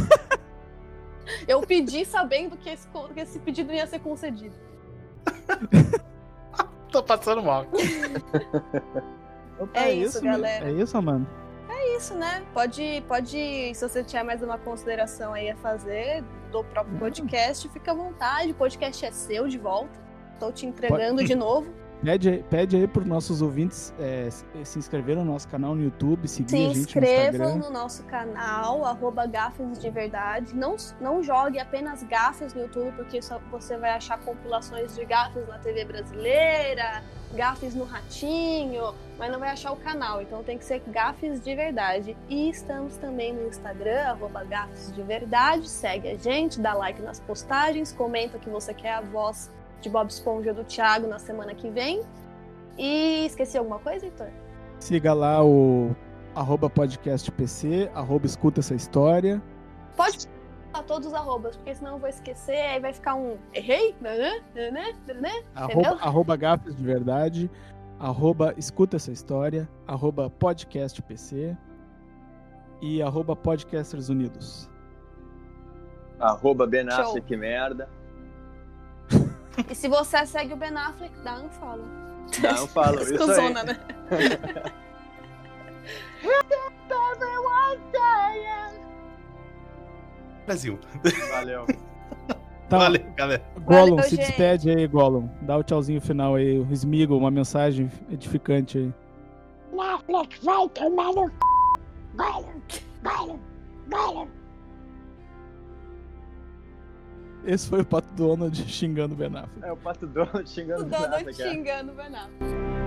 Eu 1.47 1.62
pedi 1.62 2.05
sabendo 2.05 2.57
que 2.57 2.70
esse, 2.70 2.88
que 3.14 3.20
esse 3.20 3.39
pedido 3.39 3.72
ia 3.72 3.86
ser 3.88 3.99
concedido. 3.99 4.55
Tô 6.91 7.03
passando 7.03 7.43
mal. 7.43 7.68
Então 9.62 9.70
É 9.74 9.91
isso, 9.91 10.24
né? 10.24 10.32
galera. 10.32 10.70
É 10.70 10.72
isso, 10.72 11.01
mano. 11.01 11.28
Isso, 11.97 12.13
né? 12.15 12.43
Pode, 12.53 13.03
pode, 13.07 13.71
se 13.73 13.88
você 13.88 14.03
tiver 14.03 14.23
mais 14.23 14.41
uma 14.41 14.57
consideração 14.57 15.34
aí 15.34 15.49
a 15.49 15.55
fazer 15.57 16.23
do 16.51 16.63
próprio 16.63 16.97
podcast, 16.97 17.67
fica 17.69 17.91
à 17.91 17.95
vontade. 17.95 18.51
O 18.51 18.55
podcast 18.55 19.05
é 19.05 19.11
seu 19.11 19.47
de 19.47 19.57
volta. 19.57 19.99
Tô 20.39 20.51
te 20.51 20.65
entregando 20.65 21.15
Pode- 21.15 21.27
de 21.27 21.36
novo. 21.36 21.73
Pede, 22.01 22.45
pede 22.49 22.77
aí 22.77 22.88
pros 22.88 23.05
nossos 23.05 23.41
ouvintes 23.41 23.93
é, 23.99 24.30
se- 24.30 24.45
se 24.63 24.80
inscrever 24.80 25.17
no 25.17 25.25
nosso 25.25 25.45
canal 25.49 25.75
no 25.75 25.84
YouTube, 25.84 26.30
seguir 26.30 26.49
Se 26.49 26.55
a 26.55 26.59
gente 26.59 26.75
no 26.75 26.80
inscrevam 26.82 27.25
Instagram. 27.47 27.55
no 27.57 27.69
nosso 27.69 28.03
canal, 28.05 28.86
arroba 28.86 29.25
Gafes 29.27 29.77
de 29.77 29.89
Verdade. 29.89 30.55
Não, 30.55 30.77
não 31.01 31.21
jogue 31.21 31.59
apenas 31.59 32.01
gafes 32.03 32.53
no 32.53 32.61
YouTube, 32.61 32.93
porque 32.95 33.21
só 33.21 33.38
você 33.51 33.75
vai 33.75 33.89
achar 33.89 34.17
compilações 34.19 34.95
de 34.95 35.03
gafes 35.03 35.45
na 35.49 35.59
TV 35.59 35.84
brasileira, 35.84 37.03
gafes 37.36 37.75
no 37.75 37.84
Ratinho, 37.84 38.93
mas 39.17 39.32
não 39.32 39.39
vai 39.39 39.49
achar 39.49 39.71
o 39.71 39.75
canal. 39.75 40.21
Então 40.21 40.43
tem 40.43 40.57
que 40.57 40.65
ser 40.65 40.82
gafes 40.88 41.41
de 41.41 41.55
verdade. 41.55 42.17
E 42.27 42.49
estamos 42.49 42.97
também 42.97 43.34
no 43.34 43.47
Instagram, 43.47 44.01
arroba 44.01 44.43
Gafes 44.43 44.93
de 44.93 45.01
Verdade. 45.01 45.69
Segue 45.69 46.09
a 46.09 46.17
gente, 46.17 46.59
dá 46.59 46.73
like 46.73 47.01
nas 47.01 47.19
postagens, 47.19 47.91
comenta 47.91 48.38
que 48.38 48.49
você 48.49 48.73
quer 48.73 48.93
a 48.93 49.01
voz 49.01 49.51
de 49.82 49.89
Bob 49.89 50.09
Esponja 50.09 50.53
do 50.53 50.63
Thiago 50.63 51.07
na 51.07 51.19
semana 51.19 51.53
que 51.53 51.69
vem. 51.69 52.03
E 52.77 53.25
esqueci 53.25 53.57
alguma 53.57 53.80
coisa, 53.80 54.05
Heitor? 54.05 54.30
Siga 54.80 55.13
lá 55.13 55.43
o 55.43 55.95
arroba 56.34 56.69
podcastpc, 56.69 57.89
arroba 57.93 58.25
escuta 58.25 58.61
essa 58.61 58.73
história. 58.73 59.41
Pode 59.95 60.27
botar 60.70 60.84
todos 60.84 61.07
os 61.07 61.13
arrobas, 61.13 61.55
porque 61.55 61.76
senão 61.76 61.93
eu 61.93 61.99
vou 61.99 62.09
esquecer, 62.09 62.61
aí 62.61 62.80
vai 62.80 62.93
ficar 62.93 63.15
um 63.15 63.38
errei, 63.53 63.95
né, 63.99 64.41
né, 64.53 64.72
né, 64.72 64.95
né, 65.13 65.43
Arroba, 65.55 65.97
arroba 66.01 66.36
gafes 66.36 66.76
de 66.76 66.84
verdade, 66.84 67.51
arroba 67.99 68.53
escuta 68.55 68.95
essa 68.97 69.11
história, 69.11 69.67
arroba 69.88 70.30
podcastpc 70.30 71.57
e 72.82 73.01
arroba 73.01 73.36
podcasters 73.36 74.09
unidos. 74.09 74.70
Arroba 76.20 76.67
Ben 76.67 76.89
Show. 76.89 77.01
Affleck, 77.01 77.36
merda. 77.36 77.89
E 79.70 79.76
se 79.76 79.88
você 79.88 80.26
segue 80.26 80.53
o 80.53 80.57
Ben 80.57 80.76
Affleck, 80.76 81.13
dá 81.24 81.41
um 81.41 81.49
follow. 81.49 81.86
Não, 82.41 82.67
falo 82.67 82.99
isso 83.01 83.13
aí. 83.13 83.17
Cusona, 83.17 83.63
né? 83.63 83.80
Brasil. 90.50 90.80
Valeu. 91.30 91.66
Tá, 92.68 92.78
Valeu, 92.78 93.04
galera. 93.16 93.43
Gollum, 93.66 93.95
Valeu, 93.95 94.04
se 94.04 94.16
gente. 94.16 94.26
despede 94.28 94.70
aí, 94.72 94.88
Gollum. 94.88 95.30
Dá 95.43 95.58
o 95.58 95.64
tchauzinho 95.64 96.02
final 96.02 96.36
aí, 96.36 96.58
o 96.58 96.68
Smigo, 96.72 97.16
uma 97.16 97.30
mensagem 97.30 97.91
edificante 98.12 98.78
aí. 98.80 98.93
Netflix 99.72 100.43
vai 100.43 100.70
tomar 100.70 101.14
no 101.14 101.28
c... 101.28 101.34
Gollum, 102.16 102.62
Gollum, 103.04 103.39
Gollum. 103.89 104.28
Esse 107.45 107.70
foi 107.70 107.82
o 107.82 107.86
Pato 107.86 108.10
Donald 108.16 108.56
xingando 108.68 109.14
o 109.14 109.18
Ben 109.18 109.28
Affleck. 109.28 109.64
É 109.64 109.72
o 109.72 109.78
Pato 109.78 110.08
Donald 110.08 110.50
xingando 110.50 110.84
O 110.84 110.86
o 110.86 110.89
Ben 110.89 111.00
Donald 111.00 111.16
Affleck, 111.16 111.41
é. 111.41 111.52
xingando 111.52 111.91
o 111.91 111.95
Ben 111.95 112.08
Affleck. 112.08 112.78